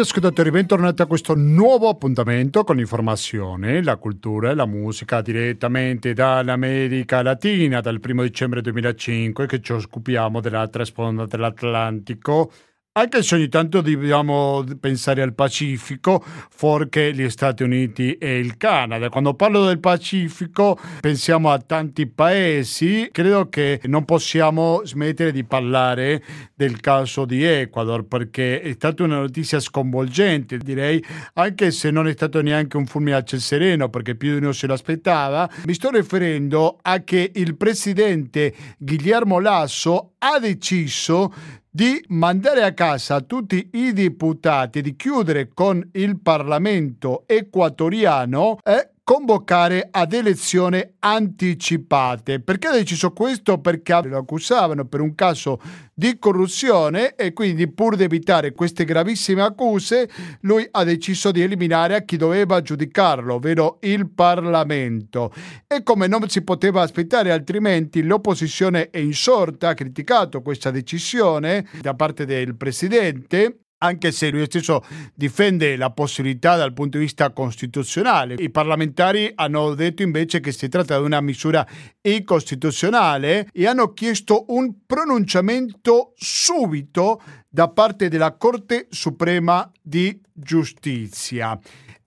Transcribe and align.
ascoltatori, 0.00 0.50
bentornati 0.50 1.02
a 1.02 1.06
questo 1.06 1.34
nuovo 1.34 1.88
appuntamento 1.88 2.64
con 2.64 2.76
l'informazione, 2.76 3.82
la 3.82 3.96
cultura 3.96 4.50
e 4.50 4.54
la 4.54 4.64
musica 4.64 5.20
direttamente 5.20 6.14
dall'America 6.14 7.22
Latina 7.22 7.80
dal 7.80 8.00
1 8.02 8.22
dicembre 8.22 8.62
2005 8.62 9.46
che 9.46 9.60
ci 9.60 9.72
occupiamo 9.72 10.40
dell'altra 10.40 10.86
sponda 10.86 11.26
dell'Atlantico 11.26 12.50
anche 12.92 13.22
se 13.22 13.36
ogni 13.36 13.48
tanto 13.48 13.82
dobbiamo 13.82 14.64
pensare 14.80 15.22
al 15.22 15.32
Pacifico, 15.32 16.24
fuorché 16.50 17.14
gli 17.14 17.30
Stati 17.30 17.62
Uniti 17.62 18.14
e 18.14 18.40
il 18.40 18.56
Canada. 18.56 19.08
Quando 19.08 19.34
parlo 19.34 19.64
del 19.64 19.78
Pacifico 19.78 20.76
pensiamo 21.00 21.52
a 21.52 21.58
tanti 21.58 22.08
paesi, 22.08 23.08
credo 23.12 23.48
che 23.48 23.80
non 23.84 24.04
possiamo 24.04 24.80
smettere 24.84 25.30
di 25.30 25.44
parlare 25.44 26.20
del 26.52 26.80
caso 26.80 27.24
di 27.26 27.44
Ecuador 27.44 28.06
perché 28.06 28.60
è 28.60 28.72
stata 28.72 29.04
una 29.04 29.20
notizia 29.20 29.60
sconvolgente, 29.60 30.58
direi, 30.58 31.02
anche 31.34 31.70
se 31.70 31.92
non 31.92 32.08
è 32.08 32.12
stato 32.12 32.42
neanche 32.42 32.76
un 32.76 32.86
fulmine 32.86 33.18
a 33.18 33.22
ciel 33.22 33.40
sereno 33.40 33.88
perché 33.88 34.16
più 34.16 34.32
di 34.32 34.38
uno 34.38 34.50
se 34.50 34.66
l'aspettava. 34.66 35.48
Mi 35.64 35.74
sto 35.74 35.90
riferendo 35.90 36.78
a 36.82 37.04
che 37.04 37.30
il 37.36 37.56
presidente 37.56 38.52
Guillermo 38.78 39.38
Lasso 39.38 40.14
ha 40.18 40.40
deciso 40.40 41.32
di 41.70 42.04
mandare 42.08 42.64
a 42.64 42.74
casa 42.74 43.20
tutti 43.20 43.70
i 43.74 43.92
deputati, 43.92 44.82
di 44.82 44.96
chiudere 44.96 45.50
con 45.54 45.88
il 45.92 46.20
Parlamento 46.20 47.22
equatoriano 47.26 48.58
e 48.64 48.89
convocare 49.10 49.88
ad 49.90 50.12
elezioni 50.12 50.80
anticipate. 51.00 52.38
Perché 52.38 52.68
ha 52.68 52.72
deciso 52.72 53.10
questo? 53.12 53.58
Perché 53.58 54.02
lo 54.04 54.18
accusavano 54.18 54.84
per 54.84 55.00
un 55.00 55.16
caso 55.16 55.60
di 55.92 56.16
corruzione 56.16 57.16
e 57.16 57.32
quindi 57.32 57.66
pur 57.66 57.96
di 57.96 58.04
evitare 58.04 58.52
queste 58.52 58.84
gravissime 58.84 59.42
accuse 59.42 60.08
lui 60.42 60.64
ha 60.70 60.84
deciso 60.84 61.32
di 61.32 61.42
eliminare 61.42 61.96
a 61.96 62.02
chi 62.02 62.16
doveva 62.16 62.62
giudicarlo, 62.62 63.34
ovvero 63.34 63.78
il 63.80 64.08
Parlamento. 64.08 65.32
E 65.66 65.82
come 65.82 66.06
non 66.06 66.28
si 66.28 66.42
poteva 66.42 66.82
aspettare 66.82 67.32
altrimenti 67.32 68.04
l'opposizione 68.04 68.90
è 68.90 68.98
insorta, 68.98 69.70
ha 69.70 69.74
criticato 69.74 70.40
questa 70.40 70.70
decisione 70.70 71.68
da 71.80 71.94
parte 71.94 72.24
del 72.26 72.54
Presidente 72.54 73.59
anche 73.82 74.12
se 74.12 74.30
lui 74.30 74.44
stesso 74.44 74.84
difende 75.14 75.76
la 75.76 75.90
possibilità 75.90 76.56
dal 76.56 76.72
punto 76.72 76.98
di 76.98 77.04
vista 77.04 77.30
costituzionale. 77.30 78.34
I 78.38 78.50
parlamentari 78.50 79.32
hanno 79.34 79.74
detto 79.74 80.02
invece 80.02 80.40
che 80.40 80.52
si 80.52 80.68
tratta 80.68 80.98
di 80.98 81.04
una 81.04 81.20
misura 81.20 81.66
incostituzionale 82.02 83.48
e 83.52 83.66
hanno 83.66 83.92
chiesto 83.92 84.44
un 84.48 84.84
pronunciamento 84.86 86.12
subito 86.16 87.22
da 87.48 87.68
parte 87.68 88.08
della 88.08 88.36
Corte 88.36 88.86
Suprema 88.90 89.70
di 89.82 90.20
Giustizia. 90.32 91.58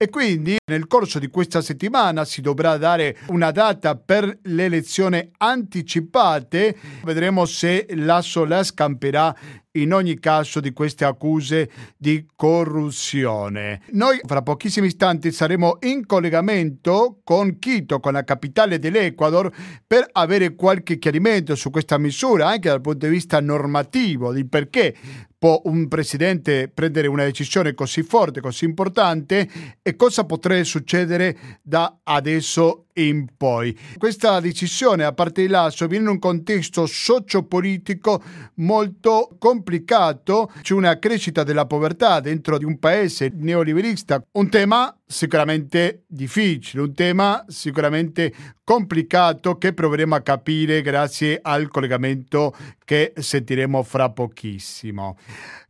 E 0.03 0.09
quindi 0.09 0.57
nel 0.65 0.87
corso 0.87 1.17
di 1.17 1.27
questa 1.27 1.61
settimana 1.61 2.25
si 2.25 2.41
dovrà 2.41 2.75
dare 2.75 3.15
una 3.27 3.51
data 3.51 3.95
per 3.95 4.39
le 4.41 4.65
elezioni 4.65 5.31
anticipate. 5.37 6.75
Vedremo 7.03 7.45
se 7.45 7.85
l'Asso 7.91 8.43
la 8.43 8.63
scamperà 8.63 9.33
in 9.73 9.93
ogni 9.93 10.19
caso 10.19 10.59
di 10.59 10.73
queste 10.73 11.05
accuse 11.05 11.69
di 11.97 12.25
corruzione. 12.35 13.81
Noi 13.91 14.19
fra 14.25 14.41
pochissimi 14.41 14.87
istanti 14.87 15.31
saremo 15.31 15.77
in 15.81 16.05
collegamento 16.05 17.21
con 17.23 17.57
Quito, 17.59 17.99
con 17.99 18.13
la 18.13 18.23
capitale 18.23 18.79
dell'Ecuador, 18.79 19.51
per 19.85 20.07
avere 20.11 20.55
qualche 20.55 20.99
chiarimento 20.99 21.55
su 21.55 21.69
questa 21.69 21.97
misura, 21.97 22.47
anche 22.47 22.69
dal 22.69 22.81
punto 22.81 23.05
di 23.05 23.11
vista 23.11 23.39
normativo, 23.39 24.31
di 24.31 24.45
perché 24.45 24.95
può 25.37 25.59
un 25.65 25.87
presidente 25.89 26.69
prendere 26.73 27.07
una 27.07 27.25
decisione 27.25 27.73
così 27.73 28.03
forte, 28.03 28.39
così 28.39 28.65
importante 28.65 29.49
e 29.81 29.95
cosa 29.95 30.23
potrebbe 30.23 30.63
succedere 30.63 31.59
da 31.61 31.99
adesso 32.03 32.82
in 32.93 33.27
poi. 33.35 33.77
Questa 33.97 34.39
decisione 34.39 35.03
a 35.03 35.13
parte 35.13 35.41
di 35.41 35.47
Lasso 35.47 35.87
viene 35.87 36.05
in 36.05 36.11
un 36.11 36.19
contesto 36.19 36.85
sociopolitico 36.85 38.21
molto 38.55 39.35
complicato, 39.39 40.51
c'è 40.61 40.73
una 40.73 40.99
crescita 40.99 41.43
della 41.43 41.65
povertà 41.65 42.19
dentro 42.19 42.57
di 42.57 42.65
un 42.65 42.79
paese 42.79 43.31
neoliberista, 43.33 44.23
un 44.33 44.49
tema 44.49 44.95
sicuramente 45.05 46.03
difficile, 46.07 46.81
un 46.81 46.93
tema 46.93 47.45
sicuramente 47.47 48.33
complicato 48.63 49.57
che 49.57 49.73
proveremo 49.73 50.15
a 50.15 50.21
capire 50.21 50.81
grazie 50.81 51.39
al 51.41 51.67
collegamento 51.67 52.55
che 52.85 53.13
sentiremo 53.15 53.83
fra 53.83 54.09
pochissimo. 54.09 55.17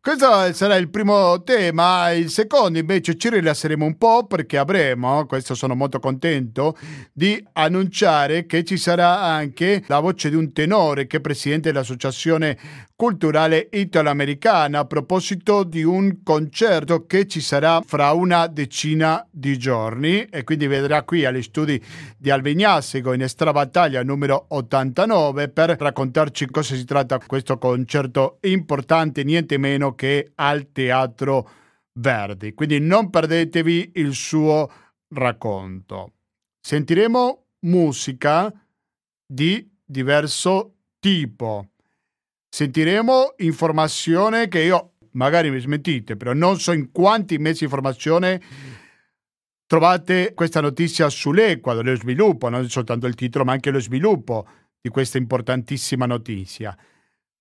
Questo 0.03 0.51
sarà 0.51 0.75
il 0.75 0.89
primo 0.89 1.43
tema, 1.43 2.11
il 2.11 2.29
secondo 2.29 2.77
invece 2.77 3.15
ci 3.15 3.29
rilasseremo 3.29 3.85
un 3.85 3.97
po' 3.97 4.27
perché 4.27 4.57
avremo, 4.57 5.25
questo 5.25 5.55
sono 5.55 5.75
molto 5.75 5.99
contento, 5.99 6.75
di 7.13 7.41
annunciare 7.53 8.45
che 8.45 8.65
ci 8.65 8.75
sarà 8.75 9.21
anche 9.21 9.81
la 9.87 10.01
voce 10.01 10.29
di 10.29 10.35
un 10.35 10.51
tenore 10.51 11.07
che 11.07 11.17
è 11.17 11.21
presidente 11.21 11.71
dell'Associazione 11.71 12.57
Culturale 12.95 13.69
Italo-Americana 13.71 14.79
a 14.79 14.85
proposito 14.85 15.63
di 15.63 15.83
un 15.83 16.21
concerto 16.21 17.05
che 17.05 17.25
ci 17.25 17.41
sarà 17.41 17.81
fra 17.85 18.11
una 18.11 18.47
decina 18.47 19.25
di 19.29 19.57
giorni 19.57 20.25
e 20.25 20.43
quindi 20.43 20.67
vedrà 20.67 21.03
qui 21.03 21.25
agli 21.25 21.41
studi 21.41 21.83
di 22.17 22.29
Alvegnassego 22.29 23.13
in 23.13 23.23
Estrabattaglia 23.23 24.03
numero 24.03 24.45
89 24.49 25.49
per 25.49 25.75
raccontarci 25.79 26.45
cosa 26.49 26.75
si 26.75 26.85
tratta 26.85 27.02
questo 27.25 27.57
concerto 27.57 28.37
importante, 28.41 29.23
niente 29.23 29.57
meno 29.57 29.95
che 29.95 30.31
al 30.35 30.71
Teatro 30.71 31.49
Verdi. 31.93 32.53
Quindi 32.53 32.79
non 32.79 33.09
perdetevi 33.09 33.91
il 33.95 34.13
suo 34.13 34.71
racconto. 35.09 36.13
Sentiremo 36.59 37.45
musica 37.61 38.51
di 39.25 39.69
diverso 39.83 40.75
tipo. 40.99 41.69
Sentiremo 42.49 43.33
informazione 43.37 44.47
che 44.47 44.61
io 44.61 44.93
magari 45.11 45.49
mi 45.49 45.59
smentite, 45.59 46.15
però 46.15 46.33
non 46.33 46.59
so 46.59 46.71
in 46.71 46.91
quanti 46.91 47.37
mezzi 47.37 47.59
di 47.59 47.65
informazione 47.65 48.41
trovate 49.65 50.33
questa 50.33 50.61
notizia 50.61 51.09
sull'Equador, 51.09 51.83
lo 51.83 51.95
sviluppo, 51.95 52.49
non 52.49 52.69
soltanto 52.69 53.07
il 53.07 53.15
titolo, 53.15 53.43
ma 53.43 53.53
anche 53.53 53.71
lo 53.71 53.79
sviluppo 53.79 54.47
di 54.79 54.89
questa 54.89 55.17
importantissima 55.17 56.05
notizia. 56.05 56.77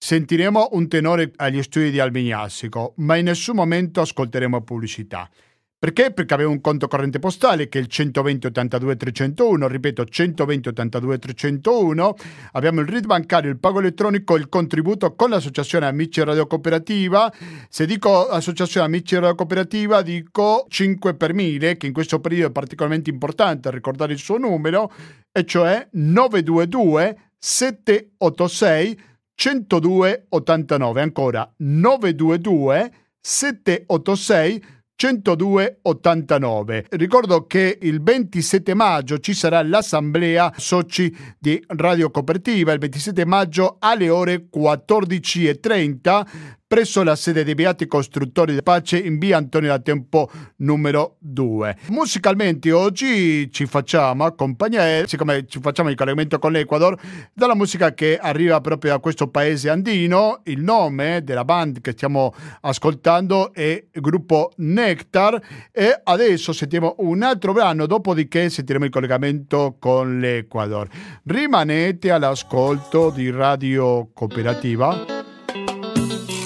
Sentiremo 0.04 0.70
un 0.72 0.88
tenore 0.88 1.30
agli 1.36 1.62
studi 1.62 1.92
di 1.92 2.00
Albignassico, 2.00 2.94
ma 2.96 3.14
in 3.14 3.26
nessun 3.26 3.54
momento 3.54 4.00
ascolteremo 4.00 4.60
pubblicità. 4.62 5.30
Perché? 5.78 6.10
Perché 6.10 6.34
avevo 6.34 6.50
un 6.50 6.60
conto 6.60 6.88
corrente 6.88 7.20
postale 7.20 7.68
che 7.68 7.78
è 7.78 7.82
il 7.82 7.86
120 7.86 8.48
82 8.48 8.96
301, 8.96 9.68
ripeto 9.68 10.04
120 10.04 10.68
82 10.70 11.18
301, 11.20 12.16
abbiamo 12.50 12.80
il 12.80 12.88
RID 12.88 13.06
bancario, 13.06 13.48
il 13.48 13.60
pago 13.60 13.78
elettronico, 13.78 14.34
il 14.34 14.48
contributo 14.48 15.14
con 15.14 15.30
l'associazione 15.30 15.86
Amici 15.86 16.20
Radio 16.24 16.48
Cooperativa. 16.48 17.32
Se 17.68 17.86
dico 17.86 18.26
associazione 18.26 18.86
Amici 18.86 19.14
Radio 19.14 19.36
Cooperativa 19.36 20.02
dico 20.02 20.66
5 20.68 21.14
per 21.14 21.32
1000, 21.32 21.76
che 21.76 21.86
in 21.86 21.92
questo 21.92 22.18
periodo 22.18 22.48
è 22.48 22.50
particolarmente 22.50 23.08
importante 23.08 23.70
ricordare 23.70 24.14
il 24.14 24.18
suo 24.18 24.36
numero, 24.36 24.90
e 25.30 25.44
cioè 25.44 25.86
922 25.92 27.18
786 27.38 29.10
102 29.34 30.26
89 30.28 31.00
ancora 31.00 31.52
922 31.56 32.92
786 33.20 34.62
102 34.94 35.78
89. 35.82 36.86
Ricordo 36.90 37.46
che 37.46 37.78
il 37.82 38.00
27 38.02 38.72
maggio 38.74 39.18
ci 39.18 39.34
sarà 39.34 39.60
l'assemblea 39.62 40.52
soci 40.56 41.12
di 41.38 41.60
Radio 41.66 42.10
Cooperativa, 42.10 42.72
il 42.72 42.78
27 42.78 43.24
maggio 43.24 43.78
alle 43.80 44.08
ore 44.10 44.48
14.30 44.54 46.26
presso 46.72 47.02
la 47.02 47.16
sede 47.16 47.44
dei 47.44 47.54
Beati 47.54 47.86
Costruttori 47.86 48.54
di 48.54 48.62
Pace 48.62 48.96
in 48.96 49.18
via 49.18 49.36
Antonio 49.36 49.68
da 49.68 49.78
Tempo 49.78 50.30
numero 50.56 51.16
2. 51.18 51.76
Musicalmente 51.88 52.72
oggi 52.72 53.52
ci 53.52 53.66
facciamo 53.66 54.24
accompagnare, 54.24 55.06
siccome 55.06 55.44
ci 55.46 55.60
facciamo 55.60 55.90
il 55.90 55.96
collegamento 55.96 56.38
con 56.38 56.50
l'Ecuador, 56.50 56.98
dalla 57.34 57.54
musica 57.54 57.92
che 57.92 58.16
arriva 58.16 58.58
proprio 58.62 58.92
da 58.92 59.00
questo 59.00 59.28
paese 59.28 59.68
andino. 59.68 60.40
Il 60.44 60.62
nome 60.62 61.22
della 61.22 61.44
band 61.44 61.82
che 61.82 61.92
stiamo 61.92 62.32
ascoltando 62.62 63.52
è 63.52 63.84
il 63.92 64.00
gruppo 64.00 64.52
Nectar 64.56 65.38
e 65.70 66.00
adesso 66.02 66.54
sentiamo 66.54 66.94
un 67.00 67.22
altro 67.22 67.52
brano, 67.52 67.84
dopodiché 67.84 68.48
sentiremo 68.48 68.86
il 68.86 68.90
collegamento 68.90 69.76
con 69.78 70.18
l'Ecuador. 70.20 70.88
Rimanete 71.24 72.10
all'ascolto 72.10 73.10
di 73.10 73.28
Radio 73.28 74.08
Cooperativa. 74.14 75.21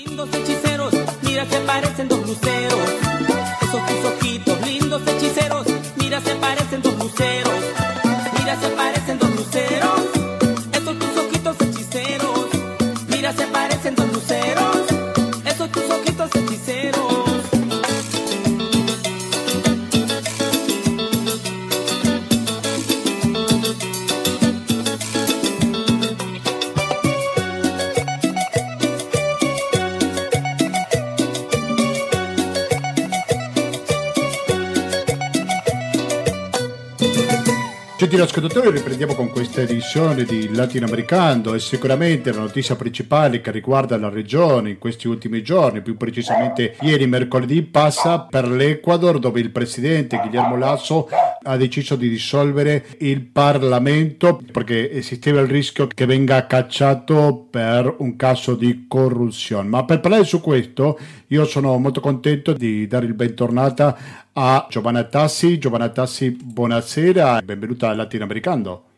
Gentili 38.20 38.38
ascoltatori, 38.38 38.78
riprendiamo 38.78 39.16
con 39.16 39.30
questa 39.30 39.62
edizione 39.62 40.26
di 40.26 40.54
Latinoamericano 40.54 41.54
e 41.54 41.60
sicuramente 41.62 42.34
la 42.34 42.42
notizia 42.42 42.76
principale 42.76 43.40
che 43.40 43.50
riguarda 43.50 43.98
la 43.98 44.10
regione 44.10 44.72
in 44.72 44.78
questi 44.78 45.08
ultimi 45.08 45.42
giorni, 45.42 45.82
più 45.82 45.96
precisamente 45.96 46.76
ieri 46.82 47.08
mercoledì, 47.08 47.62
passa 47.62 48.20
per 48.20 48.50
l'Ecuador 48.50 49.20
dove 49.20 49.40
il 49.40 49.52
presidente 49.52 50.18
Guillermo 50.18 50.58
Lasso 50.58 51.08
ha 51.42 51.58
deciso 51.58 51.96
di 51.96 52.10
dissolvere 52.10 52.86
il 53.00 53.22
Parlamento 53.22 54.42
perché 54.52 54.92
esisteva 54.92 55.42
il 55.42 55.48
rischio 55.48 55.88
che 55.88 56.06
venga 56.06 56.46
cacciato 56.46 57.48
per 57.50 57.96
un 58.00 58.16
caso 58.16 58.56
di 58.56 58.86
corruzione. 58.88 59.68
Ma 59.68 59.86
per 59.86 60.00
parlare 60.00 60.24
su 60.24 60.42
questo 60.42 61.00
io 61.28 61.46
sono 61.46 61.78
molto 61.78 62.02
contento 62.02 62.54
di 62.54 62.88
dare 62.88 63.06
il 63.06 63.14
bentornata 63.14 63.98
a 64.34 64.68
Giovanna 64.70 65.04
Tassi. 65.04 65.58
Giovanna 65.58 65.90
Tassi, 65.90 66.32
buonasera 66.32 67.42
benvenuta 67.42 67.90
al 67.90 67.98
Latinoamericano. 67.98 68.89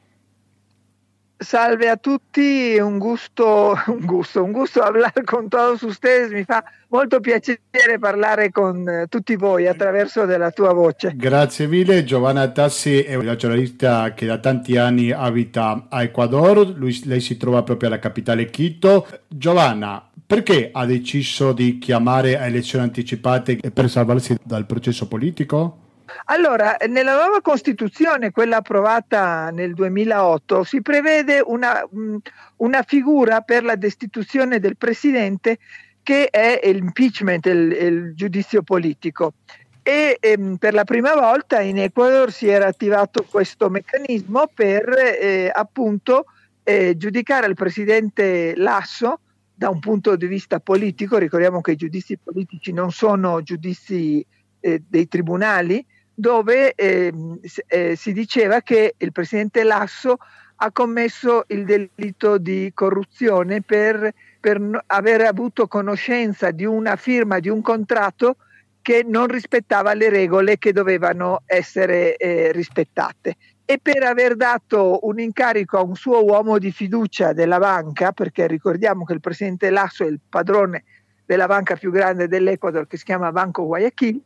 Salve 1.43 1.89
a 1.89 1.97
tutti, 1.97 2.77
un 2.77 2.99
gusto, 2.99 3.73
un 3.88 4.05
gusto, 4.05 4.43
un 4.43 4.51
gusto 4.51 4.79
parlare 4.79 5.23
con 5.23 5.49
todos 5.49 5.81
ustedes, 5.81 6.29
mi 6.31 6.43
fa 6.43 6.63
molto 6.89 7.19
piacere 7.19 7.97
parlare 7.99 8.51
con 8.51 8.88
eh, 8.88 9.07
tutti 9.09 9.35
voi 9.35 9.65
attraverso 9.65 10.25
della 10.25 10.51
tua 10.51 10.71
voce. 10.71 11.13
Grazie 11.15 11.65
mille, 11.65 12.03
Giovanna 12.03 12.47
Tassi 12.49 13.01
è 13.01 13.15
una 13.15 13.35
giornalista 13.35 14.13
che 14.13 14.27
da 14.27 14.38
tanti 14.38 14.77
anni 14.77 15.09
abita 15.09 15.88
a 15.89 16.03
Ecuador, 16.03 16.75
Lui, 16.77 17.01
lei 17.05 17.21
si 17.21 17.38
trova 17.38 17.63
proprio 17.63 17.89
alla 17.89 17.97
capitale 17.97 18.51
Quito. 18.51 19.07
Giovanna, 19.27 20.07
perché 20.23 20.69
ha 20.71 20.85
deciso 20.85 21.53
di 21.53 21.79
chiamare 21.79 22.38
a 22.38 22.45
elezioni 22.45 22.83
anticipate 22.83 23.57
per 23.73 23.89
salvarsi 23.89 24.38
dal 24.43 24.67
processo 24.67 25.07
politico? 25.07 25.81
Allora, 26.25 26.78
nella 26.88 27.13
nuova 27.13 27.42
Costituzione, 27.42 28.31
quella 28.31 28.58
approvata 28.58 29.50
nel 29.52 29.74
2008, 29.74 30.63
si 30.63 30.81
prevede 30.81 31.42
una, 31.44 31.88
mm, 31.96 32.18
una 32.58 32.84
figura 32.84 33.42
per 33.42 33.63
la 33.63 33.75
destituzione 33.75 34.60
del 34.60 34.78
Presidente 34.78 35.60
che 36.04 36.30
è 36.30 36.60
l'impeachment, 36.72 37.46
il, 37.46 37.72
il 37.72 38.13
giudizio 38.16 38.63
politico. 38.63 39.34
E 39.84 40.18
ehm, 40.19 40.58
per 40.58 40.74
la 40.74 40.84
prima 40.84 41.16
volta 41.16 41.60
in 41.62 41.80
Ecuador 41.80 42.31
si 42.31 42.48
era 42.48 42.68
attivato 42.68 43.25
questo 43.30 43.69
meccanismo 43.69 44.48
per 44.54 44.90
eh, 44.90 45.52
appunto 45.52 46.25
eh, 46.63 46.96
giudicare 46.98 47.48
il 47.48 47.56
presidente 47.56 48.54
Lasso 48.56 49.22
da 49.54 49.69
un 49.69 49.80
punto 49.80 50.16
di 50.16 50.28
vista 50.28 50.60
politico. 50.60 51.18
Ricordiamo 51.18 51.62
che 51.62 51.72
i 51.72 51.75
giudizi 51.75 52.18
politici 52.18 52.72
non 52.72 52.92
sono 52.92 53.42
giudizi 53.42 54.25
eh, 54.60 54.84
dei 54.88 55.08
tribunali, 55.08 55.84
dove 56.13 56.74
eh, 56.74 57.13
eh, 57.68 57.96
si 57.96 58.13
diceva 58.13 58.62
che 58.62 58.96
il 58.98 59.12
presidente 59.12 59.63
Lasso 59.63 60.18
ha 60.63 60.72
commesso 60.72 61.46
il 61.48 61.66
delitto 61.66 62.38
di 62.38 62.72
corruzione 62.74 63.62
per, 63.62 64.13
per 64.40 64.84
aver 64.88 65.22
avuto 65.22 65.68
conoscenza 65.68 66.52
di 66.52 66.66
una 66.66 66.96
firma 66.96 67.40
di 67.40 67.50
un 67.50 67.62
contratto 67.62 68.36
che 68.81 69.04
non 69.08 69.28
rispettava 69.28 69.94
le 69.94 70.10
regole 70.10 70.58
che 70.58 70.72
dovevano 70.72 71.42
essere 71.46 72.16
eh, 72.16 72.52
rispettate. 72.52 73.36
E 73.66 73.80
per 73.81 74.04
aver 74.04 74.36
dato 74.36 75.00
un 75.04 75.19
incarico 75.19 75.78
a 75.78 75.84
un 75.84 75.96
suo 75.96 76.24
uomo 76.25 76.58
di 76.58 76.72
fiducia 76.72 77.31
della 77.31 77.58
banca, 77.58 78.12
perché 78.12 78.48
ricordiamo 78.48 79.06
che 79.06 79.13
il 79.13 79.19
presidente 79.19 79.69
Lasso 79.69 80.04
è 80.04 80.08
il 80.08 80.19
padrone 80.28 80.84
della 81.25 81.48
banca 81.48 81.75
più 81.75 81.92
grande 81.92 82.28
dell'Ecuador 82.28 82.86
che 82.86 82.98
si 82.98 83.06
chiama 83.06 83.31
Banco 83.31 83.66
Guayaquil, 83.66 84.22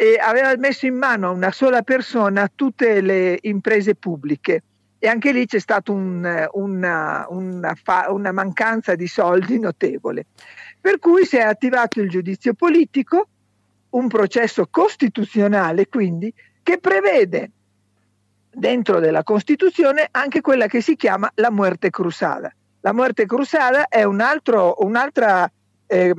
e 0.00 0.16
aveva 0.16 0.54
messo 0.56 0.86
in 0.86 0.94
mano 0.94 1.26
a 1.26 1.30
una 1.32 1.50
sola 1.50 1.82
persona 1.82 2.48
tutte 2.54 3.00
le 3.00 3.36
imprese 3.42 3.96
pubbliche 3.96 4.62
e 5.00 5.08
anche 5.08 5.32
lì 5.32 5.44
c'è 5.44 5.58
stata 5.58 5.90
un, 5.90 6.48
una, 6.52 7.26
una, 7.28 7.74
una, 8.06 8.30
mancanza 8.30 8.94
di 8.94 9.08
soldi 9.08 9.58
notevole. 9.58 10.26
Per 10.80 11.00
cui 11.00 11.24
si 11.24 11.36
è 11.36 11.40
attivato 11.40 12.00
il 12.00 12.08
giudizio 12.08 12.54
politico, 12.54 13.26
un 13.90 14.06
processo 14.06 14.68
costituzionale 14.70 15.88
quindi, 15.88 16.32
che 16.62 16.78
prevede 16.78 17.50
dentro 18.52 19.00
della 19.00 19.24
Costituzione 19.24 20.06
anche 20.12 20.40
quella 20.40 20.68
che 20.68 20.80
si 20.80 20.94
chiama 20.94 21.28
la 21.34 21.50
muerte 21.50 21.90
crusada. 21.90 22.54
La 22.82 22.92
muerte 22.92 23.26
crusada 23.26 23.88
è 23.88 24.04
un 24.04 24.20
altro, 24.20 24.76
un'altra 24.78 25.50
eh, 25.88 26.14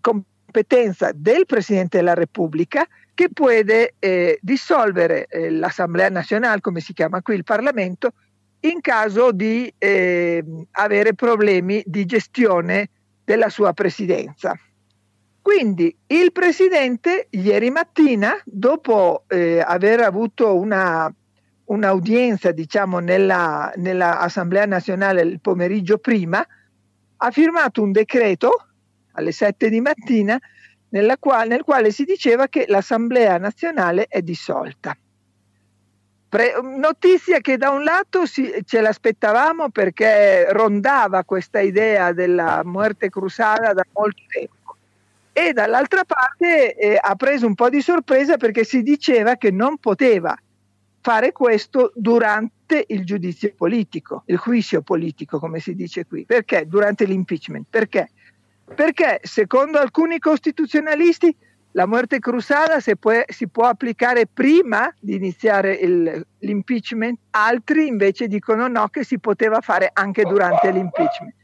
competenza 0.00 1.10
del 1.12 1.46
Presidente 1.46 1.96
della 1.96 2.14
Repubblica 2.14 2.86
che 3.20 3.28
può 3.28 3.50
eh, 3.50 4.38
dissolvere 4.40 5.26
eh, 5.26 5.50
l'Assemblea 5.50 6.08
nazionale, 6.08 6.62
come 6.62 6.80
si 6.80 6.94
chiama 6.94 7.20
qui 7.20 7.34
il 7.34 7.44
Parlamento, 7.44 8.14
in 8.60 8.80
caso 8.80 9.30
di 9.30 9.70
eh, 9.76 10.42
avere 10.70 11.12
problemi 11.12 11.82
di 11.84 12.06
gestione 12.06 12.88
della 13.22 13.50
sua 13.50 13.74
presidenza. 13.74 14.58
Quindi 15.42 15.94
il 16.06 16.32
Presidente 16.32 17.26
ieri 17.32 17.68
mattina, 17.68 18.40
dopo 18.42 19.24
eh, 19.28 19.60
aver 19.60 20.00
avuto 20.00 20.56
una, 20.58 21.12
un'audienza 21.64 22.52
diciamo, 22.52 23.00
nella, 23.00 23.70
nell'Assemblea 23.76 24.64
nazionale 24.64 25.20
il 25.20 25.42
pomeriggio 25.42 25.98
prima, 25.98 26.42
ha 27.18 27.30
firmato 27.30 27.82
un 27.82 27.92
decreto 27.92 28.66
alle 29.12 29.32
7 29.32 29.68
di 29.68 29.82
mattina 29.82 30.40
quale, 31.18 31.48
nel 31.48 31.62
quale 31.62 31.90
si 31.90 32.04
diceva 32.04 32.48
che 32.48 32.66
l'Assemblea 32.68 33.38
nazionale 33.38 34.06
è 34.08 34.22
dissolta. 34.22 34.96
Pre- 36.28 36.54
notizia 36.62 37.40
che 37.40 37.56
da 37.56 37.70
un 37.70 37.82
lato 37.82 38.24
si, 38.24 38.52
ce 38.64 38.80
l'aspettavamo 38.80 39.70
perché 39.70 40.52
rondava 40.52 41.24
questa 41.24 41.58
idea 41.58 42.12
della 42.12 42.62
muerte 42.64 43.08
crusada 43.08 43.72
da 43.72 43.84
molto 43.92 44.22
tempo 44.28 44.76
e 45.32 45.52
dall'altra 45.52 46.04
parte 46.04 46.74
eh, 46.74 46.98
ha 47.00 47.14
preso 47.16 47.46
un 47.46 47.54
po' 47.54 47.68
di 47.68 47.80
sorpresa 47.80 48.36
perché 48.36 48.64
si 48.64 48.82
diceva 48.82 49.36
che 49.36 49.50
non 49.50 49.78
poteva 49.78 50.36
fare 51.00 51.32
questo 51.32 51.92
durante 51.94 52.84
il 52.88 53.04
giudizio 53.04 53.52
politico, 53.56 54.22
il 54.26 54.40
juicio 54.42 54.82
politico 54.82 55.38
come 55.38 55.58
si 55.58 55.74
dice 55.74 56.06
qui. 56.06 56.24
Perché? 56.24 56.66
Durante 56.66 57.04
l'impeachment. 57.04 57.66
Perché? 57.70 58.10
Perché 58.74 59.20
secondo 59.22 59.78
alcuni 59.78 60.18
costituzionalisti 60.18 61.34
la 61.72 61.86
muerte 61.86 62.18
cruzada 62.18 62.80
si 62.80 62.96
può, 62.96 63.12
si 63.26 63.48
può 63.48 63.64
applicare 63.64 64.26
prima 64.26 64.92
di 64.98 65.14
iniziare 65.14 65.74
il, 65.74 66.26
l'impeachment, 66.38 67.18
altri 67.30 67.86
invece 67.86 68.26
dicono 68.26 68.66
no, 68.66 68.88
che 68.88 69.04
si 69.04 69.18
poteva 69.20 69.60
fare 69.60 69.90
anche 69.92 70.24
durante 70.24 70.72
l'impeachment. 70.72 71.34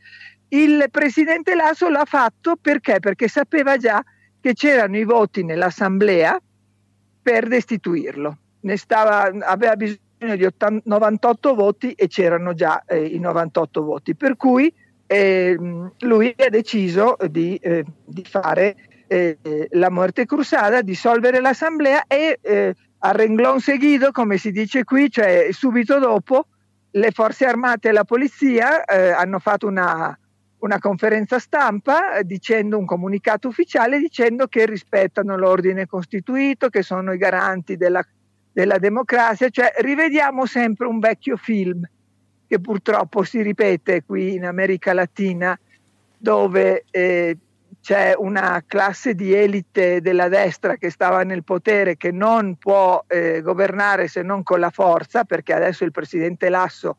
Il 0.48 0.86
presidente 0.90 1.54
Lasso 1.54 1.88
l'ha 1.88 2.04
fatto 2.04 2.56
perché? 2.60 2.98
Perché 2.98 3.28
sapeva 3.28 3.76
già 3.76 4.02
che 4.40 4.54
c'erano 4.54 4.96
i 4.96 5.04
voti 5.04 5.44
nell'assemblea 5.44 6.40
per 7.22 7.46
destituirlo. 7.48 8.38
Stava, 8.74 9.30
aveva 9.42 9.76
bisogno 9.76 10.36
di 10.36 10.44
80, 10.44 10.82
98 10.84 11.54
voti 11.54 11.92
e 11.92 12.08
c'erano 12.08 12.54
già 12.54 12.82
eh, 12.86 13.04
i 13.04 13.18
98 13.18 13.82
voti. 13.82 14.16
Per 14.16 14.36
cui 14.36 14.72
eh, 15.06 15.56
lui 15.98 16.34
ha 16.36 16.48
deciso 16.48 17.16
di, 17.28 17.56
eh, 17.56 17.84
di 18.04 18.24
fare 18.24 18.76
eh, 19.06 19.38
la 19.70 19.90
morte 19.90 20.26
cruzada, 20.26 20.82
dissolvere 20.82 21.40
l'assemblea 21.40 22.04
e 22.06 22.38
eh, 22.40 22.74
a 22.98 23.12
renglon 23.12 23.60
seguito, 23.60 24.10
come 24.10 24.36
si 24.36 24.50
dice 24.50 24.84
qui, 24.84 25.10
cioè 25.10 25.48
subito 25.50 25.98
dopo, 25.98 26.46
le 26.90 27.10
forze 27.10 27.44
armate 27.44 27.88
e 27.88 27.92
la 27.92 28.04
polizia 28.04 28.84
eh, 28.84 29.10
hanno 29.10 29.38
fatto 29.38 29.66
una, 29.66 30.18
una 30.58 30.78
conferenza 30.78 31.38
stampa 31.38 32.22
dicendo 32.22 32.78
un 32.78 32.86
comunicato 32.86 33.48
ufficiale 33.48 33.98
dicendo 33.98 34.46
che 34.46 34.66
rispettano 34.66 35.36
l'ordine 35.36 35.86
costituito, 35.86 36.68
che 36.68 36.82
sono 36.82 37.12
i 37.12 37.18
garanti 37.18 37.76
della, 37.76 38.02
della 38.50 38.78
democrazia, 38.78 39.50
cioè 39.50 39.72
rivediamo 39.78 40.46
sempre 40.46 40.86
un 40.86 40.98
vecchio 40.98 41.36
film 41.36 41.86
che 42.46 42.60
purtroppo 42.60 43.22
si 43.22 43.42
ripete 43.42 44.04
qui 44.04 44.34
in 44.34 44.44
America 44.44 44.92
Latina, 44.92 45.58
dove 46.18 46.84
eh, 46.90 47.36
c'è 47.80 48.14
una 48.16 48.62
classe 48.66 49.14
di 49.14 49.32
elite 49.32 50.00
della 50.00 50.28
destra 50.28 50.76
che 50.76 50.90
stava 50.90 51.22
nel 51.22 51.44
potere 51.44 51.96
che 51.96 52.10
non 52.10 52.56
può 52.56 53.04
eh, 53.06 53.40
governare 53.42 54.08
se 54.08 54.22
non 54.22 54.42
con 54.42 54.60
la 54.60 54.70
forza, 54.70 55.24
perché 55.24 55.52
adesso 55.52 55.84
il 55.84 55.92
presidente 55.92 56.48
Lasso 56.48 56.96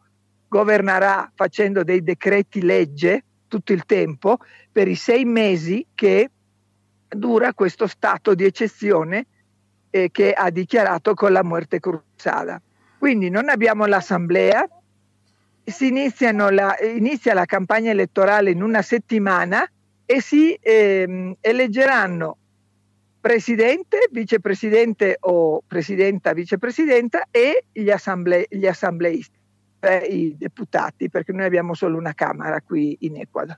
governerà 0.48 1.30
facendo 1.36 1.84
dei 1.84 2.02
decreti 2.02 2.62
legge 2.62 3.24
tutto 3.48 3.74
il 3.74 3.86
tempo 3.86 4.38
per 4.72 4.88
i 4.88 4.96
sei 4.96 5.26
mesi 5.26 5.86
che 5.94 6.30
dura 7.08 7.54
questo 7.54 7.88
stato 7.88 8.34
di 8.34 8.46
eccezione 8.46 9.26
eh, 9.90 10.10
che 10.12 10.34
ha 10.34 10.50
dichiarato 10.50 11.14
con 11.14 11.32
la 11.32 11.44
muerte 11.44 11.80
cruzata. 11.80 12.62
Quindi 12.98 13.30
non 13.30 13.50
abbiamo 13.50 13.86
l'assemblea, 13.86 14.68
si 15.72 15.92
la, 15.92 16.76
inizia 16.96 17.34
la 17.34 17.46
campagna 17.46 17.92
elettorale 17.92 18.52
in 18.52 18.62
una 18.62 18.82
settimana 18.82 19.70
e 20.06 20.22
si 20.22 20.58
ehm, 20.60 21.36
eleggeranno 21.42 22.38
presidente, 23.20 24.08
vicepresidente 24.10 25.18
o 25.20 25.62
presidenta, 25.68 26.32
vicepresidenta 26.32 27.28
e 27.30 27.66
gli, 27.74 27.90
assemble, 27.90 28.46
gli 28.50 28.66
assembleisti, 28.66 29.38
cioè 29.82 30.06
i 30.10 30.36
deputati, 30.38 31.10
perché 31.10 31.34
noi 31.34 31.46
abbiamo 31.46 31.74
solo 31.74 31.98
una 31.98 32.14
Camera 32.14 32.62
qui 32.62 32.96
in 33.02 33.18
Ecuador. 33.18 33.58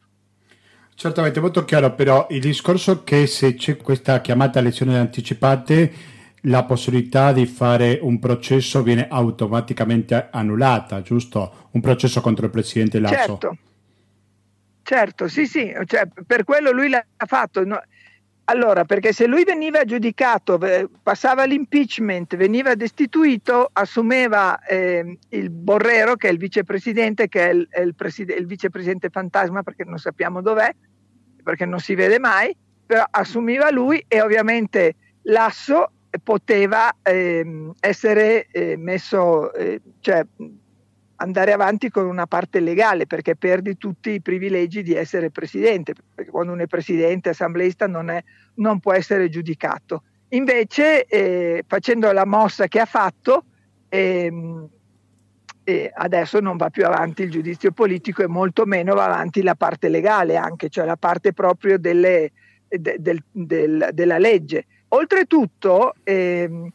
Certamente, 0.96 1.40
molto 1.40 1.64
chiaro, 1.64 1.94
però 1.94 2.26
il 2.32 2.42
discorso 2.42 3.04
che 3.04 3.28
se 3.28 3.54
c'è 3.54 3.78
questa 3.78 4.20
chiamata 4.22 4.58
a 4.58 4.62
elezioni 4.64 4.98
anticipate, 4.98 5.94
la 6.44 6.64
possibilità 6.64 7.32
di 7.34 7.46
fare 7.46 8.00
un 8.02 8.20
processo 8.20 8.84
viene 8.84 9.08
automaticamente 9.10 10.30
annullata, 10.32 11.02
giusto? 11.02 11.70
Un 11.72 11.82
processo 11.82 12.22
contro 12.22 12.46
il 12.46 12.52
presidente 12.52 13.00
Lasso. 13.00 13.16
Certo, 13.16 13.58
certo 14.84 15.28
sì, 15.28 15.46
sì, 15.46 15.74
cioè, 15.86 16.08
per 16.26 16.44
quello 16.44 16.72
lui 16.72 16.90
l'ha 16.90 17.06
fatto. 17.26 17.64
No? 17.66 17.82
Allora, 18.46 18.84
perché 18.84 19.14
se 19.14 19.28
lui 19.28 19.44
veniva 19.44 19.84
giudicato, 19.86 20.60
passava 21.04 21.44
l'impeachment, 21.44 22.36
veniva 22.36 22.74
destituito, 22.74 23.70
assumeva 23.72 24.60
eh, 24.64 25.20
il 25.30 25.50
Borrero, 25.52 26.16
che 26.16 26.30
è 26.30 26.32
il 26.32 26.40
vicepresidente, 26.40 27.28
che 27.28 27.48
è 27.48 27.54
il, 27.54 27.68
è 27.70 27.82
il, 27.82 27.94
preside- 27.94 28.34
il 28.34 28.48
vicepresidente 28.48 29.10
fantasma, 29.10 29.62
perché 29.62 29.84
non 29.84 30.00
sappiamo 30.00 30.42
dov'è, 30.42 30.74
perché 31.44 31.66
non 31.66 31.78
si 31.78 31.94
vede 31.94 32.18
mai, 32.18 32.56
però 32.88 33.04
assumeva 33.08 33.70
lui 33.70 34.04
e 34.08 34.20
ovviamente 34.20 34.96
l'asso 35.24 35.92
poteva 36.24 36.96
eh, 37.04 37.72
essere 37.80 38.48
eh, 38.52 38.78
messo, 38.78 39.54
eh, 39.54 39.82
cioè 40.00 40.26
andare 41.22 41.52
avanti 41.52 41.90
con 41.90 42.06
una 42.06 42.28
parte 42.28 42.60
legale 42.60 43.06
perché 43.06 43.36
perdi 43.36 43.78
tutti 43.78 44.12
i 44.12 44.22
privilegi 44.22 44.84
di 44.84 44.94
essere 44.94 45.32
presidente, 45.32 45.94
perché 46.16 46.32
quando 46.32 46.54
uno 46.54 46.64
è 46.64 46.68
presidente, 46.68 47.30
assembleista 47.30 47.88
non, 47.88 48.10
è, 48.10 48.24
non 48.56 48.80
può 48.80 48.94
essere 48.94 49.30
giudicato. 49.30 50.04
Invece 50.30 51.06
eh, 51.06 51.64
facendo 51.68 52.12
la 52.12 52.26
mossa 52.26 52.68
che 52.68 52.80
ha 52.80 52.86
fatto, 52.86 53.46
ehm, 53.90 54.70
adesso 55.94 56.40
non 56.40 56.58
va 56.58 56.70
più 56.70 56.86
avanti 56.86 57.24
il 57.24 57.32
giudizio 57.32 57.72
politico 57.72 58.24
e 58.24 58.28
molto 58.28 58.66
meno 58.66 58.96
va 58.96 59.06
avanti 59.06 59.44
la 59.44 59.56
parte 59.56 59.90
legale 59.90 60.36
anche, 60.36 60.70
cioè 60.70 60.86
la 60.86 60.98
parte 60.98 61.34
proprio 61.34 61.78
delle, 61.78 62.32
de, 62.68 62.96
del, 63.00 63.24
del, 63.32 63.90
della 63.92 64.18
legge. 64.18 64.66
Oltretutto 64.90 65.94
ehm, 66.04 66.70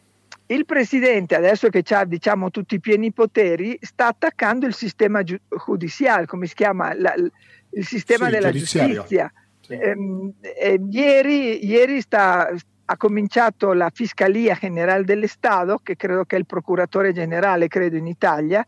il 0.46 0.64
presidente, 0.66 1.34
adesso 1.34 1.68
che 1.68 1.82
ha 1.90 2.04
diciamo, 2.04 2.50
tutti 2.50 2.76
i 2.76 2.80
pieni 2.80 3.12
poteri, 3.12 3.76
sta 3.80 4.08
attaccando 4.08 4.66
il 4.66 4.74
sistema 4.74 5.22
giudiziale, 5.22 6.26
come 6.26 6.46
si 6.46 6.54
chiama? 6.54 6.94
La, 6.94 7.14
il 7.14 7.86
sistema 7.86 8.26
sì, 8.26 8.30
della 8.30 8.50
giustizia. 8.50 9.32
Sì. 9.60 9.72
Ehm, 9.74 10.32
eh, 10.40 10.80
ieri, 10.90 11.64
ieri 11.64 12.00
sta, 12.00 12.54
ha 12.84 12.96
cominciato 12.96 13.72
la 13.72 13.90
Fiscalia 13.92 14.56
Generale 14.60 15.04
dello 15.04 15.26
Stato, 15.26 15.80
che 15.82 15.96
credo 15.96 16.24
che 16.24 16.36
è 16.36 16.38
il 16.38 16.46
procuratore 16.46 17.12
generale, 17.12 17.68
credo 17.68 17.96
in 17.96 18.06
Italia, 18.06 18.64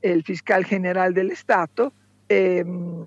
e 0.00 0.10
il 0.10 0.22
fiscal 0.22 0.64
generale 0.64 1.12
dello 1.12 1.34
Stato, 1.34 1.92
ehm, 2.26 3.06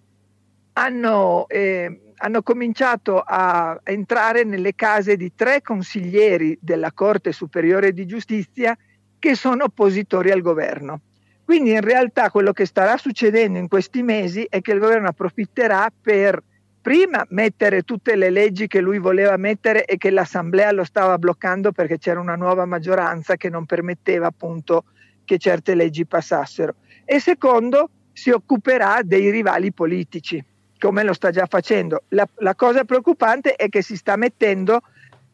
hanno, 0.74 1.48
eh, 1.48 2.11
hanno, 2.22 2.42
cominciato 2.44 3.22
a 3.26 3.80
entrare 3.84 4.44
nelle 4.44 4.76
case 4.76 5.16
di 5.16 5.34
tre 5.36 5.62
consiglieri 5.62 6.58
della 6.62 6.92
Corte 6.92 7.32
Superiore 7.32 7.94
di 7.94 8.06
Giustizia 8.06 8.78
che 9.18 9.36
sono 9.36 9.66
oppositori 9.66 10.32
al 10.32 10.42
governo. 10.42 11.02
Quindi 11.44 11.72
in 11.72 11.82
realtà 11.82 12.30
quello 12.30 12.54
che 12.54 12.66
starà 12.66 12.98
succedendo 12.98 13.58
in 13.58 13.68
questi 13.68 14.04
mesi 14.04 14.46
è 14.50 14.62
che 14.62 14.72
il 14.72 14.80
governo 14.80 15.10
approfitterà 15.10 15.92
per 16.02 16.42
prima 16.82 17.26
mettere 17.30 17.84
tutte 17.84 18.16
le 18.16 18.30
leggi 18.30 18.68
che 18.68 18.82
lui 18.82 18.98
voleva 18.98 19.38
mettere 19.38 19.86
e 19.86 19.98
che 19.98 20.10
l'assemblea 20.10 20.72
lo 20.72 20.84
stava 20.84 21.18
bloccando 21.18 21.72
perché 21.72 21.98
c'era 21.98 22.20
una 22.20 22.36
nuova 22.36 22.66
maggioranza 22.66 23.36
che 23.36 23.50
non 23.50 23.66
permetteva 23.66 24.28
appunto 24.28 24.86
che 25.26 25.38
certe 25.38 25.76
leggi 25.76 26.06
passassero. 26.06 26.76
E 27.06 27.20
secondo, 27.20 27.90
si 28.14 28.30
occuperà 28.30 29.02
dei 29.04 29.30
rivali 29.30 29.72
politici, 29.72 30.44
come 30.82 31.04
lo 31.04 31.14
sta 31.14 31.30
già 31.30 31.46
facendo. 31.46 32.06
La, 32.10 32.28
la 32.38 32.56
cosa 32.56 32.86
preoccupante 32.86 33.54
è 33.54 33.70
che 33.70 33.84
si 33.84 33.96
sta 33.96 34.16
mettendo 34.16 34.82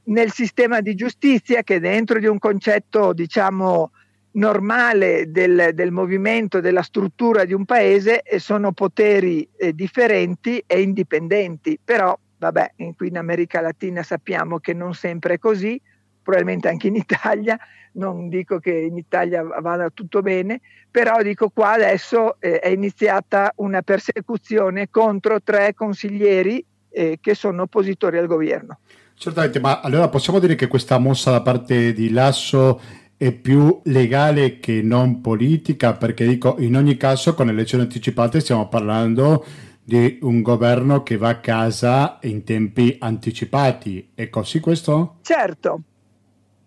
nel 0.08 0.32
sistema 0.34 0.82
di 0.82 0.94
giustizia 0.94 1.64
che 1.64 1.80
dentro 1.80 2.20
di 2.20 2.26
un 2.26 2.38
concetto, 2.38 3.14
diciamo, 3.14 3.92
normale 4.32 5.32
del, 5.32 5.70
del, 5.74 5.92
movimento, 5.92 6.60
della 6.60 6.82
struttura 6.82 7.46
di 7.46 7.54
un 7.54 7.64
paese 7.64 8.24
sono 8.40 8.74
poteri 8.74 9.48
eh, 9.56 9.72
differenti 9.72 10.62
e 10.68 10.82
indipendenti. 10.82 11.80
Però, 11.82 12.18
vabbè, 12.38 12.74
qui 12.98 13.08
in 13.08 13.18
America 13.18 13.62
Latina 13.62 14.04
sappiamo 14.04 14.60
che 14.60 14.74
non 14.74 14.94
sempre 14.94 15.36
è 15.36 15.40
così, 15.40 15.80
probabilmente 16.28 16.68
anche 16.68 16.88
in 16.88 16.96
Italia, 16.98 17.58
non 17.94 18.28
dico 18.28 18.60
che 18.60 18.72
in 18.74 18.98
Italia 18.98 19.42
vada 19.44 19.90
tutto 19.92 20.22
bene, 20.22 20.60
però 20.92 21.22
dico 21.22 21.48
qua 21.48 21.72
adesso 21.72 22.36
eh, 22.42 22.60
è 22.60 22.68
iniziata 22.68 23.54
una 23.58 23.82
persecuzione 23.82 24.90
contro 24.90 25.42
tre 25.42 25.74
consiglieri 25.74 26.64
eh, 26.90 27.18
che 27.22 27.34
sono 27.34 27.62
oppositori 27.62 28.18
al 28.18 28.28
governo. 28.28 28.80
Certamente, 29.16 29.62
ma 29.62 29.80
allora 29.80 30.10
possiamo 30.10 30.40
dire 30.40 30.56
che 30.56 30.68
questa 30.68 30.98
mossa 30.98 31.32
da 31.32 31.42
parte 31.42 31.94
di 31.94 32.12
Lasso 32.12 32.82
è 33.16 33.32
più 33.32 33.80
legale 33.86 34.60
che 34.60 34.82
non 34.84 35.22
politica, 35.22 35.94
perché 35.94 36.28
dico, 36.28 36.58
in 36.60 36.76
ogni 36.76 36.98
caso 36.98 37.34
con 37.36 37.48
elezioni 37.48 37.86
anticipate 37.86 38.42
stiamo 38.42 38.68
parlando 38.68 39.46
di 39.82 40.20
un 40.24 40.42
governo 40.42 41.04
che 41.04 41.16
va 41.16 41.30
a 41.30 41.40
casa 41.40 42.20
in 42.24 42.44
tempi 42.44 42.98
anticipati. 43.00 44.10
È 44.14 44.30
così 44.30 44.60
questo? 44.60 45.16
Certo, 45.22 45.82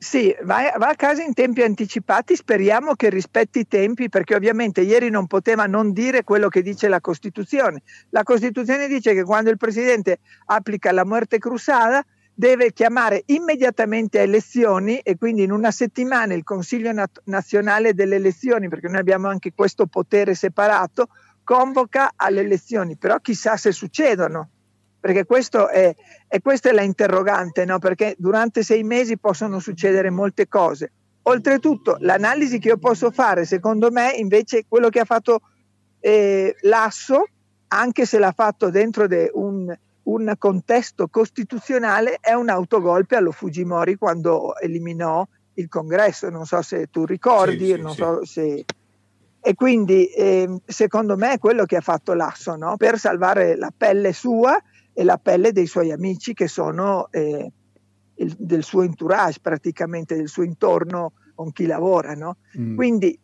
sì, 0.02 0.34
va, 0.44 0.70
a 0.72 0.94
casa 0.94 1.22
in 1.22 1.34
tempi 1.34 1.60
anticipati, 1.60 2.34
speriamo 2.34 2.94
che 2.94 3.10
rispetti 3.10 3.58
i 3.58 3.68
tempi 3.68 4.08
perché 4.08 4.34
ovviamente 4.34 4.80
ieri 4.80 5.10
non 5.10 5.26
poteva 5.26 5.66
non 5.66 5.92
dire 5.92 6.24
quello 6.24 6.48
che 6.48 6.62
dice 6.62 6.88
la 6.88 7.02
Costituzione. 7.02 7.82
La 8.08 8.22
Costituzione 8.22 8.88
dice 8.88 9.12
che 9.12 9.24
quando 9.24 9.50
il 9.50 9.58
Presidente 9.58 10.20
applica 10.46 10.90
la 10.90 11.04
muerte 11.04 11.36
cruzata 11.36 12.02
deve 12.32 12.72
chiamare 12.72 13.24
immediatamente 13.26 14.20
a 14.20 14.22
elezioni 14.22 15.00
e 15.00 15.18
quindi 15.18 15.42
in 15.42 15.52
una 15.52 15.70
settimana 15.70 16.32
il 16.32 16.44
Consiglio 16.44 16.92
nazionale 17.24 17.92
delle 17.92 18.16
elezioni, 18.16 18.70
perché 18.70 18.88
noi 18.88 19.00
abbiamo 19.00 19.28
anche 19.28 19.52
questo 19.54 19.84
potere 19.84 20.34
separato, 20.34 21.08
convoca 21.44 22.12
alle 22.16 22.40
elezioni, 22.40 22.96
però 22.96 23.18
chissà 23.18 23.58
se 23.58 23.70
succedono 23.70 24.48
perché 25.00 25.24
è, 25.70 25.94
e 26.28 26.40
questa 26.40 26.68
è 26.68 26.72
la 26.72 26.82
interrogante, 26.82 27.64
no? 27.64 27.78
perché 27.78 28.14
durante 28.18 28.62
sei 28.62 28.82
mesi 28.84 29.16
possono 29.16 29.58
succedere 29.58 30.10
molte 30.10 30.46
cose. 30.46 30.92
Oltretutto, 31.22 31.96
l'analisi 32.00 32.58
che 32.58 32.68
io 32.68 32.76
posso 32.76 33.10
fare, 33.10 33.44
secondo 33.44 33.90
me, 33.90 34.12
invece, 34.12 34.64
quello 34.68 34.90
che 34.90 35.00
ha 35.00 35.04
fatto 35.04 35.40
eh, 36.00 36.54
Lasso, 36.62 37.28
anche 37.68 38.04
se 38.04 38.18
l'ha 38.18 38.32
fatto 38.32 38.70
dentro 38.70 39.06
un, 39.32 39.74
un, 40.04 40.34
contesto 40.38 41.08
costituzionale, 41.08 42.18
è 42.20 42.32
un 42.32 42.48
autogolpe 42.48 43.16
allo 43.16 43.32
Fujimori 43.32 43.96
quando 43.96 44.56
eliminò 44.58 45.26
il 45.54 45.68
congresso. 45.68 46.28
Non 46.30 46.46
so 46.46 46.62
se 46.62 46.88
tu 46.90 47.04
ricordi, 47.04 47.66
sì, 47.66 47.74
sì, 47.74 47.80
non 47.80 47.92
sì. 47.92 47.96
so 47.96 48.24
se. 48.24 48.64
E 49.42 49.54
quindi, 49.54 50.06
eh, 50.06 50.60
secondo 50.66 51.16
me, 51.16 51.34
è 51.34 51.38
quello 51.38 51.64
che 51.64 51.76
ha 51.76 51.80
fatto 51.80 52.12
Lasso, 52.12 52.56
no? 52.56 52.76
per 52.76 52.98
salvare 52.98 53.56
la 53.56 53.72
pelle 53.74 54.12
sua 54.12 54.60
e 55.00 55.04
la 55.04 55.16
pelle 55.16 55.52
dei 55.52 55.66
suoi 55.66 55.92
amici 55.92 56.34
che 56.34 56.46
sono 56.46 57.08
eh, 57.10 57.50
il, 58.16 58.36
del 58.38 58.62
suo 58.62 58.82
entourage 58.82 59.38
praticamente, 59.40 60.14
del 60.14 60.28
suo 60.28 60.42
intorno 60.42 61.14
con 61.34 61.52
chi 61.52 61.64
lavora. 61.64 62.12
No? 62.12 62.36
Mm. 62.58 62.76
Quindi 62.76 63.18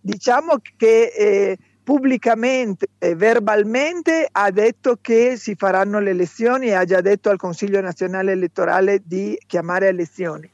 diciamo 0.00 0.56
che 0.76 1.12
eh, 1.16 1.56
pubblicamente 1.84 2.88
e 2.98 3.14
verbalmente 3.14 4.26
ha 4.28 4.50
detto 4.50 4.98
che 5.00 5.36
si 5.36 5.54
faranno 5.54 6.00
le 6.00 6.10
elezioni 6.10 6.66
e 6.66 6.74
ha 6.74 6.84
già 6.84 7.00
detto 7.00 7.30
al 7.30 7.38
Consiglio 7.38 7.80
nazionale 7.80 8.32
elettorale 8.32 9.00
di 9.04 9.38
chiamare 9.46 9.86
elezioni. 9.86 10.50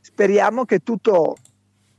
Speriamo 0.00 0.64
che 0.64 0.80
tutto 0.80 1.36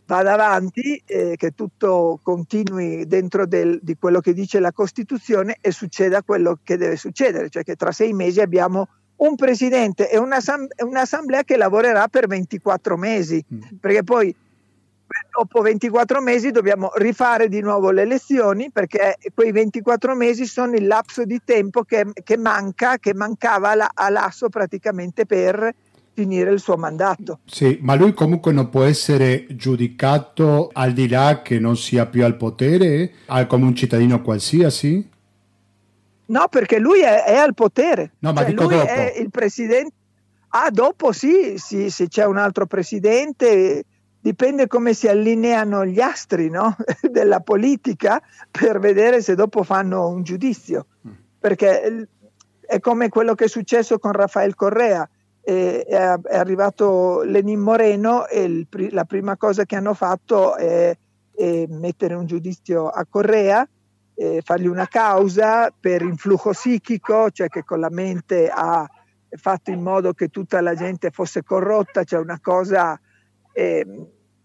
vada 0.08 0.34
avanti, 0.34 1.02
eh, 1.06 1.36
che 1.36 1.52
tutto 1.52 2.20
continui 2.24 3.06
dentro 3.06 3.46
del, 3.46 3.80
di 3.82 3.96
quello 4.00 4.22
che 4.22 4.34
dice 4.34 4.60
la 4.60 4.72
Costituzione 4.72 5.58
e 5.62 5.72
succeda 5.72 6.24
quello 6.24 6.60
che 6.64 6.78
deve 6.78 6.96
succedere, 6.96 7.50
cioè 7.50 7.64
che 7.64 7.76
tra 7.76 7.92
sei 7.92 8.14
mesi 8.14 8.40
abbiamo 8.40 8.88
un 9.18 9.36
presidente 9.36 10.10
e 10.10 10.18
un'assemblea 10.18 11.44
che 11.44 11.58
lavorerà 11.58 12.08
per 12.08 12.28
24 12.28 12.98
mesi, 12.98 13.44
mm. 13.54 13.78
perché 13.80 14.04
poi 14.04 14.36
dopo 15.32 15.62
24 15.62 16.22
mesi 16.22 16.52
dobbiamo 16.52 16.92
rifare 16.96 17.48
di 17.48 17.62
nuovo 17.62 17.92
le 17.92 18.02
elezioni 18.02 18.72
perché 18.72 19.18
quei 19.34 19.52
24 19.52 20.16
mesi 20.16 20.46
sono 20.46 20.76
il 20.76 20.86
lapso 20.86 21.24
di 21.24 21.40
tempo 21.44 21.84
che, 21.84 22.06
che 22.24 22.38
manca, 22.38 22.98
che 22.98 23.14
mancava 23.14 23.70
alla, 23.70 23.90
all'asso 23.94 24.50
praticamente 24.50 25.26
per 25.26 25.74
finire 26.18 26.52
il 26.52 26.60
suo 26.60 26.78
mandato. 26.78 27.42
Sì, 27.46 27.78
ma 27.82 27.94
lui 27.94 28.12
comunque 28.14 28.52
non 28.52 28.70
può 28.70 28.82
essere 28.82 29.46
giudicato 29.52 30.72
al 30.74 30.92
di 30.92 31.08
là 31.08 31.44
che 31.44 31.60
non 31.60 31.78
sia 31.78 32.08
più 32.08 32.26
al 32.26 32.38
potere, 32.38 33.12
come 33.48 33.66
un 33.66 33.76
cittadino 33.76 34.24
qualsiasi? 34.24 35.08
No, 36.26 36.48
perché 36.50 36.80
lui 36.80 37.02
è, 37.02 37.24
è 37.24 37.36
al 37.36 37.54
potere. 37.54 38.14
No, 38.20 38.34
ma 38.34 38.42
cioè, 38.42 38.50
dico 38.50 38.64
dopo. 38.64 38.84
è 38.84 39.14
il 39.20 39.30
presidente. 39.30 39.94
Ah, 40.50 40.72
dopo 40.72 41.12
sì, 41.12 41.54
sì, 41.58 41.92
se 41.92 42.08
c'è 42.08 42.26
un 42.26 42.38
altro 42.38 42.66
presidente, 42.66 43.84
dipende 44.20 44.66
come 44.66 44.96
si 44.96 45.08
allineano 45.08 45.86
gli 45.86 46.00
astri 46.00 46.50
no? 46.50 46.76
della 47.12 47.42
politica 47.42 48.20
per 48.50 48.80
vedere 48.80 49.22
se 49.22 49.36
dopo 49.36 49.62
fanno 49.62 50.08
un 50.08 50.24
giudizio. 50.24 50.88
Mm. 51.08 51.12
Perché 51.40 52.08
è 52.60 52.80
come 52.80 53.10
quello 53.10 53.36
che 53.36 53.46
è 53.46 53.50
successo 53.50 54.00
con 54.00 54.14
Rafael 54.14 54.56
Correa 54.56 55.08
è, 55.48 55.86
è 55.86 56.36
arrivato 56.36 57.22
Lenin 57.24 57.60
Moreno 57.60 58.28
e 58.28 58.44
il, 58.44 58.68
la 58.92 59.06
prima 59.06 59.38
cosa 59.38 59.66
che 59.66 59.78
hanno 59.78 59.94
fatto 59.94 60.56
è, 60.56 60.98
è 61.34 61.66
mettere 61.70 62.16
un 62.16 62.26
giudizio 62.26 62.90
a 62.90 63.06
Correa, 63.10 63.68
fargli 64.42 64.66
una 64.66 64.88
causa 64.88 65.72
per 65.80 66.02
influjo 66.02 66.50
psichico, 66.50 67.30
cioè 67.30 67.48
che 67.50 67.64
con 67.64 67.80
la 67.80 67.92
mente 67.92 68.50
ha 68.52 68.86
fatto 69.30 69.72
in 69.72 69.82
modo 69.82 70.14
che 70.14 70.30
tutta 70.30 70.60
la 70.60 70.74
gente 70.74 71.12
fosse 71.12 71.44
corrotta, 71.44 72.04
cioè 72.04 72.20
una 72.20 72.40
cosa 72.42 73.00
eh, 73.54 73.86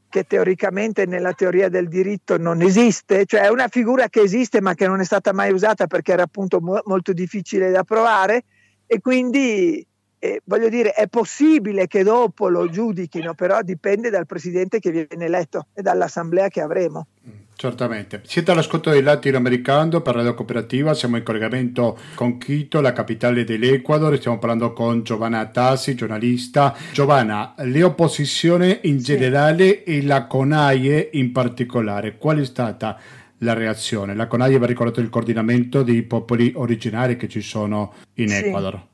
che 0.09 0.25
teoricamente 0.25 1.07
nella 1.07 1.33
teoria 1.33 1.69
del 1.69 1.89
diritto 1.89 2.37
non 2.37 2.61
esiste, 2.61 3.25
cioè 3.25 3.41
è 3.41 3.49
una 3.49 3.69
figura 3.69 4.09
che 4.09 4.21
esiste 4.21 4.61
ma 4.61 4.75
che 4.75 4.87
non 4.87 5.01
è 5.01 5.05
stata 5.05 5.33
mai 5.33 5.53
usata 5.53 5.87
perché 5.87 6.13
era 6.13 6.25
appunto 6.25 6.61
mo- 6.61 6.83
molto 6.85 7.13
difficile 7.15 7.71
da 7.71 7.83
provare 7.83 8.45
e 8.87 9.01
quindi 9.01 9.85
eh, 10.25 10.41
voglio 10.45 10.69
dire, 10.69 10.93
è 10.93 11.09
possibile 11.09 11.89
che 11.89 12.05
dopo 12.05 12.47
lo 12.47 12.71
giudichino, 12.71 13.35
però 13.35 13.61
dipende 13.63 14.09
dal 14.09 14.25
presidente 14.25 14.79
che 14.79 14.93
viene 14.93 15.25
eletto 15.25 15.67
e 15.75 15.83
dall'assemblea 15.83 16.47
che 16.47 16.61
avremo. 16.61 17.09
Mm, 17.27 17.33
certamente. 17.57 18.21
Siete 18.25 18.53
all'ascolto 18.53 18.91
del 18.91 19.03
latinoamericano 19.03 20.01
per 20.01 20.15
Radio 20.15 20.35
Cooperativa, 20.35 20.95
siamo 20.95 21.17
in 21.17 21.25
collegamento 21.25 21.99
con 22.15 22.39
Quito, 22.39 22.81
la 22.81 22.93
capitale 22.93 23.43
dell'Ecuador, 23.43 24.17
stiamo 24.17 24.39
parlando 24.39 24.73
con 24.73 25.03
Giovanna 25.03 25.45
Tassi, 25.47 25.97
giornalista. 25.97 26.73
Giovanna, 26.93 27.55
le 27.57 27.83
opposizioni 27.83 28.79
in 28.83 28.99
generale 28.99 29.83
e 29.83 30.05
la 30.05 30.29
CONAIE 30.29 31.11
in 31.15 31.33
particolare, 31.33 32.17
qual 32.17 32.39
è 32.39 32.45
stata 32.45 32.97
la 33.39 33.55
reazione? 33.55 34.15
La 34.15 34.29
CONAIE 34.29 34.59
va 34.59 34.67
ricordato 34.67 35.01
il 35.01 35.11
coordinamento 35.11 35.83
dei 35.83 36.05
popoli 36.05 36.53
originari 36.55 37.17
che 37.17 37.27
ci 37.27 37.41
sono 37.41 37.93
in. 38.15 38.31
Ecuador. 38.31 38.75
Sì, 38.75 38.91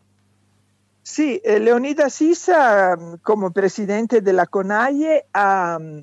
eh, 1.41 1.59
Leonida 1.59 2.11
Sissa, 2.11 2.95
mm, 2.95 3.15
come 3.23 3.51
presidente 3.51 4.21
della 4.21 4.47
CONAIE, 4.47 5.29
ha, 5.31 5.79
mm, 5.79 5.99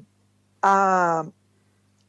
ha, 0.61 1.25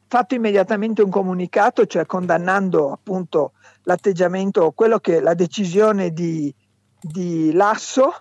fatto 0.07 0.35
immediatamente 0.35 1.03
un 1.03 1.11
comunicato, 1.11 1.85
cioè 1.85 2.07
condannando 2.07 2.91
appunto 2.91 3.51
l'atteggiamento, 3.83 4.71
quello 4.71 4.97
che 4.99 5.19
la 5.19 5.35
decisione 5.35 6.11
di, 6.11 6.53
di 6.99 7.51
Lasso 7.51 8.13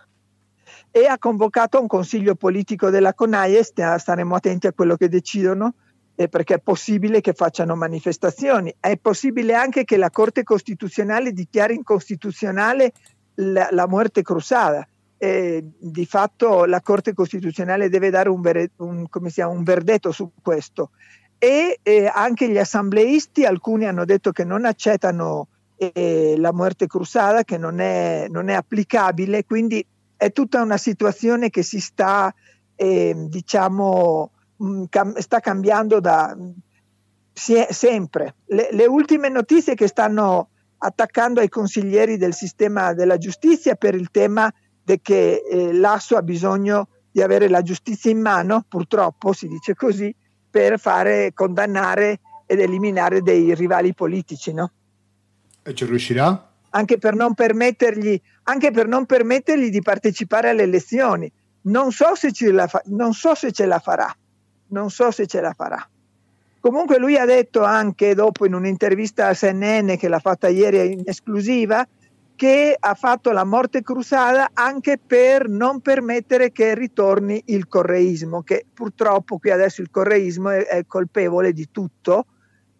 e 0.91 1.07
ha 1.07 1.19
convocato 1.19 1.81
un 1.81 1.87
consiglio 1.87 2.35
politico 2.35 2.91
della 2.91 3.15
CONAIE, 3.15 3.63
staremo 3.63 4.35
attenti 4.35 4.67
a 4.67 4.73
quello 4.73 4.97
che 4.97 5.09
decidono, 5.09 5.75
perché 6.15 6.55
è 6.55 6.59
possibile 6.61 7.21
che 7.21 7.35
facciano 7.35 7.77
manifestazioni, 7.77 8.75
è 8.81 8.97
possibile 8.97 9.55
anche 9.55 9.85
che 9.85 9.97
la 9.97 10.11
Corte 10.11 10.43
Costituzionale 10.43 11.33
dichiari 11.33 11.75
incostituzionale 11.75 12.93
la, 13.37 13.69
la 13.71 13.89
muerte 13.89 14.23
cruzata. 14.23 14.87
E 15.19 15.65
di 15.79 16.05
fatto 16.05 16.67
la 16.67 16.83
Corte 16.83 17.15
Costituzionale 17.15 17.89
deve 17.89 18.11
dare 18.11 18.29
un, 18.29 18.43
ver- 18.43 18.73
un, 18.77 19.07
chiama, 19.09 19.51
un 19.51 19.63
verdetto 19.63 20.13
su 20.13 20.31
questo 20.43 20.91
e 21.39 21.81
eh, 21.83 22.11
anche 22.13 22.49
gli 22.49 22.59
assembleisti, 22.59 23.45
alcuni 23.45 23.87
hanno 23.87 24.05
detto 24.05 24.33
che 24.33 24.45
non 24.45 24.65
accettano 24.65 25.49
eh, 25.77 26.35
la 26.39 26.53
muerte 26.53 26.87
cruzata, 26.87 27.45
che 27.45 27.59
non 27.59 27.81
è, 27.81 28.27
non 28.29 28.49
è, 28.49 28.55
applicabile, 28.55 29.45
quindi 29.45 29.85
è 30.17 30.33
tutta 30.33 30.63
una 30.63 30.79
situazione 30.79 31.51
che 31.51 31.63
si 31.63 31.81
sta, 31.81 32.35
eh, 32.75 33.15
diciamo, 33.29 34.31
mh, 34.57 34.67
mm, 34.67 34.85
cam- 34.89 35.19
sta 35.19 35.41
cambiando 35.41 36.01
da 36.01 36.35
si- 37.33 37.67
sempre. 37.69 38.37
Le, 38.47 38.69
le 38.73 38.87
ultime 38.87 39.29
notizie 39.29 39.75
che 39.75 39.89
stanno 39.89 40.49
attaccando 40.79 41.41
ai 41.41 41.49
consiglieri 41.49 42.17
del 42.17 42.35
sistema 42.35 42.93
della 42.93 43.19
giustizia 43.19 43.75
per 43.75 43.95
il 43.95 44.11
tema 44.11 44.53
che 45.03 45.43
eh, 45.43 45.73
l'ASSO 45.73 46.17
ha 46.17 46.23
bisogno 46.23 46.89
di 47.11 47.23
avere 47.23 47.49
la 47.49 47.63
giustizia 47.63 48.11
in 48.11 48.21
mano, 48.21 48.65
purtroppo 48.69 49.33
si 49.33 49.49
dice 49.49 49.75
così, 49.75 50.15
per 50.51 50.79
fare 50.79 51.33
condannare 51.35 52.21
ed 52.47 52.61
eliminare 52.61 53.23
dei 53.23 53.55
rivali 53.55 53.95
politici. 53.95 54.53
No? 54.53 54.71
E 55.63 55.75
ci 55.75 55.85
riuscirà? 55.85 56.53
Anche 56.71 56.99
per, 56.99 57.15
non 57.15 57.35
permettergli, 57.35 58.21
anche 58.45 58.71
per 58.71 58.87
non 58.87 59.07
permettergli 59.07 59.71
di 59.71 59.81
partecipare 59.81 60.51
alle 60.51 60.63
elezioni. 60.63 61.33
Non 61.63 61.91
so 61.91 62.15
se 62.15 62.33
ce 62.33 62.53
la, 62.53 62.67
fa, 62.67 62.83
non 62.87 63.13
so 63.13 63.35
se 63.35 63.51
ce 63.51 63.67
la 63.67 63.79
farà. 63.79 64.15
Non 64.69 64.91
so 64.91 65.11
se 65.11 65.27
ce 65.27 65.41
la 65.41 65.53
farà. 65.53 65.89
Comunque 66.67 66.99
lui 66.99 67.17
ha 67.17 67.25
detto 67.25 67.63
anche 67.63 68.13
dopo 68.17 68.45
in 68.45 68.53
un'intervista 68.53 69.29
a 69.29 69.35
CNN 69.35 69.95
che 69.95 70.09
l'ha 70.09 70.19
fatta 70.19 70.49
ieri 70.49 70.95
in 70.95 71.03
esclusiva 71.05 71.87
che 72.35 72.77
ha 72.77 72.95
fatto 72.95 73.31
la 73.31 73.45
morte 73.45 73.83
cruzata 73.83 74.51
anche 74.53 74.99
per 74.99 75.49
non 75.49 75.81
permettere 75.81 76.51
che 76.51 76.75
ritorni 76.75 77.41
il 77.47 77.69
correismo, 77.69 78.43
che 78.43 78.67
purtroppo 78.75 79.39
qui 79.39 79.53
adesso 79.53 79.81
il 79.81 79.93
correismo 79.93 80.51
è, 80.51 80.65
è 80.65 80.87
colpevole 80.89 81.53
di 81.53 81.69
tutto 81.71 82.27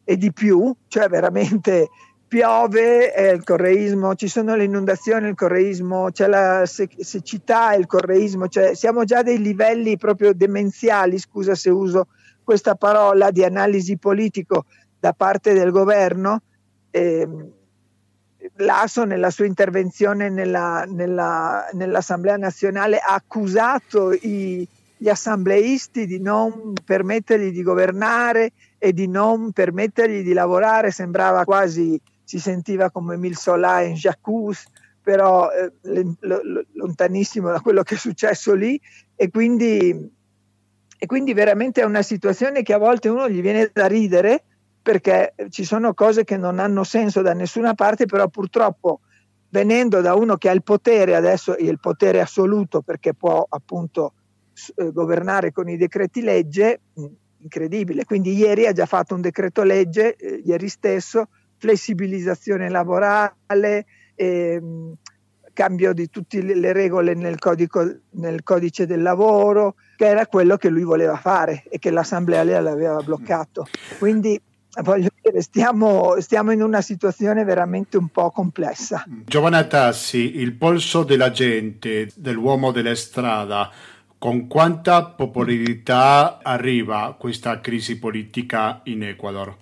e 0.03 0.17
di 0.17 0.33
più, 0.33 0.75
cioè 0.89 1.09
veramente 1.09 1.89
piove 2.27 3.13
è 3.13 3.31
il 3.31 3.45
correismo, 3.45 4.17
ci 4.17 4.27
sono 4.27 4.57
le 4.57 4.65
inondazioni 4.65 5.29
il 5.29 5.37
correismo, 5.37 6.11
c'è 6.11 6.27
la 6.27 6.65
siccità 6.67 7.73
il 7.75 7.87
correismo, 7.87 8.49
cioè 8.49 8.75
siamo 8.75 9.05
già 9.05 9.19
a 9.19 9.23
dei 9.23 9.39
livelli 9.39 9.97
proprio 9.97 10.35
demenziali, 10.35 11.21
scusa 11.21 11.55
se 11.55 11.71
uso 11.71 12.09
questa 12.47 12.77
parola 12.77 13.33
di 13.33 13.43
analisi 13.43 13.99
politico 13.99 14.67
da 15.01 15.13
parte 15.13 15.53
del 15.53 15.73
governo, 15.73 16.43
eh, 16.93 17.29
Lasso 18.59 19.03
nella 19.05 19.31
sua 19.31 19.47
intervenzione 19.47 20.31
nella, 20.31 20.85
nella, 20.87 21.69
nell'Assemblea 21.73 22.37
nazionale 22.37 22.99
ha 22.99 23.15
accusato 23.15 24.13
i, 24.13 24.67
gli 24.97 25.09
assembleisti 25.09 26.07
di 26.07 26.21
non 26.21 26.73
permettergli 26.85 27.51
di 27.51 27.63
governare 27.65 28.53
e 28.79 28.93
di 28.93 29.09
non 29.09 29.51
permettergli 29.51 30.23
di 30.23 30.33
lavorare, 30.33 30.93
sembrava 30.93 31.45
quasi, 31.45 32.01
si 32.23 32.39
sentiva 32.39 32.93
come 32.93 33.15
Emile 33.15 33.35
Solà 33.35 33.81
in 33.81 33.95
Jacques, 33.95 34.67
però 35.03 35.49
eh, 35.51 35.73
lontanissimo 36.75 37.51
da 37.51 37.61
quello 37.61 37.83
che 37.83 37.97
è 37.97 37.99
successo 37.99 38.55
lì. 38.55 38.81
E 39.17 39.29
quindi 39.29 40.15
e 40.99 41.07
quindi 41.07 41.33
veramente 41.35 41.83
è 41.83 41.85
una 41.85 42.03
situazione 42.03 42.63
che 42.63 42.73
a 42.73 42.79
volte 42.79 43.09
uno 43.09 43.29
gli 43.29 43.41
viene 43.41 43.71
da 43.73 43.87
ridere 43.87 44.45
perché 44.83 45.35
ci 45.51 45.65
sono 45.65 45.95
cose 45.95 46.25
che 46.25 46.37
non 46.37 46.59
hanno 46.59 46.85
senso 46.85 47.21
da 47.21 47.35
nessuna 47.35 47.75
parte, 47.75 48.07
però 48.07 48.29
purtroppo 48.29 49.01
venendo 49.49 50.01
da 50.01 50.15
uno 50.15 50.37
che 50.37 50.49
ha 50.49 50.53
il 50.53 50.63
potere, 50.63 51.17
adesso 51.17 51.57
il 51.57 51.81
potere 51.81 52.21
assoluto 52.21 52.83
perché 52.83 53.13
può 53.13 53.45
appunto 53.49 54.13
eh, 54.77 54.93
governare 54.93 55.51
con 55.51 55.69
i 55.69 55.77
decreti 55.77 56.23
legge, 56.23 56.81
mm, 56.99 57.05
incredibile. 57.39 58.05
Quindi 58.05 58.35
ieri 58.35 58.67
ha 58.67 58.73
già 58.73 58.87
fatto 58.87 59.15
un 59.15 59.21
decreto 59.21 59.63
legge, 59.65 60.15
eh, 60.15 60.43
ieri 60.45 60.69
stesso, 60.69 61.29
flessibilizzazione 61.57 62.69
laborale, 62.69 63.87
eh, 64.15 64.63
cambio 65.53 65.93
di 65.95 66.11
tutte 66.11 66.43
le 66.43 66.73
regole 66.73 67.15
nel, 67.15 67.39
codico, 67.39 67.83
nel 68.11 68.43
codice 68.43 68.87
del 68.87 69.03
lavoro, 69.03 69.77
che 69.97 70.07
era 70.07 70.27
quello 70.27 70.57
che 70.57 70.69
lui 70.69 70.85
voleva 70.85 71.17
fare 71.17 71.65
e 71.69 71.79
che 71.79 71.91
l'assemblea 71.91 72.45
l'aveva 72.45 73.03
bloccato. 73.03 73.67
Quindi 73.99 74.41
voglio 74.83 75.09
dire, 75.23 75.41
stiamo, 75.41 76.21
stiamo, 76.21 76.53
in 76.53 76.63
una 76.63 76.83
situazione 76.83 77.45
veramente 77.45 77.97
un 77.97 78.09
po' 78.09 78.31
complessa. 78.31 79.05
Giovanna 79.25 79.65
Tassi, 79.65 80.37
il 80.39 80.53
polso 80.53 81.03
della 81.03 81.31
gente, 81.31 82.11
dell'uomo 82.15 82.73
della 82.73 82.95
strada, 82.95 83.71
con 84.19 84.47
quanta 84.47 85.05
popolarità 85.05 86.41
arriva 86.43 87.17
questa 87.19 87.61
crisi 87.61 87.99
politica 87.99 88.81
in 88.85 89.03
Ecuador? 89.03 89.57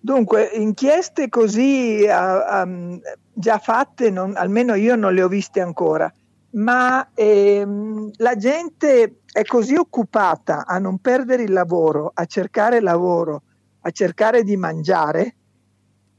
Dunque, 0.00 0.50
inchieste 0.54 1.28
così 1.28 2.06
uh, 2.06 2.62
um, 2.62 3.00
già 3.32 3.58
fatte, 3.58 4.10
non, 4.10 4.34
almeno 4.36 4.74
io 4.74 4.94
non 4.94 5.12
le 5.12 5.22
ho 5.22 5.28
viste 5.28 5.60
ancora, 5.60 6.12
ma 6.50 7.10
ehm, 7.14 8.10
la 8.16 8.36
gente 8.36 9.20
è 9.30 9.44
così 9.44 9.74
occupata 9.74 10.64
a 10.64 10.78
non 10.78 10.98
perdere 10.98 11.42
il 11.42 11.52
lavoro, 11.52 12.10
a 12.14 12.24
cercare 12.24 12.80
lavoro, 12.80 13.42
a 13.80 13.90
cercare 13.90 14.42
di 14.42 14.56
mangiare, 14.56 15.36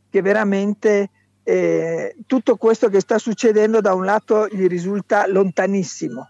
che 0.09 0.21
veramente 0.21 1.09
eh, 1.43 2.15
tutto 2.25 2.57
questo 2.57 2.89
che 2.89 2.99
sta 2.99 3.17
succedendo 3.17 3.81
da 3.81 3.93
un 3.93 4.05
lato 4.05 4.47
gli 4.47 4.67
risulta 4.67 5.27
lontanissimo, 5.27 6.29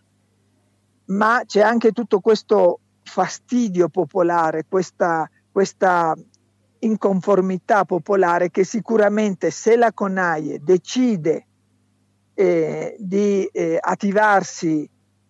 ma 1.05 1.41
c'è 1.45 1.61
anche 1.61 1.91
tutto 1.91 2.19
questo 2.19 2.79
fastidio 3.03 3.89
popolare, 3.89 4.65
questa, 4.69 5.29
questa 5.51 6.15
inconformità 6.79 7.85
popolare 7.85 8.51
che 8.51 8.63
sicuramente 8.63 9.49
se 9.49 9.75
la 9.75 9.91
CONAIE 9.91 10.59
decide 10.63 11.46
eh, 12.39 12.95
di 12.99 13.45
eh, 13.45 13.79
attivarsi 13.81 14.87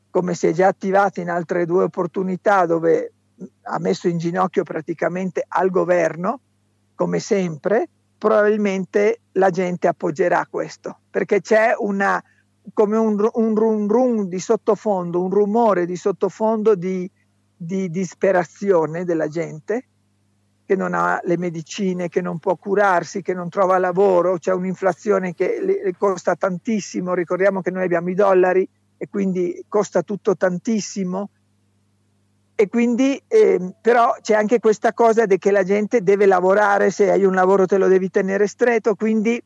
come 0.10 0.34
si 0.34 0.48
è 0.48 0.52
già 0.52 0.68
attivata 0.68 1.22
in 1.22 1.30
altre 1.30 1.66
due 1.66 1.84
opportunità 1.84 2.66
dove 2.66 3.14
ha 3.62 3.80
messo 3.80 4.10
in 4.10 4.18
ginocchio 4.18 4.64
praticamente 4.64 5.46
al 5.48 5.70
governo, 5.70 6.42
come 6.96 7.20
sempre, 7.20 7.88
probabilmente 8.18 9.22
la 9.34 9.50
gente 9.52 9.88
appoggerà 9.88 10.46
questo, 10.50 11.00
perché 11.10 11.40
c'è 11.40 11.76
una, 11.78 12.22
come 12.74 12.98
un, 12.98 13.26
un 13.32 13.56
rum 13.56 13.88
rum 13.88 14.26
di 14.26 14.40
sottofondo, 14.40 15.24
un 15.24 15.30
rumore 15.30 15.86
di 15.86 15.96
sottofondo 15.96 16.76
di, 16.76 17.10
di 17.56 17.90
disperazione 17.90 19.06
della 19.06 19.30
gente 19.30 19.86
che 20.68 20.76
non 20.76 20.94
ha 20.94 21.22
le 21.24 21.38
medicine, 21.38 22.10
che 22.10 22.22
non 22.22 22.40
può 22.40 22.58
curarsi, 22.58 23.22
che 23.22 23.34
non 23.34 23.48
trova 23.48 23.78
lavoro, 23.78 24.38
c'è 24.38 24.52
un'inflazione 24.52 25.34
che 25.34 25.60
le 25.62 25.96
costa 25.98 26.36
tantissimo, 26.36 27.14
ricordiamo 27.14 27.62
che 27.62 27.72
noi 27.72 27.86
abbiamo 27.86 28.10
i 28.10 28.14
dollari 28.14 28.68
e 28.98 29.08
quindi 29.10 29.64
costa 29.70 30.04
tutto 30.04 30.36
tantissimo. 30.36 31.30
E 32.54 32.68
quindi 32.68 33.22
eh, 33.30 33.76
però 33.82 34.16
c'è 34.22 34.34
anche 34.34 34.60
questa 34.60 34.92
cosa 34.92 35.26
che 35.26 35.52
la 35.52 35.64
gente 35.64 36.04
deve 36.04 36.26
lavorare, 36.26 36.92
se 36.92 37.12
hai 37.12 37.24
un 37.24 37.34
lavoro 37.34 37.66
te 37.66 37.78
lo 37.78 37.88
devi 37.88 38.10
tenere 38.10 38.46
stretto, 38.46 38.96
quindi 38.96 39.42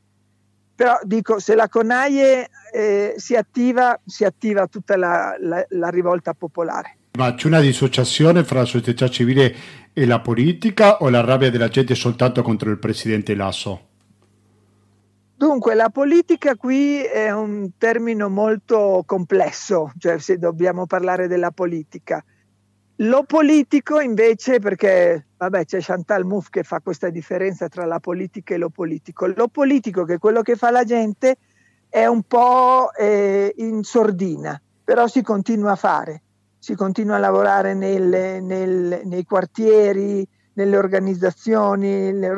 però 0.74 0.98
dico 1.04 1.38
se 1.38 1.54
la 1.54 1.68
CONAIE 1.68 2.48
eh, 2.72 3.14
si 3.16 3.36
attiva, 3.36 4.00
si 4.04 4.24
attiva 4.24 4.66
tutta 4.66 4.96
la, 4.96 5.36
la, 5.38 5.64
la 5.68 5.88
rivolta 5.88 6.34
popolare. 6.34 6.96
Ma 7.18 7.34
c'è 7.34 7.46
una 7.46 7.60
dissociazione 7.60 8.42
fra 8.42 8.60
la 8.60 8.64
società 8.64 9.08
civile 9.10 9.54
e 9.92 10.06
la 10.06 10.20
politica 10.20 10.98
o 10.98 11.10
la 11.10 11.20
rabbia 11.20 11.50
della 11.50 11.68
gente 11.68 11.94
soltanto 11.94 12.42
contro 12.42 12.70
il 12.70 12.78
presidente 12.78 13.34
Lasso? 13.34 13.88
Dunque, 15.36 15.74
la 15.74 15.90
politica 15.90 16.54
qui 16.54 17.02
è 17.02 17.30
un 17.30 17.70
termine 17.76 18.26
molto 18.28 19.02
complesso, 19.04 19.92
cioè 19.98 20.18
se 20.18 20.38
dobbiamo 20.38 20.86
parlare 20.86 21.26
della 21.26 21.50
politica. 21.50 22.24
Lo 22.96 23.24
politico 23.24 23.98
invece, 23.98 24.60
perché 24.60 25.26
vabbè, 25.36 25.64
c'è 25.64 25.80
Chantal 25.80 26.24
Mouffe 26.24 26.50
che 26.50 26.62
fa 26.62 26.78
questa 26.80 27.10
differenza 27.10 27.68
tra 27.68 27.84
la 27.84 27.98
politica 27.98 28.54
e 28.54 28.58
lo 28.58 28.70
politico. 28.70 29.26
Lo 29.26 29.48
politico, 29.48 30.04
che 30.04 30.14
è 30.14 30.18
quello 30.18 30.42
che 30.42 30.54
fa 30.54 30.70
la 30.70 30.84
gente, 30.84 31.38
è 31.88 32.06
un 32.06 32.22
po' 32.22 32.92
eh, 32.94 33.52
in 33.56 33.82
sordina, 33.82 34.60
però 34.84 35.08
si 35.08 35.22
continua 35.22 35.72
a 35.72 35.76
fare 35.76 36.21
si 36.62 36.76
continua 36.76 37.16
a 37.16 37.18
lavorare 37.18 37.74
nel, 37.74 38.40
nel, 38.40 39.00
nei 39.02 39.24
quartieri, 39.24 40.24
nelle 40.52 40.76
organizzazioni, 40.76 42.12
le 42.12 42.30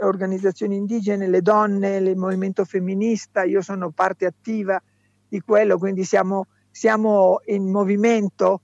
organizzazioni 0.00 0.76
indigene, 0.76 1.26
le 1.26 1.40
donne, 1.40 1.96
il 1.96 2.18
movimento 2.18 2.66
femminista, 2.66 3.42
io 3.42 3.62
sono 3.62 3.88
parte 3.88 4.26
attiva 4.26 4.78
di 5.26 5.40
quello, 5.40 5.78
quindi 5.78 6.04
siamo, 6.04 6.48
siamo 6.70 7.40
in 7.46 7.70
movimento 7.70 8.60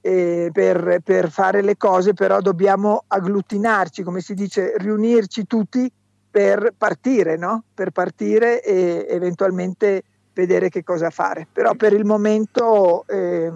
eh, 0.00 0.48
per, 0.50 1.00
per, 1.04 1.30
fare 1.30 1.60
le 1.60 1.76
cose, 1.76 2.14
però 2.14 2.40
dobbiamo 2.40 3.04
agglutinarci, 3.06 4.02
come 4.02 4.22
si 4.22 4.32
dice, 4.32 4.72
riunirci 4.78 5.46
tutti 5.46 5.92
per 6.30 6.72
partire, 6.74 7.36
no? 7.36 7.64
per 7.74 7.90
partire 7.90 8.62
e 8.62 9.04
eventualmente 9.10 10.04
vedere 10.32 10.70
che 10.70 10.82
cosa 10.82 11.10
fare. 11.10 11.46
Però 11.52 11.74
per 11.74 11.92
il 11.92 12.06
momento... 12.06 13.04
Eh, 13.06 13.52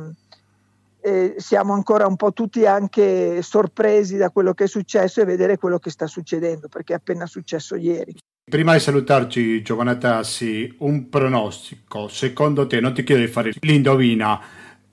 eh, 1.09 1.35
siamo 1.39 1.73
ancora 1.73 2.07
un 2.07 2.17
po' 2.17 2.33
tutti 2.33 2.67
anche 2.67 3.41
sorpresi 3.41 4.17
da 4.17 4.31
quello 4.31 4.53
che 4.53 4.65
è 4.65 4.69
successo 4.69 5.23
e 5.23 5.25
vedere 5.25 5.57
quello 5.57 5.79
che 5.79 5.91
sta 5.91 6.07
succedendo, 6.07 6.69
perché 6.69 6.93
è 6.93 6.97
appena 6.97 7.25
successo 7.27 7.77
ieri. 7.77 8.15
Prima 8.45 8.75
di 8.75 8.81
salutarci, 8.81 9.63
Giovanna 9.63 9.97
Tassi, 9.97 10.75
un 10.79 11.09
pronostico. 11.09 12.09
Secondo 12.09 12.67
te, 12.67 12.81
non 12.81 12.93
ti 12.93 13.03
chiedo 13.05 13.23
di 13.23 13.29
fare 13.29 13.53
l'indovina, 13.61 14.41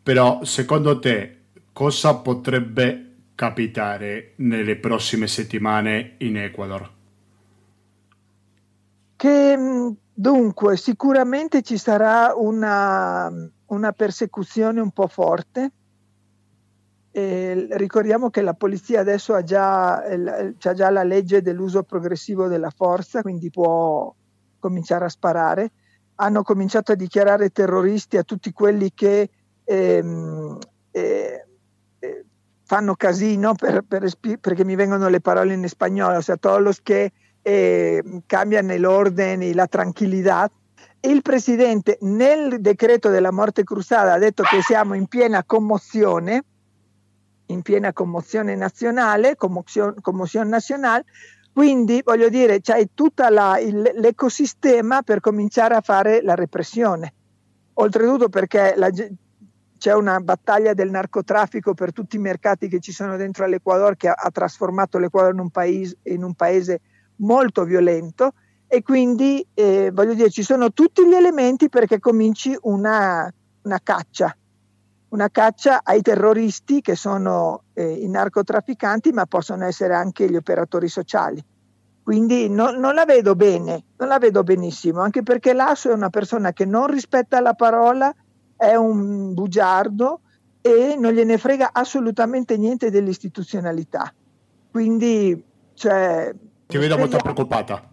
però 0.01 0.43
secondo 0.43 0.99
te 0.99 1.39
cosa 1.73 2.15
potrebbe 2.15 3.01
capitare 3.35 4.33
nelle 4.37 4.77
prossime 4.77 5.27
settimane 5.27 6.15
in 6.19 6.37
Ecuador? 6.37 6.91
Che 9.17 9.57
dunque 10.13 10.77
sicuramente 10.77 11.61
ci 11.61 11.77
sarà 11.77 12.33
una, 12.35 13.31
una 13.67 13.91
persecuzione 13.91 14.79
un 14.79 14.91
po' 14.91 15.07
forte 15.07 15.71
eh, 17.17 17.67
ricordiamo 17.77 18.29
che 18.29 18.41
la 18.41 18.55
polizia 18.55 18.99
adesso 18.99 19.33
ha 19.35 19.41
già, 19.41 20.03
eh, 20.03 20.53
ha 20.61 20.73
già, 20.73 20.89
la 20.89 21.03
legge 21.03 21.41
dell'uso 21.41 21.83
progressivo 21.83 22.47
della 22.47 22.71
forza, 22.75 23.21
quindi 23.21 23.49
può 23.49 24.13
cominciare 24.59 25.05
a 25.05 25.09
sparare. 25.09 25.71
Hanno 26.15 26.43
cominciato 26.43 26.91
a 26.91 26.95
dichiarare 26.95 27.51
terroristi 27.51 28.17
a 28.17 28.23
tutti 28.23 28.51
quelli 28.51 28.91
che 28.93 29.29
ehm, 29.63 30.57
eh, 30.91 31.45
eh, 31.99 32.25
fanno 32.65 32.95
casino, 32.95 33.55
per, 33.55 33.85
per, 33.87 34.11
perché 34.41 34.65
mi 34.65 34.75
vengono 34.75 35.07
le 35.07 35.21
parole 35.21 35.53
in 35.53 35.65
spagnolo, 35.69 36.21
cioè 36.21 36.37
todos 36.37 36.59
los 36.59 36.81
que 36.81 37.13
eh, 37.41 38.03
cambiano 38.25 38.75
l'ordine, 38.75 39.53
la 39.53 39.67
tranquillità. 39.67 40.51
Il 40.99 41.21
presidente 41.21 41.97
nel 42.01 42.59
decreto 42.59 43.07
della 43.07 43.31
morte 43.31 43.63
cruzata 43.63 44.11
ha 44.11 44.17
detto 44.17 44.43
che 44.43 44.61
siamo 44.61 44.95
in 44.95 45.07
piena 45.07 45.45
commozione 45.45 46.43
in 47.47 47.61
piena 47.61 47.93
commozione 47.93 48.55
nazionale, 48.55 49.35
commozione, 49.35 50.49
nazionale, 50.49 51.05
quindi 51.53 52.01
voglio 52.03 52.29
dire 52.29 52.59
c'hai 52.61 52.89
tutto 52.93 53.23
l'ecosistema 53.29 55.01
per 55.03 55.19
cominciare 55.19 55.75
a 55.75 55.81
fare 55.81 56.21
la 56.21 56.35
repressione. 56.35 57.13
Oltretutto 57.75 58.29
perché 58.29 58.73
la, 58.75 58.89
c'è 59.77 59.93
una 59.93 60.19
battaglia 60.19 60.73
del 60.73 60.89
narcotraffico 60.89 61.73
per 61.73 61.93
tutti 61.93 62.15
i 62.15 62.19
mercati 62.19 62.67
che 62.67 62.79
ci 62.79 62.91
sono 62.91 63.17
dentro 63.17 63.45
all'Ecuador 63.45 63.95
che 63.95 64.09
ha, 64.09 64.13
ha 64.13 64.31
trasformato 64.31 64.97
l'Ecuador 64.97 65.33
in 65.33 65.39
un, 65.39 65.49
paese, 65.49 65.97
in 66.03 66.23
un 66.23 66.33
paese 66.33 66.81
molto 67.17 67.63
violento. 67.63 68.33
E 68.67 68.81
quindi 68.81 69.45
eh, 69.53 69.91
voglio 69.93 70.13
dire 70.13 70.29
ci 70.31 70.43
sono 70.43 70.73
tutti 70.73 71.07
gli 71.07 71.13
elementi 71.13 71.69
perché 71.69 71.99
cominci 71.99 72.57
una, 72.63 73.31
una 73.61 73.79
caccia 73.81 74.35
una 75.15 75.29
caccia 75.29 75.79
ai 75.81 76.01
terroristi 76.01 76.81
che 76.81 76.95
sono 76.95 77.63
eh, 77.73 77.89
i 77.89 78.07
narcotrafficanti, 78.09 79.11
ma 79.13 79.25
possono 79.25 79.63
essere 79.65 79.95
anche 79.95 80.29
gli 80.29 80.35
operatori 80.35 80.89
sociali. 80.89 81.43
Quindi 82.03 82.49
no, 82.49 82.71
non 82.71 82.93
la 82.93 83.05
vedo 83.05 83.33
bene, 83.33 83.85
non 83.97 84.09
la 84.09 84.19
vedo 84.19 84.43
benissimo, 84.43 84.99
anche 84.99 85.23
perché 85.23 85.53
Lasso 85.53 85.89
è 85.89 85.93
una 85.93 86.09
persona 86.09 86.51
che 86.51 86.65
non 86.65 86.87
rispetta 86.87 87.39
la 87.39 87.53
parola, 87.53 88.13
è 88.55 88.75
un 88.75 89.33
bugiardo 89.33 90.19
e 90.61 90.95
non 90.99 91.13
gliene 91.13 91.37
frega 91.37 91.69
assolutamente 91.71 92.57
niente 92.57 92.91
dell'istituzionalità. 92.91 94.13
Quindi, 94.69 95.41
cioè... 95.73 96.35
Ti 96.67 96.77
vedo 96.77 96.97
molto 96.97 97.17
preoccupata. 97.17 97.89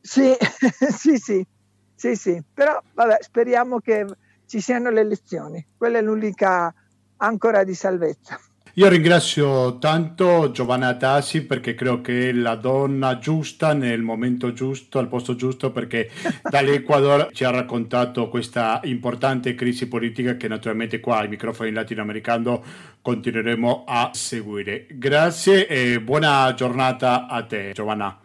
Sì, 0.00 0.32
sì, 0.96 1.18
sì, 1.18 1.46
sì, 1.94 2.14
sì, 2.14 2.42
però 2.54 2.80
vabbè, 2.94 3.18
speriamo 3.20 3.80
che 3.80 4.06
ci 4.48 4.60
siano 4.60 4.90
le 4.90 5.00
elezioni. 5.00 5.64
Quella 5.76 5.98
è 5.98 6.02
l'unica 6.02 6.74
ancora 7.18 7.62
di 7.64 7.74
salvezza. 7.74 8.40
Io 8.74 8.88
ringrazio 8.88 9.78
tanto 9.78 10.52
Giovanna 10.52 10.96
Tassi 10.96 11.44
perché 11.44 11.74
credo 11.74 12.00
che 12.00 12.28
è 12.28 12.32
la 12.32 12.54
donna 12.54 13.18
giusta 13.18 13.72
nel 13.72 14.02
momento 14.02 14.52
giusto, 14.52 15.00
al 15.00 15.08
posto 15.08 15.34
giusto, 15.34 15.72
perché 15.72 16.08
dall'Ecuador 16.48 17.30
ci 17.32 17.44
ha 17.44 17.50
raccontato 17.50 18.28
questa 18.28 18.80
importante 18.84 19.54
crisi 19.54 19.88
politica 19.88 20.36
che 20.36 20.46
naturalmente 20.46 21.00
qua 21.00 21.18
ai 21.18 21.28
microfoni 21.28 21.72
latinoamericano 21.72 22.62
continueremo 23.02 23.84
a 23.86 24.10
seguire. 24.14 24.86
Grazie 24.90 25.66
e 25.66 26.00
buona 26.00 26.54
giornata 26.54 27.26
a 27.26 27.44
te 27.44 27.72
Giovanna. 27.74 28.16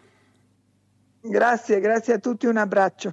Grazie, 1.19 1.79
grazie 1.79 2.13
a 2.13 2.19
tutti, 2.19 2.45
un 2.45 2.57
abbraccio. 2.57 3.11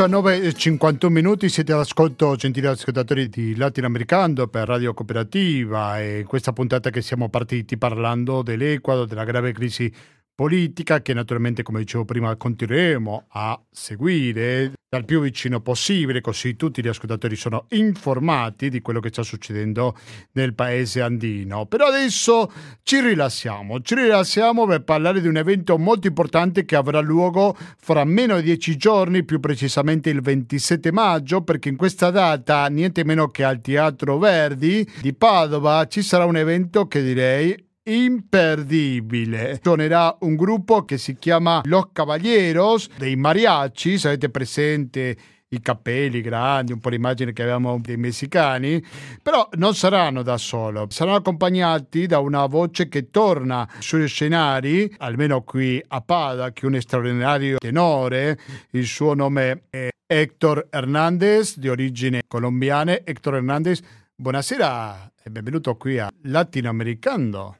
19.51 0.00 1.08
minuti, 1.10 1.50
siete 1.50 1.74
all'ascolto 1.74 2.34
gentili 2.34 2.64
ascoltatori 2.64 3.28
di 3.28 3.54
Latinoamericano 3.54 4.46
per 4.46 4.66
Radio 4.66 4.94
Cooperativa 4.94 6.00
e 6.00 6.24
questa 6.26 6.54
puntata 6.54 6.88
che 6.88 7.02
siamo 7.02 7.28
partiti 7.28 7.76
parlando 7.76 8.40
dell'Equador, 8.40 9.06
della 9.06 9.24
grave 9.24 9.52
crisi 9.52 9.92
politica 10.40 11.02
che 11.02 11.12
naturalmente, 11.12 11.62
come 11.62 11.80
dicevo 11.80 12.06
prima, 12.06 12.34
continueremo 12.34 13.26
a 13.28 13.62
seguire 13.70 14.72
dal 14.88 15.04
più 15.04 15.20
vicino 15.20 15.60
possibile, 15.60 16.22
così 16.22 16.56
tutti 16.56 16.82
gli 16.82 16.88
ascoltatori 16.88 17.36
sono 17.36 17.66
informati 17.72 18.70
di 18.70 18.80
quello 18.80 19.00
che 19.00 19.10
sta 19.10 19.22
succedendo 19.22 19.94
nel 20.32 20.54
paese 20.54 21.02
andino. 21.02 21.66
Però 21.66 21.88
adesso 21.88 22.50
ci 22.82 23.02
rilassiamo, 23.02 23.82
ci 23.82 23.94
rilassiamo 23.96 24.64
per 24.64 24.82
parlare 24.82 25.20
di 25.20 25.28
un 25.28 25.36
evento 25.36 25.76
molto 25.76 26.06
importante 26.06 26.64
che 26.64 26.74
avrà 26.74 27.00
luogo 27.00 27.54
fra 27.76 28.02
meno 28.04 28.36
di 28.36 28.44
dieci 28.44 28.78
giorni, 28.78 29.24
più 29.24 29.40
precisamente 29.40 30.08
il 30.08 30.22
27 30.22 30.90
maggio, 30.90 31.42
perché 31.42 31.68
in 31.68 31.76
questa 31.76 32.10
data, 32.10 32.66
niente 32.68 33.04
meno 33.04 33.28
che 33.28 33.44
al 33.44 33.60
Teatro 33.60 34.16
Verdi 34.16 34.90
di 35.02 35.12
Padova, 35.12 35.86
ci 35.86 36.00
sarà 36.00 36.24
un 36.24 36.38
evento 36.38 36.88
che 36.88 37.02
direi 37.02 37.68
imperdibile. 37.84 39.58
Suonerà 39.62 40.16
un 40.20 40.36
gruppo 40.36 40.84
che 40.84 40.98
si 40.98 41.16
chiama 41.16 41.60
Los 41.64 41.88
Caballeros 41.92 42.88
dei 42.96 43.16
Mariachi, 43.16 43.98
se 43.98 44.08
avete 44.08 44.28
presente 44.28 45.16
i 45.52 45.60
capelli 45.60 46.20
grandi, 46.20 46.72
un 46.72 46.78
po' 46.78 46.90
l'immagine 46.90 47.32
che 47.32 47.42
avevamo 47.42 47.78
dei 47.80 47.96
messicani, 47.96 48.80
però 49.20 49.48
non 49.54 49.74
saranno 49.74 50.22
da 50.22 50.36
solo, 50.36 50.86
saranno 50.90 51.16
accompagnati 51.16 52.06
da 52.06 52.20
una 52.20 52.46
voce 52.46 52.88
che 52.88 53.10
torna 53.10 53.68
sugli 53.80 54.06
scenari, 54.06 54.92
almeno 54.98 55.42
qui 55.42 55.82
a 55.88 56.00
Pada, 56.02 56.52
che 56.52 56.62
è 56.62 56.66
un 56.66 56.80
straordinario 56.80 57.58
tenore, 57.58 58.38
il 58.70 58.86
suo 58.86 59.14
nome 59.14 59.62
è 59.70 59.88
Héctor 60.06 60.68
Hernández, 60.70 61.58
di 61.58 61.68
origine 61.68 62.22
colombiana. 62.26 62.98
Héctor 63.04 63.36
Hernández, 63.36 63.80
buonasera 64.14 65.12
e 65.22 65.30
benvenuto 65.30 65.76
qui 65.76 65.98
a 65.98 66.10
Latinoamericano. 66.22 67.59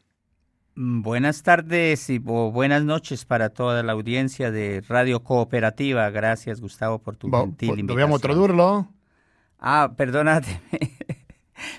Mm, 0.77 1.03
buenas 1.03 1.43
tardes 1.43 2.09
y 2.11 2.19
buenas 2.19 2.85
noches 2.85 3.25
para 3.25 3.49
toda 3.51 3.83
la 3.83 3.93
audiencia 3.93 4.51
de 4.51 4.83
Radio 4.87 5.23
Cooperativa. 5.23 6.09
Gracias, 6.11 6.61
Gustavo, 6.61 6.99
por 6.99 7.17
tu 7.17 7.29
Bo, 7.29 7.41
gentil 7.41 7.69
invitazione. 7.71 7.89
Dobbiamo 7.89 8.19
tradurlo? 8.19 8.93
Ah, 9.59 9.93
perdonatemi. 9.95 10.61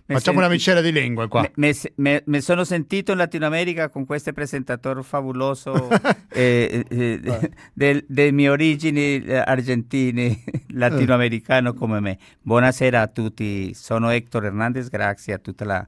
Facciamo 0.05 0.39
una 0.39 0.49
miscela 0.49 0.81
di 0.81 0.91
lingua 0.91 1.27
qua. 1.27 1.49
Me, 1.55 1.73
me, 1.95 2.21
me, 2.25 2.41
sono 2.41 2.63
sentito 2.63 3.11
in 3.13 3.17
Latino 3.17 3.45
America 3.45 3.89
con 3.89 4.05
questo 4.05 4.31
presentatore 4.33 5.01
favoloso 5.03 5.89
eh, 6.29 6.85
eh, 6.87 7.19
eh, 7.23 7.51
del, 7.73 8.33
mie 8.33 8.49
origini 8.49 9.23
eh, 9.23 9.37
argentine, 9.37 10.43
latinoamericano 10.73 11.73
come 11.73 11.99
me. 11.99 12.17
Buonasera 12.41 13.01
a 13.01 13.07
tutti, 13.07 13.73
sono 13.73 14.11
Héctor 14.11 14.45
Hernández, 14.45 14.89
grazie 14.89 15.33
a 15.33 15.37
tutta 15.39 15.65
la 15.65 15.87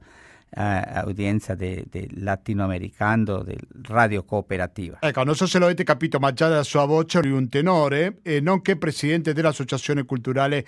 eh, 0.56 0.62
audiencia 0.62 1.54
del 1.54 1.84
de 1.88 2.08
latinoamericano, 2.12 3.42
del 3.42 3.60
radio 3.82 4.24
cooperativa. 4.24 4.98
Ecco, 5.00 5.24
non 5.24 5.34
so 5.34 5.46
se 5.46 5.58
lo 5.58 5.64
avete 5.64 5.84
capito, 5.84 6.18
ma 6.18 6.32
già 6.32 6.48
dalla 6.48 6.62
sua 6.62 6.84
voce 6.84 7.20
è 7.20 7.30
un 7.30 7.48
tenore, 7.48 8.18
e 8.22 8.40
nonché 8.40 8.76
presidente 8.76 9.32
dell'Associazione 9.32 10.04
Culturale 10.04 10.64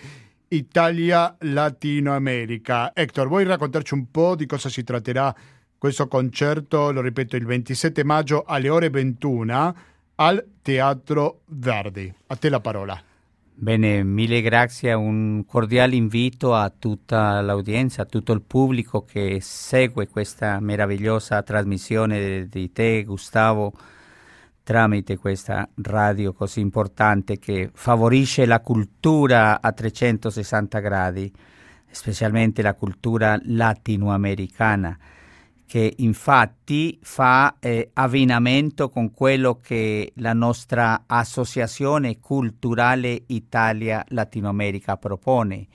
Italia 0.49 1.37
Latino 1.41 2.15
America. 2.15 2.93
Hector, 2.95 3.29
vuoi 3.29 3.45
raccontarci 3.45 3.95
un 3.95 4.11
po' 4.11 4.37
di 4.37 4.47
cosa 4.47 4.69
si 4.69 4.85
tratterà 4.85 5.35
questo 5.79 6.09
concerto, 6.09 6.91
lo 6.91 7.01
ripeto, 7.01 7.37
il 7.37 7.47
27 7.47 8.03
maggio 8.05 8.45
alle 8.45 8.69
ore 8.69 8.91
21 8.91 9.77
al 10.17 10.45
Teatro 10.63 11.43
Verdi. 11.47 12.13
A 12.29 12.37
te 12.37 12.49
la 12.49 12.61
parola. 12.61 13.01
Bene, 13.59 14.03
mille 14.05 14.43
grazie, 14.43 14.93
un 14.93 15.47
cordiale 15.47 15.97
invito 15.97 16.55
a 16.55 16.69
tutta 16.69 17.41
l'audienza, 17.41 18.03
a 18.03 18.05
tutto 18.05 18.35
il 18.35 18.43
pubblico 18.43 19.03
che 19.07 19.39
segue 19.41 20.09
questa 20.09 20.61
meravigliosa 20.61 21.43
trasmissione 21.43 22.49
di 22.49 22.71
te, 22.71 23.03
Gustavo, 23.05 23.73
tramite 24.63 25.17
questa 25.17 25.67
radio 25.77 26.35
così 26.35 26.61
importante 26.61 27.39
che 27.39 27.71
favorisce 27.73 28.45
la 28.45 28.61
cultura 28.61 29.63
a 29.63 29.73
360 29.73 30.79
gradi, 30.81 31.33
specialmente 31.91 32.61
la 32.61 32.75
cultura 32.75 33.41
latinoamericana 33.43 34.99
che 35.67 35.95
infatti 35.99 36.99
fa 37.03 37.57
eh, 37.59 37.91
abbinamento 37.93 38.89
con 38.89 39.13
quello 39.13 39.59
che 39.61 40.13
la 40.17 40.33
nostra 40.33 41.03
associazione 41.07 42.21
culturale 42.21 43.25
Italia 43.27 44.05
Latinoamerica 44.09 44.97
propone. 44.97 45.67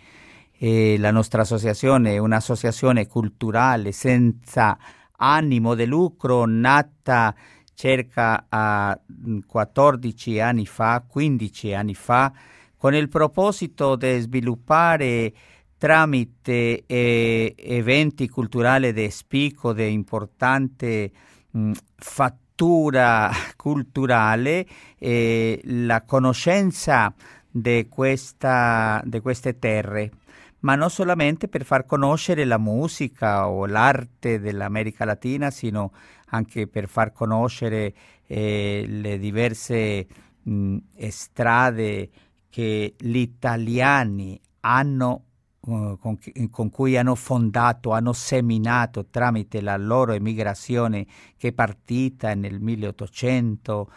E 0.58 0.98
la 0.98 1.12
nostra 1.12 1.42
associazione 1.42 2.14
è 2.14 2.18
un'associazione 2.20 3.08
culturale 3.08 3.92
senza 3.92 4.78
animo 5.18 5.76
di 5.76 5.86
lucro, 5.86 6.46
nata 6.46 7.36
circa 7.74 8.46
a 8.48 8.98
14 9.46 10.40
anni 10.40 10.66
fa, 10.66 11.04
15 11.06 11.74
anni 11.74 11.96
fa, 11.96 12.32
con 12.78 12.94
il 12.94 13.10
proposito 13.10 13.96
di 13.96 14.20
sviluppare 14.20 15.34
tramite 15.82 16.84
eh, 16.86 17.56
eventi 17.58 18.30
culturali 18.30 18.94
di 18.94 19.10
spicco, 19.10 19.74
di 19.74 19.92
importante 19.92 21.12
mh, 21.50 21.72
fattura 21.96 23.32
culturale, 23.58 24.68
eh, 25.00 25.60
la 25.64 26.04
conoscenza 26.04 27.12
di 27.50 27.88
queste 27.90 29.58
terre. 29.58 30.12
Ma 30.60 30.76
non 30.76 30.92
solamente 30.92 31.48
per 31.48 31.66
far 31.66 31.88
conoscere 31.88 32.46
la 32.46 32.60
musica 32.60 33.50
o 33.50 33.66
l'arte 33.66 34.40
dell'America 34.40 35.04
Latina, 35.04 35.50
sino 35.50 35.94
anche 36.28 36.68
per 36.68 36.88
far 36.88 37.12
conoscere 37.12 37.92
eh, 38.28 38.86
le 38.88 39.18
diverse 39.18 40.06
mh, 40.44 40.78
strade 41.08 42.10
che 42.52 42.94
gli 43.00 43.18
italiani 43.18 44.40
hanno 44.60 45.24
Uh, 45.64 45.96
con, 46.00 46.18
con, 46.50 46.72
cui 46.72 46.98
hanno 46.98 47.14
fondato, 47.14 47.92
hanno 47.92 48.14
seminato 48.14 49.06
tramite 49.06 49.62
la 49.62 49.78
loro 49.78 50.14
emigrazione 50.14 51.06
che 51.38 51.50
è 51.50 51.52
partita 51.52 52.34
nel 52.34 52.60
1800 52.60 53.92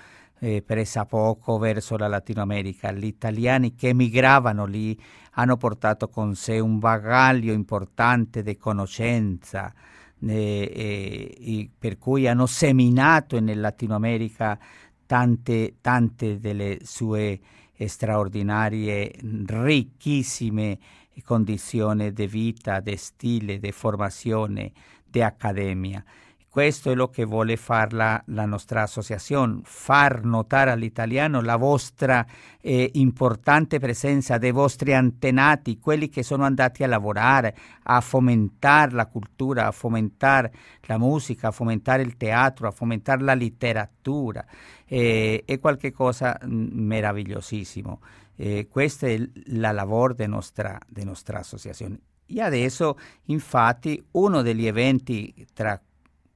eh, 0.44 0.62
presa 0.62 1.06
poco 1.06 1.56
verso 1.56 1.96
la 1.96 2.06
Latino 2.06 2.42
America. 2.42 2.92
Gli 2.92 3.06
italiani 3.06 3.74
che 3.74 3.88
emigravano 3.88 4.66
lì 4.66 4.98
hanno 5.32 5.56
portato 5.56 6.08
con 6.08 6.34
sé 6.34 6.58
un 6.58 6.78
bagaglio 6.78 7.52
importante 7.54 8.42
di 8.42 8.56
conoscenza, 8.58 9.72
eh, 10.20 10.70
eh, 10.74 11.70
per 11.78 11.96
cui 11.96 12.28
hanno 12.28 12.44
seminato 12.44 13.40
nel 13.40 13.58
Latino 13.58 13.94
America 13.94 14.58
tante, 15.06 15.76
tante 15.80 16.38
delle 16.38 16.80
sue 16.82 17.40
straordinarie, 17.76 19.14
ricchissime 19.46 20.78
condizioni 21.22 22.12
di 22.12 22.26
vita, 22.26 22.80
di 22.80 22.96
stile, 22.96 23.58
di 23.58 23.72
formazione, 23.72 24.72
di 25.04 25.22
accademia. 25.22 26.02
Questo 26.54 26.92
è 26.92 26.94
lo 26.94 27.08
che 27.08 27.24
vuole 27.24 27.56
fare 27.56 27.96
la, 27.96 28.22
la 28.26 28.44
nostra 28.44 28.82
associazione, 28.82 29.58
far 29.64 30.22
notare 30.22 30.70
all'italiano 30.70 31.40
la 31.40 31.56
vostra 31.56 32.24
eh, 32.60 32.90
importante 32.92 33.80
presenza 33.80 34.38
dei 34.38 34.52
vostri 34.52 34.94
antenati, 34.94 35.80
quelli 35.80 36.08
che 36.08 36.22
sono 36.22 36.44
andati 36.44 36.84
a 36.84 36.86
lavorare, 36.86 37.56
a 37.82 38.00
fomentare 38.00 38.92
la 38.92 39.06
cultura, 39.06 39.66
a 39.66 39.72
fomentare 39.72 40.52
la 40.82 40.96
musica, 40.96 41.48
a 41.48 41.50
fomentare 41.50 42.02
il 42.02 42.16
teatro, 42.16 42.68
a 42.68 42.70
fomentare 42.70 43.22
la 43.22 43.34
letteratura. 43.34 44.44
Eh, 44.86 45.42
è 45.44 45.58
qualcosa 45.58 46.38
mm, 46.46 46.68
meravigliosissimo. 46.70 47.98
Eh, 48.36 48.66
questa 48.68 49.06
è 49.06 49.18
la 49.46 49.72
lavoro 49.72 50.14
della 50.14 50.34
nostra, 50.34 50.78
de 50.88 51.04
nostra 51.04 51.38
associazione. 51.38 51.98
E 52.26 52.40
adesso, 52.40 52.98
infatti, 53.26 54.02
uno 54.12 54.42
degli 54.42 54.66
eventi 54.66 55.46
tra 55.52 55.80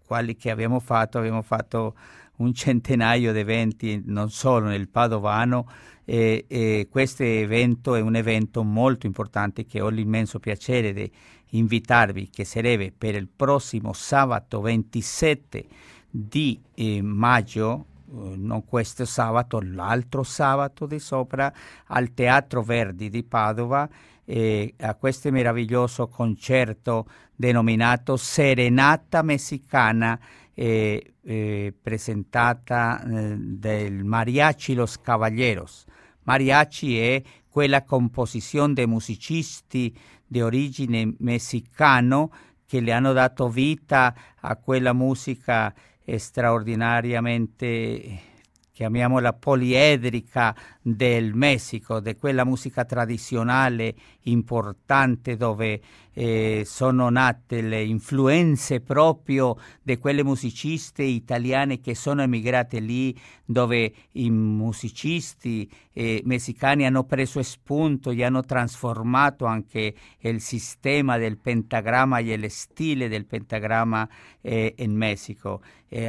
quali 0.04 0.37
che 0.37 0.50
abbiamo 0.50 0.80
fatto, 0.80 1.18
abbiamo 1.18 1.42
fatto 1.42 1.94
un 2.37 2.54
centinaio 2.54 3.32
di 3.32 3.38
eventi, 3.38 4.02
non 4.06 4.30
solo 4.30 4.66
nel 4.66 4.88
Padovano, 4.88 5.68
e, 6.04 6.46
e 6.48 6.88
questo 6.90 7.22
evento 7.22 7.94
è 7.94 8.00
un 8.00 8.16
evento 8.16 8.62
molto 8.62 9.06
importante 9.06 9.66
che 9.66 9.80
ho 9.80 9.88
l'immenso 9.88 10.38
piacere 10.38 10.92
di 10.92 11.11
invitarvi, 11.50 12.30
che 12.30 12.44
sarebbe 12.44 12.92
per 12.96 13.14
il 13.14 13.28
prossimo 13.28 13.92
sabato 13.92 14.61
27 14.61 15.66
di 16.11 16.58
eh, 16.74 17.02
maggio 17.02 17.87
eh, 18.11 18.37
non 18.37 18.64
questo 18.64 19.05
sabato, 19.05 19.61
l'altro 19.61 20.23
sabato 20.23 20.87
di 20.87 20.99
sopra 20.99 21.53
al 21.87 22.14
Teatro 22.14 22.62
Verdi 22.62 23.11
di 23.11 23.23
Padova 23.23 23.88
eh, 24.25 24.75
a 24.81 24.94
questo 24.94 25.31
meraviglioso 25.31 26.09
concerto 26.09 27.07
denominato 27.35 28.16
Serenata 28.16 29.23
Messicana 29.23 30.18
eh, 30.55 31.75
presentata 31.81 33.03
eh, 33.03 33.37
del 33.38 34.05
Mariachi 34.05 34.75
Los 34.75 35.01
Caballeros. 35.01 35.85
Mariachi 36.25 36.99
è 36.99 37.23
quella 37.49 37.85
composizione 37.85 38.73
dei 38.73 38.87
musicisti 38.87 39.97
di 40.27 40.40
origine 40.40 41.14
messicano 41.18 42.31
che 42.66 42.81
le 42.81 42.92
hanno 42.92 43.12
dato 43.12 43.49
vita 43.49 44.14
a 44.40 44.57
quella 44.57 44.92
musica 44.92 45.73
straordinariamente 46.16 48.37
chiamiamola 48.79 49.33
poliedrica 49.33 50.55
del 50.81 51.35
Messico, 51.35 51.99
di 51.99 52.16
quella 52.16 52.44
musica 52.44 52.85
tradizionale 52.85 53.92
importante 54.23 55.37
dove 55.37 55.81
eh, 56.20 56.64
sono 56.64 57.11
nate 57.11 57.61
le 57.61 57.81
influenze 57.81 58.81
proprio 58.81 59.57
di 59.81 59.98
quelle 59.98 60.24
musiciste 60.24 61.04
italiane 61.04 61.78
che 61.78 61.94
sono 61.94 62.22
emigrate 62.22 62.81
lì, 62.81 63.16
dove 63.44 63.92
i 64.12 64.28
musicisti 64.28 65.70
eh, 65.92 66.20
messicani 66.24 66.87
hanno 66.87 67.04
preso 67.04 67.40
spunto 67.44 68.11
e 68.11 68.24
hanno 68.24 68.42
trasformato 68.42 69.44
anche 69.44 69.94
il 70.18 70.40
sistema 70.40 71.18
del 71.18 71.38
pentagramma 71.38 72.18
e 72.18 72.33
il 72.33 72.50
stile 72.50 73.07
del 73.07 73.24
pentagramma 73.24 74.09
eh, 74.40 74.74
in 74.76 74.96
Messico. 74.96 75.62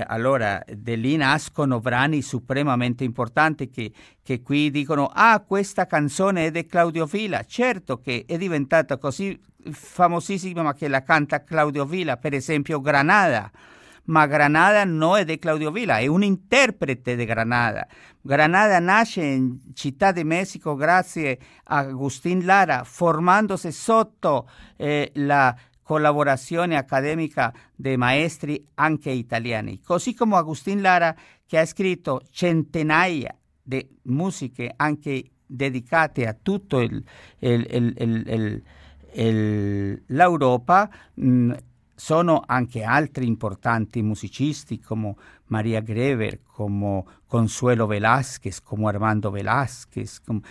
allora, 0.08 0.62
da 0.66 0.96
lì 0.96 1.16
nascono 1.18 1.80
brani 1.80 2.22
supremamente 2.24 3.04
importanti 3.04 3.70
che, 3.70 3.92
che 4.30 4.44
qui 4.44 4.70
dicono, 4.70 5.10
ah, 5.12 5.40
questa 5.40 5.88
canzone 5.88 6.46
è 6.46 6.52
di 6.52 6.68
Claudio 6.68 7.08
Villa. 7.08 7.44
Certo 7.46 8.00
che 8.00 8.26
è 8.28 8.38
diventata 8.38 9.00
così 9.00 9.36
famosissima 9.72 10.72
che 10.76 10.88
la 10.88 11.02
canta 11.02 11.44
Claudio 11.44 11.84
Villa, 11.84 12.16
per 12.18 12.36
esempio 12.36 12.80
Granada. 12.80 13.50
Ma 14.04 14.28
Granada 14.28 14.84
non 14.84 15.18
è 15.18 15.26
di 15.26 15.40
Claudio 15.40 15.72
Villa, 15.72 15.98
è 15.98 16.06
un 16.06 16.22
interprete 16.22 17.16
di 17.16 17.26
Granada. 17.26 17.88
Granada 18.22 18.78
nasce 18.78 19.24
in 19.24 19.58
Città 19.74 20.12
di 20.12 20.24
Messico 20.24 20.76
grazie 20.76 21.40
a 21.64 21.78
Agustín 21.80 22.46
Lara, 22.46 22.84
formandosi 22.84 23.72
sotto 23.72 24.48
eh, 24.78 25.10
la 25.16 25.56
collaborazione 25.82 26.78
accademica 26.78 27.52
dei 27.76 27.98
maestri 27.98 28.64
anche 28.76 29.10
italiani, 29.10 29.82
così 29.82 30.14
come 30.14 30.36
Agustín 30.36 30.82
Lara 30.82 31.16
che 31.48 31.58
ha 31.58 31.66
scritto 31.66 32.22
centinaia 32.30 33.36
di 33.70 33.88
musiche 34.04 34.74
anche 34.76 35.30
dedicate 35.46 36.28
a 36.28 36.36
tutto 36.40 36.80
il, 36.80 37.04
il, 37.40 38.64
il, 39.14 40.04
l'Europa 40.08 40.90
mh, 41.14 41.54
sono 41.96 42.44
anche 42.46 42.84
altri 42.84 43.28
importanti 43.28 44.02
musicisti 44.02 44.80
come 44.80 45.16
Maria 45.48 45.82
Grever, 45.82 46.40
come 46.46 47.04
Consuelo 47.28 47.88
Velázquez, 47.88 48.62
come 48.62 48.88
Armando 48.88 49.30
Velázquez, 49.32 50.22
come 50.24 50.42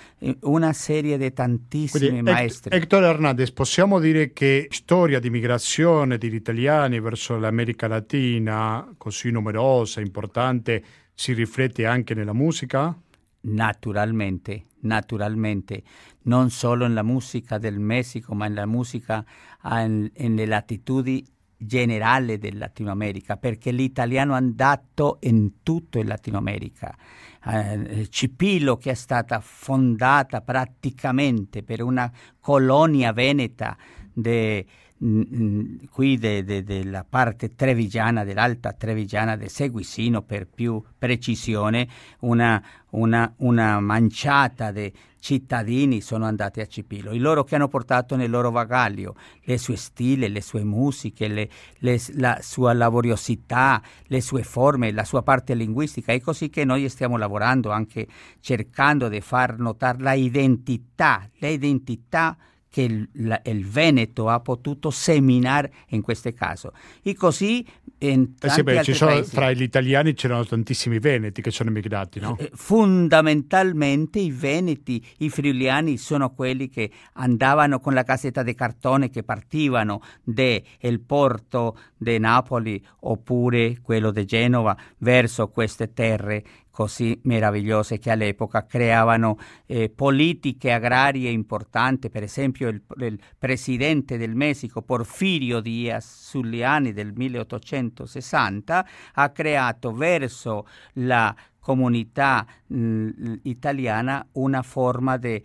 una 0.42 0.72
serie 0.72 1.16
di 1.16 1.32
tantissimi 1.32 2.08
Quindi, 2.08 2.30
maestri. 2.30 2.76
Hector 2.76 3.02
Hernandez, 3.04 3.50
possiamo 3.52 3.98
dire 3.98 4.32
che 4.32 4.66
storia 4.70 5.20
di 5.20 5.30
migrazione 5.30 6.18
degli 6.18 6.34
italiani 6.34 7.00
verso 7.00 7.38
l'America 7.38 7.86
Latina, 7.88 8.92
così 8.98 9.30
numerosa, 9.30 10.00
importante, 10.00 10.82
si 11.14 11.32
riflette 11.32 11.86
anche 11.86 12.14
nella 12.14 12.34
musica? 12.34 12.94
Naturalmente, 13.40 14.66
naturalmente, 14.80 15.82
non 16.22 16.50
solo 16.50 16.86
nella 16.86 17.02
musica 17.02 17.58
del 17.58 17.78
Messico, 17.78 18.34
ma 18.34 18.48
nella 18.48 18.66
musica 18.66 19.24
nelle 19.62 20.46
latitudini 20.46 21.24
generali 21.56 22.38
del 22.38 22.56
Latino 22.56 22.90
America, 22.90 23.36
perché 23.36 23.70
l'italiano 23.70 24.34
è 24.34 24.36
andato 24.36 25.18
in 25.22 25.62
tutto 25.62 25.98
il 25.98 26.06
Latino 26.06 26.38
America. 26.38 26.96
Eh, 27.44 28.06
Cipillo, 28.10 28.76
che 28.76 28.90
è 28.90 28.94
stata 28.94 29.40
fondata 29.40 30.40
praticamente 30.40 31.62
per 31.62 31.82
una 31.82 32.10
colonia 32.40 33.12
veneta 33.12 33.76
de, 34.12 34.66
qui 34.98 36.18
della 36.18 36.42
de, 36.42 36.64
de 36.64 37.04
parte 37.08 37.54
trevigiana, 37.54 38.24
dell'alta 38.24 38.72
trevigiana 38.72 39.36
del 39.36 39.48
Seguisino 39.48 40.22
per 40.22 40.48
più 40.48 40.82
precisione, 40.98 41.88
una, 42.20 42.60
una, 42.90 43.32
una 43.36 43.78
manciata 43.78 44.72
di 44.72 44.92
cittadini 45.20 46.00
sono 46.00 46.26
andati 46.26 46.60
a 46.60 46.66
Cipilo, 46.66 47.12
i 47.12 47.18
loro 47.18 47.44
che 47.44 47.54
hanno 47.54 47.68
portato 47.68 48.16
nel 48.16 48.30
loro 48.30 48.50
bagaglio 48.50 49.14
le 49.44 49.58
sue 49.58 49.76
stile, 49.76 50.28
le 50.28 50.40
sue 50.40 50.64
musiche, 50.64 51.28
le, 51.28 51.48
le, 51.78 52.00
la 52.14 52.38
sua 52.40 52.72
laboriosità, 52.72 53.80
le 54.06 54.20
sue 54.20 54.42
forme, 54.42 54.90
la 54.90 55.04
sua 55.04 55.22
parte 55.22 55.54
linguistica. 55.54 56.12
È 56.12 56.20
così 56.20 56.50
che 56.50 56.64
noi 56.64 56.88
stiamo 56.88 57.16
lavorando 57.16 57.70
anche 57.70 58.06
cercando 58.40 59.08
di 59.08 59.20
far 59.20 59.58
notare 59.58 60.00
la 60.00 60.14
identità, 60.14 61.28
l'identità 61.38 62.36
che 62.78 62.82
il, 62.82 63.08
la, 63.14 63.40
il, 63.44 63.66
Veneto 63.66 64.28
ha 64.28 64.38
potuto 64.38 64.90
seminare 64.90 65.72
in 65.88 66.00
questo 66.00 66.32
caso. 66.32 66.72
E 67.02 67.14
così 67.14 67.66
in 67.98 68.34
eh 68.40 68.48
sì, 68.48 68.62
beh, 68.62 68.84
sono, 68.84 69.20
fra 69.24 69.50
gli 69.50 69.62
italiani 69.62 70.14
c'erano 70.14 70.44
tantissimi 70.44 71.00
veneti 71.00 71.42
che 71.42 71.50
sono 71.50 71.70
emigrati, 71.70 72.20
no? 72.20 72.36
Eh, 72.38 72.50
fondamentalmente 72.54 74.20
i 74.20 74.30
veneti, 74.30 75.04
i 75.18 75.28
friuliani 75.28 75.96
sono 75.96 76.32
quelli 76.32 76.68
che 76.68 76.90
andavano 77.14 77.80
con 77.80 77.94
la 77.94 78.04
casetta 78.04 78.44
di 78.44 78.54
cartone 78.54 79.10
che 79.10 79.24
partivano 79.24 80.00
dal 80.22 81.00
porto 81.04 81.76
di 81.96 82.16
Napoli 82.20 82.80
oppure 83.00 83.78
quello 83.82 84.12
di 84.12 84.24
Genova 84.24 84.76
verso 84.98 85.48
queste 85.48 85.92
terre 85.92 86.44
così 86.78 87.18
meravigliose 87.24 87.98
che 87.98 88.12
all'epoca 88.12 88.64
creavano 88.64 89.36
eh, 89.66 89.90
politiche 89.90 90.70
agrarie 90.70 91.28
importanti, 91.28 92.08
per 92.08 92.22
esempio 92.22 92.68
il, 92.68 92.80
il, 92.98 93.18
presidente 93.36 94.16
del 94.16 94.36
Messico 94.36 94.82
Porfirio 94.82 95.58
Díaz 95.58 96.28
Zuliani 96.28 96.92
del 96.92 97.12
1860 97.16 98.86
ha 99.14 99.28
creato 99.30 99.92
verso 99.92 100.68
la 100.92 101.34
comunità 101.58 102.46
mh, 102.68 103.38
italiana 103.42 104.24
una 104.34 104.62
forma 104.62 105.16
di 105.16 105.42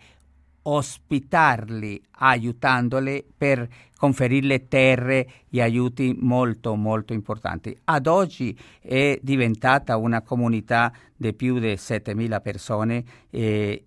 ospitarli 0.64 2.00
aiutandole 2.18 3.24
per 3.36 3.68
conferirle 3.96 4.68
terre 4.68 5.26
e 5.50 5.62
aiuti 5.62 6.16
molto 6.18 6.74
molto 6.74 7.12
importanti. 7.12 7.76
Ad 7.84 8.06
oggi 8.06 8.56
è 8.80 9.18
diventata 9.22 9.96
una 9.96 10.20
comunità 10.22 10.92
di 11.16 11.32
più 11.32 11.58
di 11.58 11.72
7.000 11.72 12.42
persone 12.42 13.04
eh, 13.30 13.84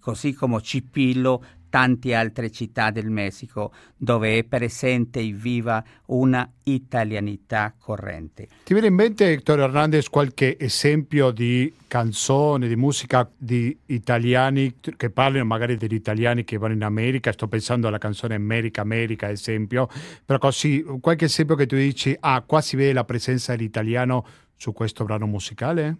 così 0.00 0.32
come 0.32 0.60
Cipillo 0.60 1.44
tante 1.72 2.14
altre 2.14 2.50
città 2.50 2.90
del 2.90 3.08
Messico 3.08 3.72
dove 3.96 4.36
è 4.36 4.44
presente 4.44 5.20
e 5.20 5.32
viva 5.32 5.82
una 6.08 6.46
italianità 6.64 7.72
corrente. 7.78 8.46
Ti 8.62 8.74
viene 8.74 8.88
in 8.88 8.94
mente, 8.94 9.32
Hector 9.32 9.58
Hernandez, 9.58 10.10
qualche 10.10 10.58
esempio 10.58 11.30
di 11.30 11.72
canzone, 11.86 12.68
di 12.68 12.76
musica 12.76 13.26
di 13.34 13.74
italiani 13.86 14.74
che 14.98 15.08
parlino 15.08 15.46
magari 15.46 15.78
degli 15.78 15.94
italiani 15.94 16.44
che 16.44 16.58
vanno 16.58 16.74
in 16.74 16.84
America? 16.84 17.32
Sto 17.32 17.48
pensando 17.48 17.88
alla 17.88 17.96
canzone 17.96 18.34
America, 18.34 18.82
America, 18.82 19.30
esempio, 19.30 19.88
però 20.26 20.38
così 20.38 20.84
qualche 21.00 21.24
esempio 21.24 21.56
che 21.56 21.64
tu 21.64 21.76
dici, 21.76 22.14
ah, 22.20 22.42
qua 22.42 22.60
si 22.60 22.76
vede 22.76 22.92
la 22.92 23.04
presenza 23.04 23.56
dell'italiano 23.56 24.26
su 24.56 24.74
questo 24.74 25.04
brano 25.04 25.26
musicale? 25.26 25.96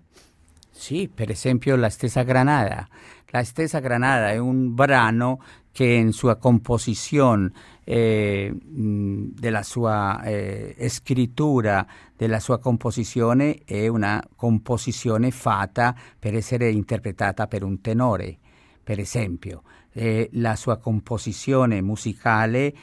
Sì, 0.70 1.09
per 1.12 1.30
esempio 1.30 1.76
la 1.76 1.88
stessa 1.88 2.24
Granada. 2.24 2.86
La 3.34 3.44
stessa 3.44 3.78
Granada 3.78 4.30
è 4.30 4.36
un 4.36 4.74
brano 4.74 5.40
che 5.73 5.85
in 5.85 6.12
sua 6.12 6.37
composizione, 6.37 7.51
eh, 7.85 8.55
della 8.55 9.62
sua 9.62 10.23
eh, 10.23 10.77
scrittura, 10.89 11.85
della 12.16 12.39
sua 12.39 12.59
composizione 12.59 13.62
è 13.64 13.89
una 13.89 14.23
composizione 14.37 15.31
fatta 15.31 15.95
per 16.18 16.35
essere 16.35 16.70
interpretata 16.70 17.47
per 17.47 17.64
un 17.64 17.81
tenore, 17.81 18.39
per 18.85 19.01
esempio. 19.01 19.62
Eh, 19.95 20.29
la 20.35 20.57
sua 20.57 20.79
composizione 20.79 21.83
musicale 21.83 22.75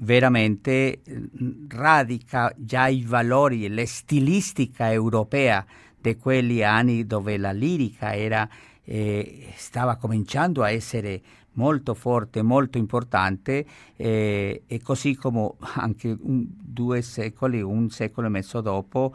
veramente 0.00 1.00
radica 1.68 2.52
già 2.56 2.88
i 2.88 3.02
valori, 3.02 3.68
la 3.68 3.84
stilistica 3.86 4.90
europea 4.90 5.64
di 6.00 6.16
quegli 6.16 6.62
anni 6.62 7.06
dove 7.06 7.36
la 7.36 7.52
lirica 7.52 8.14
era, 8.14 8.48
eh, 8.82 9.52
stava 9.56 9.96
cominciando 9.96 10.62
a 10.62 10.70
essere 10.70 11.20
molto 11.52 11.94
forte, 11.94 12.42
molto 12.42 12.78
importante 12.78 13.64
eh, 13.96 14.62
e 14.66 14.80
così 14.82 15.16
come 15.16 15.52
anche 15.74 16.16
un, 16.20 16.46
due 16.48 17.02
secoli, 17.02 17.60
un 17.60 17.90
secolo 17.90 18.28
e 18.28 18.30
mezzo 18.30 18.60
dopo 18.60 19.14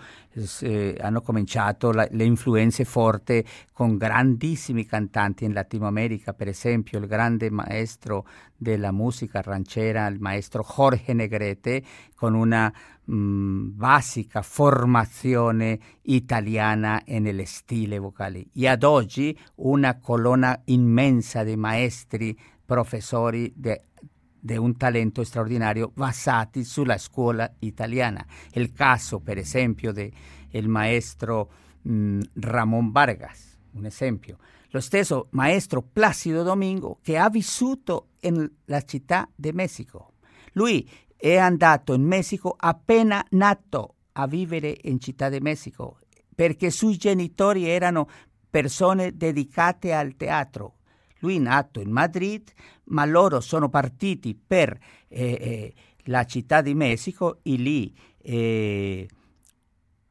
eh, 0.61 0.97
hanno 0.99 1.21
cominciato 1.21 1.91
la, 1.91 2.07
le 2.11 2.23
influenze 2.23 2.83
forti 2.83 3.43
con 3.71 3.97
grandissimi 3.97 4.86
cantanti 4.86 5.45
in 5.45 5.53
Latino 5.53 5.88
America, 5.88 6.33
per 6.33 6.47
esempio 6.47 6.99
il 6.99 7.07
grande 7.07 7.49
maestro 7.49 8.25
della 8.57 8.91
musica 8.91 9.41
ranchera, 9.41 10.07
il 10.07 10.19
maestro 10.19 10.63
Jorge 10.63 11.13
Negrete, 11.13 11.83
con 12.16 12.34
una 12.34 12.74
mh, 13.03 13.16
mm, 13.16 13.70
basica 13.76 14.41
formazione 14.41 15.80
italiana 16.03 17.01
nelle 17.05 17.45
stile 17.45 17.99
vocali. 17.99 18.49
E 18.53 18.68
ad 18.68 18.84
oggi 18.84 19.38
una 19.55 19.99
colonna 19.99 20.59
immensa 20.66 21.43
di 21.43 21.55
maestri, 21.55 22.38
professori 22.66 23.53
di 23.55 24.57
un 24.57 24.78
talento 24.78 25.24
straordinario 25.24 25.91
basati 25.93 26.63
sulla 26.63 26.97
scuola 26.97 27.51
italiana. 27.59 28.26
Il 28.53 28.72
caso, 28.74 29.20
per 29.20 29.38
esempio, 29.38 29.91
del 29.91 30.68
maestro 30.68 31.51
mh, 31.82 31.93
mm, 31.93 32.22
Ramon 32.39 32.91
Vargas, 32.91 33.57
un 33.72 33.86
esempio. 33.86 34.38
Lo 34.70 34.80
stesso 34.82 35.28
maestro 35.32 35.82
Placido 35.82 36.43
Domingo 36.43 36.99
che 37.01 37.18
ha 37.18 37.30
vissuto 37.30 38.09
nella 38.22 38.82
città 38.82 39.30
di 39.34 39.51
Messico. 39.53 40.13
Lui 40.53 40.88
è 41.16 41.38
andato 41.38 41.93
in 41.93 42.03
Messico 42.03 42.55
appena 42.57 43.26
nato 43.32 43.95
a 44.13 44.28
vivere 44.28 44.78
in 44.84 44.99
Città 44.99 45.30
di 45.30 45.39
Messico 45.39 45.99
perché 46.36 46.68
i 46.68 46.72
suoi 46.72 46.97
genitori 46.97 47.68
erano 47.68 48.07
persone 48.49 49.16
dedicate 49.16 49.93
al 49.93 50.16
teatro. 50.16 50.76
Lui 51.20 51.38
è 51.38 51.39
nato 51.39 51.80
in 51.80 51.89
Madrid, 51.89 52.51
ma 52.86 53.05
loro 53.05 53.39
sono 53.39 53.70
partiti 53.70 54.36
per 54.36 54.78
eh, 55.07 55.32
eh, 55.32 55.74
la 56.03 56.26
città 56.26 56.61
di 56.61 56.76
Messico 56.76 57.39
e 57.41 57.55
lì 57.55 57.95
eh, 58.22 59.07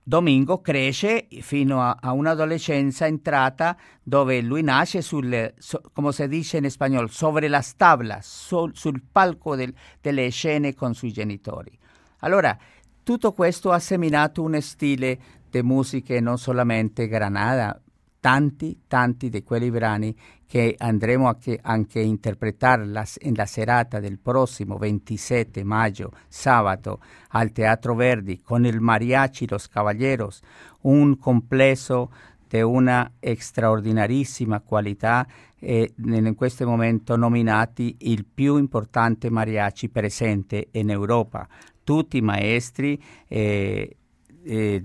Domingo 0.07 0.61
cresce 0.61 1.29
fino 1.41 1.81
a, 1.81 1.97
a, 1.99 2.13
un'adolescenza 2.13 3.07
entrata 3.07 3.75
dove 4.03 4.43
lui 4.43 4.63
nasce 4.63 5.01
sul, 5.01 5.55
so, 5.57 5.81
come 5.95 6.13
si 6.13 6.29
dice 6.29 6.59
in 6.59 6.71
spagnolo, 6.71 7.07
sobre 7.07 7.49
las 7.49 7.75
tablas, 7.75 8.27
sul, 8.27 8.77
sul 8.77 9.03
palco 9.11 9.57
del, 9.57 9.73
delle 10.03 10.29
scene 10.29 10.75
con 10.75 10.91
i 10.91 10.95
suoi 10.95 11.11
genitori. 11.11 11.77
Allora, 12.19 12.55
tutto 13.03 13.33
questo 13.33 13.71
ha 13.71 13.79
seminato 13.79 14.43
un 14.43 14.61
stile 14.61 15.19
di 15.49 15.63
musica 15.63 16.21
non 16.21 16.37
solamente 16.37 17.09
granada, 17.09 17.81
tanti, 18.25 18.85
tanti 18.89 19.29
di 19.29 19.43
quelli 19.43 19.71
brani 19.71 20.17
che 20.47 20.75
andremo 20.79 21.29
a 21.29 21.37
che, 21.37 21.59
anche 21.61 21.99
a 21.99 22.05
interpretare 22.05 22.87
la, 22.87 23.05
nella 23.21 23.45
serata 23.45 24.01
del 24.01 24.19
prossimo 24.19 24.79
27 24.79 25.63
maggio, 25.63 26.11
sabato, 26.27 27.01
al 27.33 27.53
Teatro 27.53 27.95
Verdi 27.95 28.41
con 28.41 28.65
il 28.65 28.81
Mariachi 28.81 29.47
Los 29.47 29.69
Caballeros, 29.69 30.41
un 30.83 31.19
complesso 31.19 32.11
di 32.49 32.63
una 32.63 33.13
straordinarissima 33.21 34.61
qualità 34.61 35.27
e 35.59 35.93
in 35.95 36.35
questo 36.35 36.67
momento 36.67 37.17
nominati 37.17 37.95
il 37.99 38.25
più 38.25 38.57
importante 38.57 39.29
mariachi 39.29 39.91
presente 39.91 40.69
in 40.71 40.89
Europa. 40.89 41.47
Tutti 41.83 42.23
maestri 42.23 42.99
eh, 43.29 43.97
eh, 44.45 44.83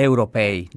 europei. 0.00 0.68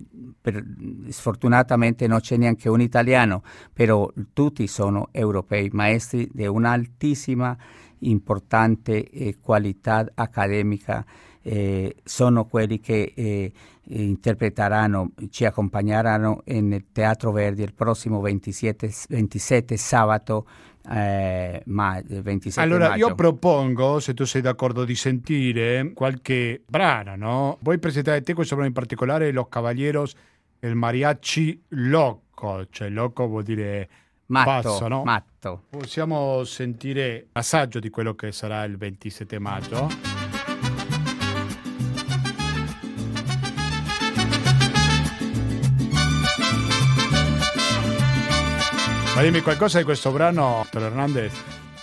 Per, 0.41 0.63
sfortunatamente 1.09 2.07
non 2.07 2.19
c'è 2.21 2.37
neanche 2.37 2.67
un 2.69 2.81
italiano, 2.81 3.43
però 3.71 4.11
tutti 4.33 4.65
sono 4.65 5.09
europei, 5.11 5.69
maestri 5.71 6.27
di 6.33 6.47
un'altissima, 6.47 7.55
importante 7.99 9.07
eh, 9.07 9.37
qualità 9.39 10.07
accademica. 10.15 11.05
Eh, 11.43 11.97
sono 12.03 12.45
quelli 12.45 12.79
che 12.79 13.13
eh, 13.15 13.51
interpreteranno, 13.83 15.11
ci 15.29 15.45
accompagneranno 15.45 16.41
nel 16.45 16.85
Teatro 16.91 17.31
Verdi 17.31 17.61
il 17.61 17.73
prossimo 17.73 18.21
27, 18.21 18.91
27 19.09 19.77
sabato 19.77 20.47
eh, 20.89 21.61
ma 21.65 22.01
27 22.05 22.59
allora 22.59 22.89
maggio. 22.89 23.07
io 23.07 23.15
propongo 23.15 23.99
se 23.99 24.13
tu 24.13 24.25
sei 24.25 24.41
d'accordo 24.41 24.83
di 24.83 24.95
sentire 24.95 25.91
qualche 25.93 26.61
brano 26.65 27.15
no? 27.15 27.57
vuoi 27.61 27.77
presentare 27.77 28.21
te 28.21 28.33
questo 28.33 28.55
brano 28.55 28.69
in 28.69 28.73
particolare 28.73 29.31
Los 29.31 29.47
Caballeros 29.49 30.13
il 30.59 30.75
mariachi 30.75 31.63
loco 31.69 32.67
cioè 32.69 32.89
loco 32.89 33.27
vuol 33.27 33.43
dire 33.43 33.89
matto, 34.27 34.69
basso 34.69 34.87
no? 34.87 35.03
matto 35.03 35.63
possiamo 35.69 36.43
sentire 36.43 37.27
assaggio 37.33 37.79
di 37.79 37.89
quello 37.89 38.15
che 38.15 38.31
sarà 38.31 38.63
il 38.63 38.77
27 38.77 39.39
maggio 39.39 40.20
Ma 49.13 49.21
dimmi 49.23 49.41
qualcosa 49.41 49.77
di 49.77 49.83
questo 49.83 50.11
brano, 50.11 50.65
Dottor 50.71 50.89
Hernandez. 50.89 51.33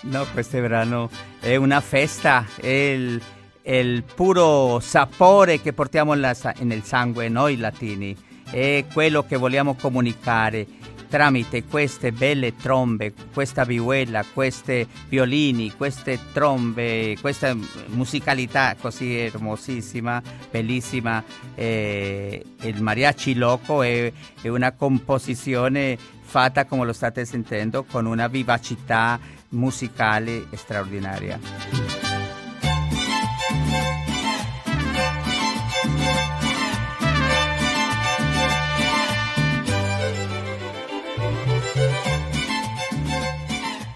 No, 0.03 0.27
questo 0.33 0.61
brano 0.61 1.11
è 1.41 1.57
una 1.57 1.81
festa, 1.81 2.47
è 2.57 2.67
il, 2.67 3.21
è 3.61 3.75
il 3.75 4.03
puro 4.03 4.81
sapore 4.81 5.61
che 5.61 5.75
portiamo 5.75 6.15
nel 6.15 6.83
sangue 6.83 7.29
noi 7.29 7.59
latini, 7.59 8.17
è 8.51 8.87
quello 8.91 9.25
che 9.25 9.37
vogliamo 9.37 9.75
comunicare 9.75 10.67
tramite 11.09 11.65
queste 11.65 12.13
belle 12.13 12.55
trombe, 12.55 13.13
questa 13.33 13.65
vihuela, 13.65 14.25
questi 14.33 14.87
violini, 15.09 15.73
queste 15.75 16.19
trombe, 16.33 17.17
questa 17.21 17.57
musicalità 17.89 18.77
così 18.79 19.17
ermosissima, 19.17 20.23
bellissima. 20.51 21.23
Eh, 21.55 22.45
il 22.63 22.83
mariachi 22.83 23.35
loco 23.35 23.83
è, 23.83 24.13
è 24.41 24.49
una 24.49 24.73
composizione 24.73 26.17
fatta 26.29 26.67
come 26.67 26.85
lo 26.85 26.93
state 26.93 27.25
sentendo 27.25 27.85
con 27.85 28.05
una 28.05 28.29
vivacità 28.29 29.19
musicale 29.51 30.47
straordinaria. 30.53 31.41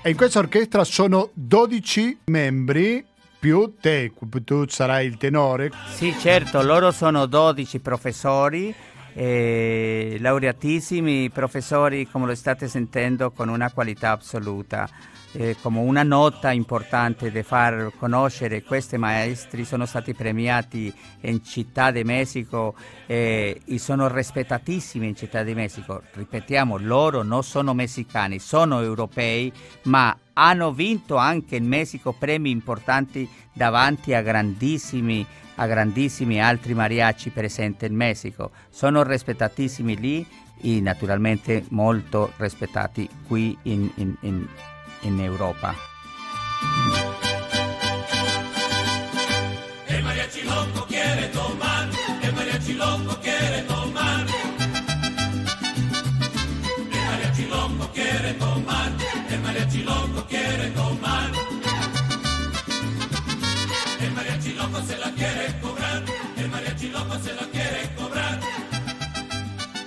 E 0.04 0.10
in 0.10 0.16
questa 0.16 0.38
orchestra 0.40 0.82
sono 0.82 1.30
12 1.34 2.20
membri 2.24 3.04
più 3.38 3.74
te, 3.78 4.10
tu 4.44 4.66
sarai 4.68 5.06
il 5.06 5.16
tenore. 5.18 5.70
Sì, 5.94 6.14
certo, 6.18 6.62
loro 6.62 6.90
sono 6.92 7.26
12 7.26 7.78
professori 7.80 8.74
eh, 9.14 10.16
laureatissimi 10.18 11.30
professori, 11.30 12.08
come 12.08 12.26
lo 12.26 12.34
state 12.34 12.68
sentendo, 12.68 13.30
con 13.30 13.48
una 13.48 13.70
qualità 13.70 14.12
assoluta. 14.12 14.88
Eh, 15.34 15.56
come 15.62 15.78
una 15.78 16.02
nota 16.02 16.50
importante 16.50 17.30
di 17.30 17.42
far 17.42 17.90
conoscere 17.96 18.62
questi 18.62 18.98
maestri 18.98 19.64
sono 19.64 19.86
stati 19.86 20.12
premiati 20.12 20.92
in 21.20 21.42
Città 21.42 21.90
di 21.90 22.04
Messico 22.04 22.74
eh, 23.06 23.58
e 23.64 23.78
sono 23.78 24.08
rispettatissimi 24.08 25.08
in 25.08 25.16
Città 25.16 25.42
di 25.42 25.54
Messico. 25.54 26.02
Ripetiamo, 26.12 26.76
loro 26.76 27.22
non 27.22 27.42
sono 27.44 27.72
messicani, 27.72 28.38
sono 28.38 28.82
europei, 28.82 29.50
ma 29.84 30.14
hanno 30.34 30.70
vinto 30.70 31.16
anche 31.16 31.56
in 31.56 31.66
Messico 31.66 32.12
premi 32.12 32.50
importanti 32.50 33.26
davanti 33.54 34.12
a 34.12 34.20
grandissimi 34.20 35.26
a 35.56 35.66
grandissimi 35.66 36.42
altri 36.42 36.74
mariachi 36.74 37.30
presenti 37.30 37.84
in 37.84 37.94
Messico. 37.94 38.50
Sono 38.70 39.02
rispettatissimi 39.02 39.96
lì 39.98 40.26
e 40.60 40.80
naturalmente 40.80 41.64
molto 41.68 42.32
rispettati 42.36 43.08
qui 43.26 43.56
in, 43.62 43.90
in, 43.96 44.46
in 45.02 45.20
Europa. 45.20 45.74
El 49.88 50.02
mariachi 50.02 50.42
loco 50.42 50.86
quiere 50.86 51.28
tomar, 51.28 51.88
el 52.22 52.32
mariachi 52.32 52.74
loco 52.74 53.18
quiere 53.20 53.31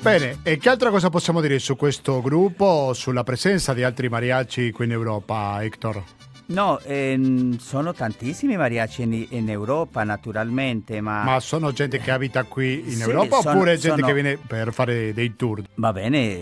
Bene, 0.06 0.38
e 0.44 0.58
che 0.58 0.70
altra 0.70 0.92
cosa 0.92 1.10
possiamo 1.10 1.42
dire 1.42 1.58
su 1.58 1.76
questo 1.76 2.22
gruppo, 2.22 2.94
sulla 2.94 3.24
presenza 3.24 3.74
di 3.74 3.82
altri 3.82 4.08
mariachi 4.08 4.70
qui 4.72 4.86
in 4.86 4.92
Europa, 4.92 5.58
Hector? 5.64 6.04
No, 6.48 6.80
ehm, 6.82 7.58
sono 7.58 7.92
tantissimi 7.92 8.56
mariachi 8.56 9.02
in, 9.02 9.26
in, 9.30 9.50
Europa 9.50 10.04
naturalmente, 10.04 11.02
ma... 11.02 11.24
Ma 11.24 11.40
sono 11.40 11.74
gente 11.74 11.98
che 11.98 12.12
abita 12.12 12.44
qui 12.44 12.84
in 12.86 12.98
sì, 12.98 13.02
Europa 13.02 13.38
sono, 13.40 13.56
oppure 13.56 13.78
gente 13.80 14.02
sono... 14.02 14.06
che 14.06 14.14
viene 14.14 14.38
per 14.38 14.72
fare 14.74 15.12
dei 15.12 15.36
tour? 15.36 15.64
Va 15.74 15.92
bene, 15.92 16.40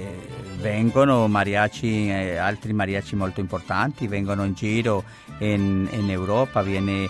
vengono 0.59 1.25
mariachi, 1.29 2.09
eh, 2.09 2.35
altri 2.35 2.73
mariachi 2.73 3.15
molto 3.15 3.39
importanti, 3.39 4.07
vengono 4.07 4.43
in 4.43 4.55
giro 4.55 5.05
in, 5.37 5.87
in 5.89 6.11
Europa, 6.11 6.61
viene 6.61 7.07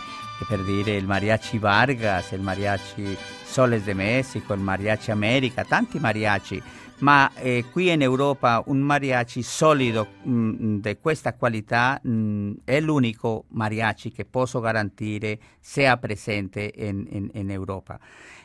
per 0.48 0.62
dire 0.62 0.96
il 0.96 1.08
mariachi 1.08 1.58
Vargas, 1.58 2.30
il 2.32 2.42
mariachi 2.42 3.18
Soles 3.54 3.84
de 3.86 3.94
Messico, 3.94 4.54
il 4.54 4.62
mariachi 4.62 5.12
America, 5.12 5.64
tanti 5.64 6.00
mariachi 6.00 6.60
ma 7.00 7.32
eh, 7.36 7.66
qui 7.72 7.92
in 7.92 8.02
Europa 8.02 8.64
un 8.68 8.80
mariachi 8.80 9.44
solido 9.44 10.08
mm, 10.28 10.78
di 10.78 10.98
questa 11.00 11.36
qualità 11.36 12.00
mh, 12.02 12.10
mm, 12.10 12.54
è 12.64 12.80
l'unico 12.80 13.46
mariachi 13.50 14.12
che 14.12 14.26
posso 14.26 14.60
garantire 14.60 15.38
sia 15.60 15.98
presente 15.98 16.72
in, 16.76 17.06
in, 17.10 17.30
in 17.34 17.52
Europa. 17.52 18.00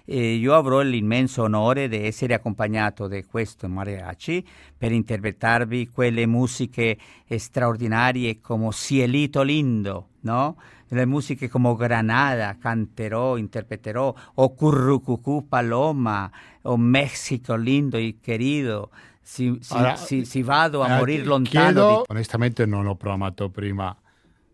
Eh, 0.04 0.34
io 0.34 0.54
avrò 0.54 0.80
l'immenso 0.80 1.42
onore 1.42 1.88
di 1.88 2.04
essere 2.04 2.34
accompagnato 2.34 3.06
da 3.06 3.18
questo 3.24 3.66
mariachi 3.66 4.46
per 4.76 4.92
interpretarvi 4.92 5.88
quelle 5.88 6.26
musiche 6.26 6.98
straordinarie 7.34 8.40
come 8.40 8.70
Cielito 8.72 9.42
Lindo, 9.42 10.08
no? 10.20 10.56
Le 10.88 11.06
musiche 11.06 11.48
come 11.48 11.74
Granada 11.74 12.56
canterò, 12.58 13.36
interpreterò, 13.36 14.14
o 14.34 14.54
Currucucú 14.54 15.46
Paloma, 15.48 16.30
o 16.62 16.76
México 16.76 17.56
lindo 17.56 17.98
y 17.98 18.18
querido. 18.20 18.90
Si, 19.20 19.58
si, 19.60 19.76
si, 19.96 20.24
si 20.24 20.42
vado 20.42 20.82
a 20.82 20.94
eh, 20.94 20.98
morir 20.98 21.26
lontano. 21.26 21.64
Chiedo, 21.64 21.88
di... 22.06 22.12
onestamente 22.12 22.64
non 22.64 22.86
ho 22.86 22.94
programmato 22.94 23.50
prima 23.50 23.94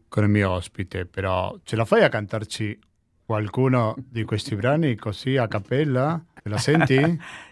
con 0.08 0.24
il 0.24 0.30
mio 0.30 0.50
ospite, 0.50 1.06
però 1.06 1.56
ce 1.62 1.76
la 1.76 1.84
fai 1.84 2.02
a 2.02 2.08
cantarci 2.08 2.78
qualcuno 3.24 3.96
di 3.96 4.24
questi 4.24 4.54
brani 4.54 4.96
così 4.96 5.36
a 5.36 5.48
cappella? 5.48 6.22
Te 6.42 6.48
la 6.48 6.58
senti? 6.58 6.96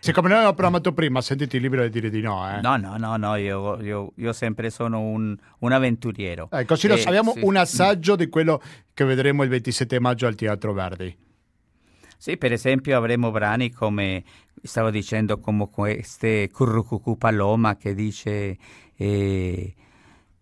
Siccome 0.01 0.29
non 0.29 0.39
avevo 0.39 0.53
programmato 0.53 0.93
prima, 0.93 1.21
sentiti 1.23 1.59
libero 1.59 1.83
di 1.83 1.89
dire 1.89 2.11
di 2.11 2.21
no. 2.21 2.49
Eh? 2.49 2.61
No, 2.61 2.77
no, 2.77 2.97
no, 2.99 3.17
no 3.17 3.37
io, 3.37 3.81
io, 3.81 4.13
io, 4.17 4.33
sempre 4.33 4.69
sono 4.71 5.01
un, 5.01 5.37
un 5.59 5.73
avventuriero. 5.73 6.49
Eh, 6.53 6.65
così 6.65 6.89
lo 6.89 6.97
sappiamo, 6.97 7.33
sì. 7.33 7.41
un 7.43 7.57
assaggio 7.57 8.17
di 8.17 8.29
quello 8.29 8.61
che 8.93 9.05
vedremo 9.05 9.43
il 9.43 9.49
27 9.49 9.99
maggio 9.99 10.27
al 10.27 10.35
Teatro 10.35 10.73
Verdi. 10.73 11.17
Sì, 12.19 12.37
per 12.37 12.53
esempio 12.53 12.97
avremo 12.97 13.31
brani 13.31 13.71
come, 13.71 14.23
stavo 14.63 14.91
dicendo, 14.91 15.41
come 15.41 15.69
queste 15.71 16.51
Currucucù 16.51 17.17
Paloma 17.17 17.77
che 17.77 17.95
dice... 17.95 18.57
Eh, 18.95 19.75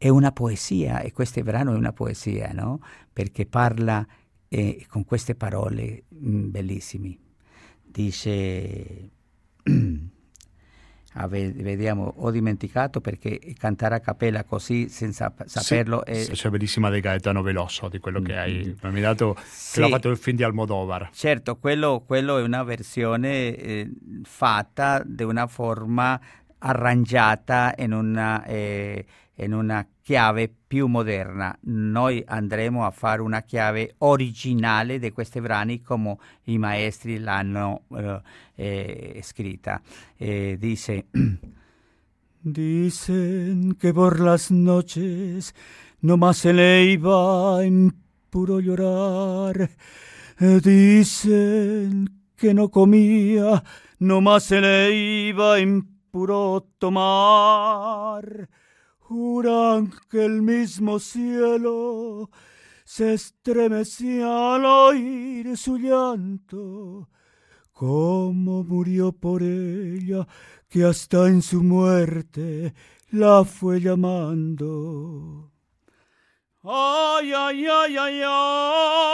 è 0.00 0.08
una 0.08 0.32
poesia 0.32 1.00
e 1.00 1.12
questo 1.12 1.42
brano 1.42 1.74
è 1.74 1.76
una 1.76 1.92
poesia, 1.92 2.52
no? 2.54 2.80
Perché 3.12 3.44
parla 3.44 4.06
eh, 4.52 4.84
con 4.88 5.04
queste 5.04 5.36
parole 5.36 6.04
mh, 6.08 6.28
mm, 6.28 6.50
bellissime 6.50 7.18
dice 7.84 9.10
ah, 11.14 11.26
vediamo 11.28 12.14
ho 12.16 12.30
dimenticato 12.32 13.00
perché 13.00 13.38
cantare 13.56 13.94
a 13.94 14.00
capella 14.00 14.42
così 14.42 14.88
senza 14.88 15.32
saperlo 15.44 16.02
sì, 16.04 16.10
è... 16.12 16.26
c'è 16.32 16.50
bellissima 16.50 16.90
di 16.90 16.98
Gaetano 16.98 17.42
Veloso 17.42 17.88
di 17.88 18.00
quello 18.00 18.20
che 18.20 18.36
hai 18.36 18.76
nominato 18.82 19.36
sì. 19.44 19.74
che 19.74 19.80
l'ha 19.82 19.88
fatto 19.88 20.10
il 20.10 20.16
film 20.16 20.36
di 20.36 20.42
Almodovar 20.42 21.10
certo 21.12 21.56
quello, 21.56 22.02
quello 22.04 22.38
è 22.38 22.42
una 22.42 22.64
versione 22.64 23.54
eh, 23.54 23.88
fatta 24.24 25.00
di 25.06 25.22
una 25.22 25.46
forma 25.46 26.20
arrangiata 26.58 27.72
in 27.78 27.92
una 27.92 28.44
eh, 28.44 29.06
in 29.36 29.54
una 29.54 29.86
chiave 30.10 30.52
più 30.66 30.88
moderna. 30.88 31.56
Noi 31.66 32.20
andremo 32.26 32.84
a 32.84 32.90
fare 32.90 33.22
una 33.22 33.42
chiave 33.42 33.94
originale 33.98 34.98
di 34.98 35.12
questi 35.12 35.40
brani 35.40 35.82
come 35.82 36.16
i 36.46 36.58
maestri 36.58 37.20
l'hanno 37.20 37.82
eh, 37.94 38.20
eh, 38.56 39.20
scritta. 39.22 39.80
Eh, 40.16 40.56
dice, 40.58 41.06
Dicen 42.42 43.76
que 43.78 43.92
por 43.92 44.18
las 44.18 44.50
noches 44.50 45.54
nomás 46.00 46.38
se 46.38 46.54
le 46.54 46.86
iba 46.86 47.62
en 47.62 47.94
puro 48.30 48.58
llorar. 48.58 49.70
Dicen 50.40 52.08
que 52.34 52.52
no 52.52 52.68
comía, 52.68 53.62
nomás 54.00 54.42
se 54.42 54.60
le 54.60 54.90
iba 55.28 55.60
en 55.60 55.86
puro 56.10 56.66
tomar 56.78 58.48
juran 59.10 59.92
que 60.08 60.24
el 60.24 60.40
mismo 60.40 61.00
cielo 61.00 62.30
se 62.84 63.14
estremecía 63.14 64.54
al 64.54 64.64
oír 64.64 65.56
su 65.56 65.78
llanto, 65.78 67.08
cómo 67.72 68.62
murió 68.62 69.10
por 69.10 69.42
ella, 69.42 70.28
que 70.68 70.84
hasta 70.84 71.26
en 71.26 71.42
su 71.42 71.60
muerte 71.60 72.72
la 73.10 73.44
fue 73.44 73.80
llamando. 73.80 75.50
Ay, 76.62 77.32
ay, 77.32 77.66
ay, 77.66 77.96
ay, 77.96 78.22
ay. 78.24 79.10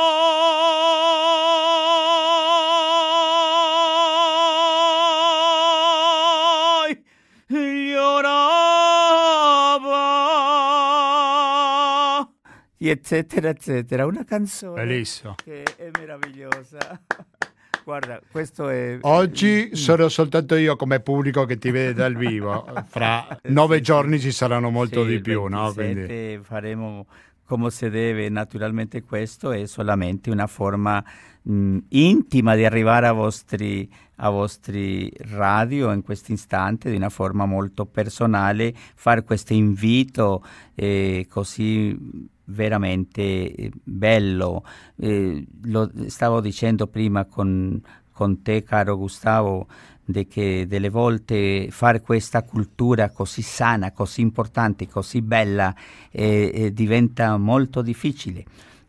Eccetera, 12.97 13.51
eccetera. 13.51 14.07
Una 14.07 14.25
canzone 14.25 14.85
Bellissimo. 14.85 15.35
che 15.43 15.63
è 15.77 15.91
meravigliosa. 15.99 17.01
Guarda, 17.85 18.21
questo 18.33 18.69
è... 18.69 18.99
Oggi 19.03 19.77
sono 19.77 20.09
soltanto 20.09 20.57
io 20.57 20.75
come 20.75 20.99
pubblico 20.99 21.45
che 21.45 21.57
ti 21.57 21.71
vede 21.71 21.95
dal 21.95 22.17
vivo. 22.17 22.67
Fra 22.89 23.39
nove 23.45 23.77
sì, 23.77 23.83
giorni 23.83 24.19
ci 24.19 24.33
saranno 24.33 24.71
molto 24.71 25.05
sì, 25.05 25.11
di 25.11 25.21
più, 25.21 25.45
no? 25.47 25.73
Quindi... 25.73 26.41
faremo 26.43 27.07
come 27.45 27.71
si 27.71 27.89
deve. 27.89 28.29
Naturalmente 28.29 29.03
questo 29.03 29.53
è 29.53 29.67
solamente 29.67 30.31
una 30.31 30.49
forma 30.49 31.03
mh, 31.43 31.79
intima 31.91 32.57
di 32.57 32.65
arrivare 32.65 33.07
a 33.07 33.13
vostri, 33.13 33.89
a 34.17 34.31
vostri 34.31 35.13
radio 35.31 35.93
in 35.93 36.03
questo 36.03 36.33
istante, 36.33 36.91
di 36.91 36.97
una 36.97 37.09
forma 37.09 37.47
molto 37.47 37.87
personale, 37.87 38.75
fare 38.75 39.23
questo 39.23 39.53
invito 39.53 40.45
eh, 40.75 41.27
così 41.29 42.35
veramente 42.47 43.23
eh, 43.23 43.71
bello. 43.83 44.65
Eh, 44.97 45.47
lo 45.65 45.91
stavo 46.07 46.41
dicendo 46.41 46.87
prima 46.87 47.25
con, 47.25 47.81
con 48.13 48.43
te, 48.43 48.63
caro 48.63 48.97
Gustavo, 48.97 49.67
de 50.05 50.27
che 50.27 50.67
delle 50.69 50.89
volte 50.89 51.69
fare 51.71 52.01
questa 52.01 52.43
cultura 52.43 53.11
così 53.11 53.43
sana, 53.43 53.93
così 53.93 54.21
importante, 54.21 54.89
così 54.89 55.21
bella 55.21 55.75
eh, 56.11 56.51
eh, 56.55 56.73
diventa 56.73 57.37
molto 57.37 57.83
difficile. 57.83 58.45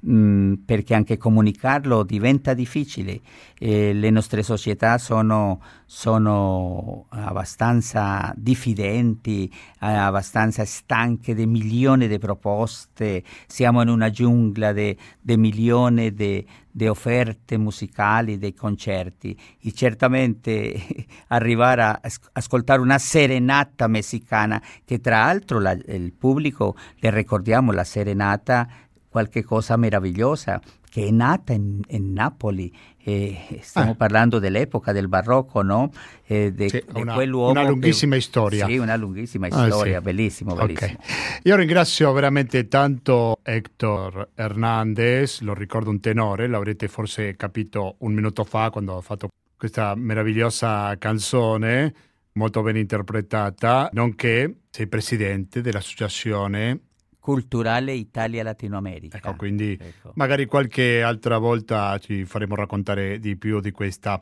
Mm, 0.05 0.53
perché 0.63 0.93
anche 0.93 1.17
comunicarlo 1.17 2.03
diventa 2.03 2.53
difficile. 2.53 3.19
Eh, 3.57 3.93
le 3.93 4.11
nostre 4.11 4.43
società 4.43 4.99
sono, 4.99 5.59
sono 5.85 7.07
abbastanza 7.09 8.31
diffidenti, 8.37 9.51
eh, 9.81 9.87
abbastanza 9.87 10.65
stanche 10.65 11.33
di 11.33 11.47
milioni 11.47 12.07
di 12.07 12.19
proposte, 12.19 13.23
siamo 13.47 13.81
in 13.81 13.89
una 13.89 14.11
giungla 14.11 14.71
di 14.71 14.95
milioni 15.35 16.13
di 16.13 16.87
offerte 16.87 17.57
musicali, 17.57 18.37
dei 18.37 18.53
concerti 18.53 19.35
e 19.59 19.73
certamente 19.73 20.79
arrivare 21.29 21.81
a 21.81 22.01
ascoltare 22.33 22.81
una 22.81 22.99
serenata 22.99 23.87
messicana 23.87 24.61
che 24.85 25.01
tra 25.01 25.25
l'altro 25.25 25.59
la, 25.59 25.71
il 25.71 26.13
pubblico, 26.13 26.75
le 26.99 27.09
ricordiamo 27.09 27.71
la 27.71 27.83
serenata 27.83 28.67
qualche 29.09 29.43
cosa 29.43 29.77
meravigliosa 29.77 30.61
che 30.89 31.05
è 31.05 31.11
nata 31.11 31.53
in, 31.53 31.81
in 31.89 32.13
Napoli. 32.13 32.73
Eh, 33.03 33.59
stiamo 33.61 33.91
ah. 33.91 33.95
parlando 33.95 34.39
dell'epoca 34.39 34.91
del 34.91 35.07
barocco, 35.07 35.61
no? 35.61 35.91
Eh, 36.25 36.51
de, 36.51 36.69
sì, 36.69 36.83
una, 36.93 37.15
una, 37.15 37.63
lunghissima 37.63 38.15
che, 38.15 38.21
storia. 38.21 38.65
Sì, 38.65 38.77
una 38.77 38.95
lunghissima 38.95 39.47
ah, 39.47 39.65
storia, 39.67 39.97
sì. 39.97 40.03
bellissimo, 40.03 40.55
bellissimo. 40.55 40.93
Okay. 40.93 41.39
Io 41.43 41.55
ringrazio 41.55 42.11
veramente 42.13 42.67
tanto 42.67 43.39
Hector 43.43 44.29
Hernandez, 44.33 45.41
lo 45.41 45.53
ricordo 45.53 45.89
un 45.89 45.99
tenore, 45.99 46.47
l'avrete 46.47 46.87
forse 46.87 47.35
capito 47.35 47.95
un 47.99 48.13
minuto 48.13 48.43
fa 48.43 48.69
quando 48.71 48.93
ho 48.93 49.01
fatto 49.01 49.29
questa 49.55 49.93
meravigliosa 49.95 50.95
canzone 50.97 51.93
molto 52.33 52.61
ben 52.61 52.77
interpretata, 52.77 53.89
nonché 53.93 54.61
sei 54.69 54.87
presidente 54.87 55.61
dell'associazione 55.61 56.86
culturale 57.27 57.91
Italia-Latino 57.91 58.77
America. 58.77 59.17
Ecco, 59.17 59.35
quindi 59.35 59.77
ecco. 59.77 60.13
magari 60.15 60.45
qualche 60.45 61.03
altra 61.03 61.37
volta 61.39 61.97
ci 61.97 62.23
faremo 62.23 62.55
raccontare 62.55 63.19
di 63.19 63.35
più 63.35 63.59
di 63.59 63.71
questa 63.71 64.17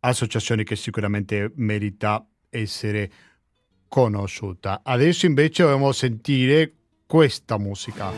associazione 0.00 0.62
che 0.62 0.76
sicuramente 0.76 1.52
merita 1.54 2.22
essere 2.50 3.10
conosciuta. 3.88 4.82
Adesso 4.84 5.24
invece 5.24 5.62
dobbiamo 5.62 5.90
sentire 5.92 6.74
questa 7.06 7.56
musica. 7.56 8.10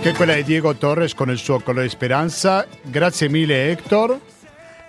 Che 0.00 0.08
è 0.08 0.14
quella 0.14 0.32
di 0.32 0.44
Diego 0.44 0.74
Torres 0.76 1.12
con 1.12 1.28
il 1.28 1.36
suo 1.36 1.60
Colore 1.60 1.90
Speranza. 1.90 2.66
Grazie 2.84 3.28
mille 3.28 3.70
Hector. 3.70 4.18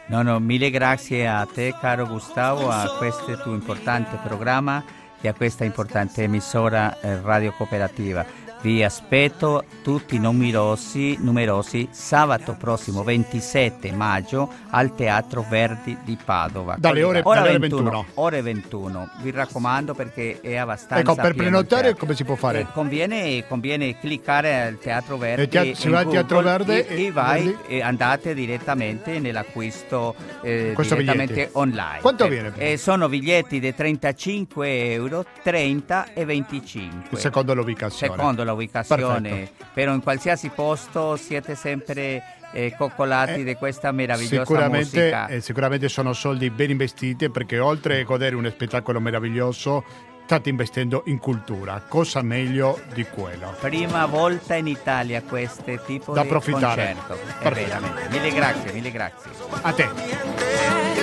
No, 0.07 0.21
no, 0.21 0.39
mille 0.39 0.69
grazie 0.69 1.27
a 1.27 1.45
te 1.45 1.75
caro 1.81 2.07
Gustavo, 2.07 2.69
a 2.69 2.95
questo 2.97 3.37
tuo 3.41 3.53
importante 3.53 4.17
programma 4.23 4.99
e 5.21 5.27
a 5.27 5.33
questa 5.33 5.63
importante 5.63 6.23
emissora 6.23 6.99
eh, 7.01 7.19
radio 7.21 7.53
cooperativa. 7.53 8.25
Vi 8.63 8.83
aspetto 8.83 9.63
tutti 9.81 10.19
numerosi, 10.19 11.17
numerosi 11.19 11.87
sabato 11.89 12.55
prossimo 12.59 13.01
27 13.03 13.91
maggio 13.91 14.47
al 14.69 14.93
Teatro 14.93 15.43
Verdi 15.49 15.97
di 16.03 16.15
Padova. 16.23 16.75
Dalle 16.77 17.01
ore, 17.01 17.21
ore, 17.23 17.39
dalle 17.39 17.57
21, 17.57 17.81
21. 17.81 18.05
Ore 18.15 18.41
21. 18.43 19.09
Vi 19.23 19.31
raccomando 19.31 19.95
perché 19.95 20.41
è 20.41 20.57
abbastanza 20.57 21.11
Ecco, 21.11 21.19
per 21.19 21.33
prenotare 21.33 21.95
come 21.95 22.13
si 22.13 22.23
può 22.23 22.35
fare? 22.35 22.59
Eh, 22.59 22.67
conviene, 22.71 23.47
conviene 23.47 23.97
cliccare 23.99 24.61
al 24.61 24.77
Teatro 24.77 25.17
Verde. 25.17 25.41
Il 25.41 25.49
teatro- 25.49 25.73
si 25.73 25.89
va 25.89 25.99
al 25.99 26.07
Teatro 26.07 26.41
Verde 26.41 26.87
e, 26.87 27.05
e- 27.05 27.11
vai 27.11 27.43
Verdi. 27.45 27.57
e 27.67 27.81
andate 27.81 28.35
direttamente 28.35 29.17
nell'acquisto 29.17 30.13
eh, 30.43 30.75
direttamente 30.77 31.33
biglietti. 31.33 31.49
online. 31.53 31.99
Quanto 32.01 32.25
Eh, 32.25 32.29
viene? 32.29 32.53
eh, 32.57 32.77
sono 32.77 33.09
biglietti 33.09 33.59
di 33.59 33.73
35 33.73 34.91
euro, 34.93 35.25
30 35.41 36.13
e 36.13 36.25
25. 36.25 37.17
Secondo 37.17 37.55
l'ubicazione. 37.55 38.13
Secondo 38.15 38.49
la 38.51 38.53
ubicazione, 38.53 39.29
Perfetto. 39.29 39.65
però 39.73 39.93
in 39.93 40.01
qualsiasi 40.01 40.49
posto 40.49 41.15
siete 41.15 41.55
sempre 41.55 42.21
eh, 42.53 42.73
coccolati 42.77 43.41
Eh, 43.41 43.43
di 43.43 43.55
questa 43.55 43.91
meravigliosa 43.91 44.45
Sicuramente, 44.45 44.97
musica. 44.99 45.27
eh, 45.27 45.41
sicuramente 45.41 45.87
sono 45.89 46.13
soldi 46.13 46.49
ben 46.49 46.69
investiti 46.71 47.29
perché 47.29 47.59
oltre 47.59 48.01
a 48.01 48.03
godere 48.03 48.35
un 48.35 48.49
spettacolo 48.51 48.99
meraviglioso 48.99 49.83
state 50.25 50.49
investendo 50.49 51.03
in 51.07 51.17
cultura. 51.17 51.83
Cosa 51.87 52.21
meglio 52.21 52.79
di 52.93 53.03
quello? 53.03 53.53
Prima 53.59 54.05
volta 54.05 54.55
in 54.55 54.67
Italia 54.67 55.21
questo 55.23 55.77
tipo 55.85 56.13
Da 56.13 56.21
di 56.21 56.27
approfittare. 56.27 56.95
concerto. 57.05 58.09
Mille 58.11 58.31
grazie, 58.31 58.71
mille 58.71 58.91
grazie. 58.91 59.29
A 59.61 59.73
te. 59.73 61.00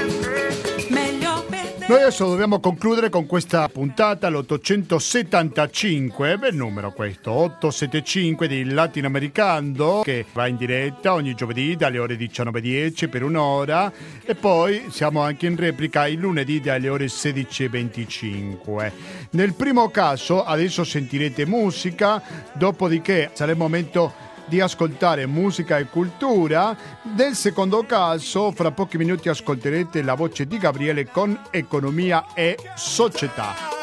Noi 1.89 2.03
adesso 2.03 2.29
dobbiamo 2.29 2.61
concludere 2.61 3.09
con 3.09 3.25
questa 3.25 3.67
puntata, 3.71 4.29
l'875, 4.29 6.39
bel 6.39 6.55
numero 6.55 6.93
questo, 6.93 7.33
875 7.33 8.47
di 8.47 8.65
Latinoamericano, 8.65 10.03
che 10.03 10.27
va 10.35 10.49
in 10.49 10.59
diretta 10.59 11.15
ogni 11.15 11.33
giovedì 11.33 11.77
dalle 11.77 11.99
ore 11.99 12.17
19.10 12.17 13.09
per 13.09 13.23
un'ora 13.23 13.91
e 14.23 14.35
poi 14.35 14.89
siamo 14.91 15.23
anche 15.23 15.47
in 15.47 15.57
replica 15.57 16.07
il 16.07 16.19
lunedì 16.19 16.61
dalle 16.61 16.91
ore 16.91 17.07
16.25. 17.07 18.93
Nel 19.31 19.55
primo 19.55 19.89
caso 19.89 20.45
adesso 20.45 20.85
sentirete 20.85 21.47
musica, 21.47 22.23
dopodiché 22.53 23.31
sarà 23.33 23.53
il 23.53 23.57
momento 23.57 24.28
di 24.49 24.61
ascoltare 24.61 25.27
musica 25.27 25.79
e 25.79 25.87
cultura. 25.87 26.77
Nel 27.15 27.35
secondo 27.35 27.85
caso, 27.85 28.51
fra 28.53 28.71
pochi 28.71 28.97
minuti 28.97 29.29
ascolterete 29.29 30.03
la 30.03 30.15
voce 30.15 30.47
di 30.47 30.59
Gabriele 30.59 31.07
con 31.07 31.39
economia 31.51 32.27
e 32.35 32.57
società. 32.75 33.78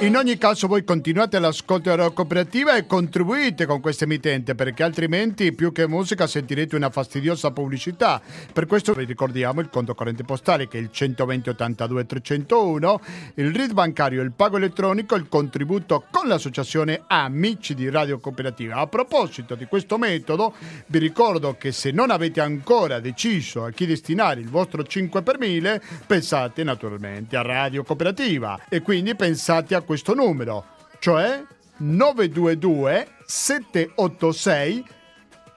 In 0.00 0.16
ogni 0.16 0.38
caso 0.38 0.68
voi 0.68 0.84
continuate 0.84 1.38
all'ascolto 1.38 1.90
della 1.90 2.10
cooperativa 2.10 2.76
e 2.76 2.86
contribuite 2.86 3.66
con 3.66 3.80
questa 3.80 4.04
emittente 4.04 4.54
perché 4.54 4.84
altrimenti 4.84 5.52
più 5.52 5.72
che 5.72 5.88
musica 5.88 6.28
sentirete 6.28 6.76
una 6.76 6.88
fastidiosa 6.88 7.50
pubblicità. 7.50 8.22
Per 8.52 8.66
questo 8.66 8.92
vi 8.92 9.04
ricordiamo 9.04 9.60
il 9.60 9.68
conto 9.68 9.96
corrente 9.96 10.22
postale 10.22 10.68
che 10.68 10.78
è 10.78 10.80
il 10.80 10.90
120 10.92 11.48
82 11.48 12.06
301, 12.06 13.00
il 13.34 13.52
RID 13.52 13.72
bancario, 13.72 14.22
il 14.22 14.30
pago 14.30 14.56
elettronico, 14.56 15.16
il 15.16 15.28
contributo 15.28 16.04
con 16.12 16.28
l'associazione 16.28 17.02
Amici 17.08 17.74
di 17.74 17.90
Radio 17.90 18.20
Cooperativa. 18.20 18.76
A 18.76 18.86
proposito 18.86 19.56
di 19.56 19.64
questo 19.64 19.98
metodo 19.98 20.54
vi 20.86 21.00
ricordo 21.00 21.56
che 21.58 21.72
se 21.72 21.90
non 21.90 22.12
avete 22.12 22.40
ancora 22.40 23.00
deciso 23.00 23.64
a 23.64 23.72
chi 23.72 23.84
destinare 23.84 24.38
il 24.38 24.48
vostro 24.48 24.84
5 24.84 25.22
per 25.22 25.40
1000 25.40 25.82
pensate 26.06 26.62
naturalmente 26.62 27.36
a 27.36 27.42
Radio 27.42 27.82
Cooperativa 27.82 28.60
e 28.68 28.80
quindi 28.80 29.16
pensate 29.16 29.74
a 29.74 29.86
questo 29.88 30.12
numero, 30.12 30.66
cioè 30.98 31.42
922 31.78 33.08
786 33.24 34.84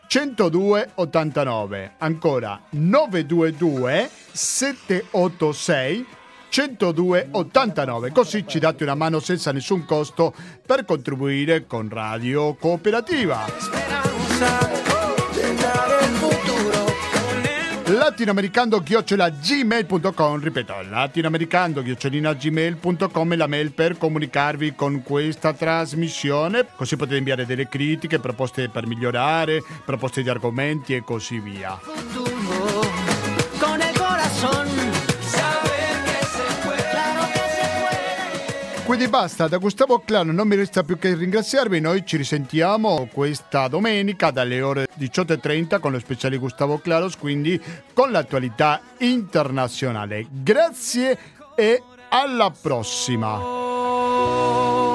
10289. 0.08 1.96
Ancora 1.98 2.62
922 2.70 4.10
786 4.32 6.06
10289. 6.48 8.12
Così 8.14 8.48
ci 8.48 8.60
date 8.60 8.84
una 8.84 8.96
mano 8.96 9.20
senza 9.20 9.52
nessun 9.52 9.84
costo 9.84 10.34
per 10.66 10.86
contribuire 10.86 11.66
con 11.68 11.90
Radio 11.90 12.56
Cooperativa. 12.56 13.48
latinoamericano 14.40 15.01
gmail.com 19.30 20.42
ripeto 20.42 20.74
latinoamericano 20.90 21.84
gmail.com 21.84 23.34
è 23.34 23.36
la 23.36 23.48
mail 23.48 23.74
per 23.74 23.98
comunicarvi 23.98 24.74
con 24.74 25.04
questa 25.04 25.54
trasmissione. 25.54 26.66
Così 26.76 26.96
potete 26.96 27.18
inviare 27.18 27.46
delle 27.46 27.68
critiche 27.68 28.18
proposte 28.18 28.70
per 28.70 28.88
migliorare 28.88 29.62
proposte 29.86 30.24
di 30.24 30.30
argomenti 30.30 30.96
e 30.96 31.04
così 31.04 31.40
via 31.40 32.31
quindi 38.92 39.08
basta 39.08 39.48
da 39.48 39.58
Gustavo 39.58 40.00
Clano 40.00 40.34
non 40.34 40.50
mi 40.50 40.58
resta 40.58 40.84
più 40.84 40.98
che 40.98 41.16
ringraziarvi. 41.16 41.80
Noi 41.80 42.06
ci 42.06 42.18
risentiamo 42.18 43.08
questa 43.10 43.70
domenica 43.70 44.32
dalle 44.32 44.62
ore 44.62 44.86
18.30 45.00 45.80
con 45.80 45.94
lo 45.94 46.00
speciale 46.00 46.36
Gustavo 46.36 46.78
Claros 46.80 47.16
quindi 47.16 47.58
con 47.94 48.12
l'attualità 48.12 48.82
internazionale. 48.98 50.28
Grazie 50.30 51.18
e 51.56 51.82
alla 52.10 52.52
prossima 52.52 54.91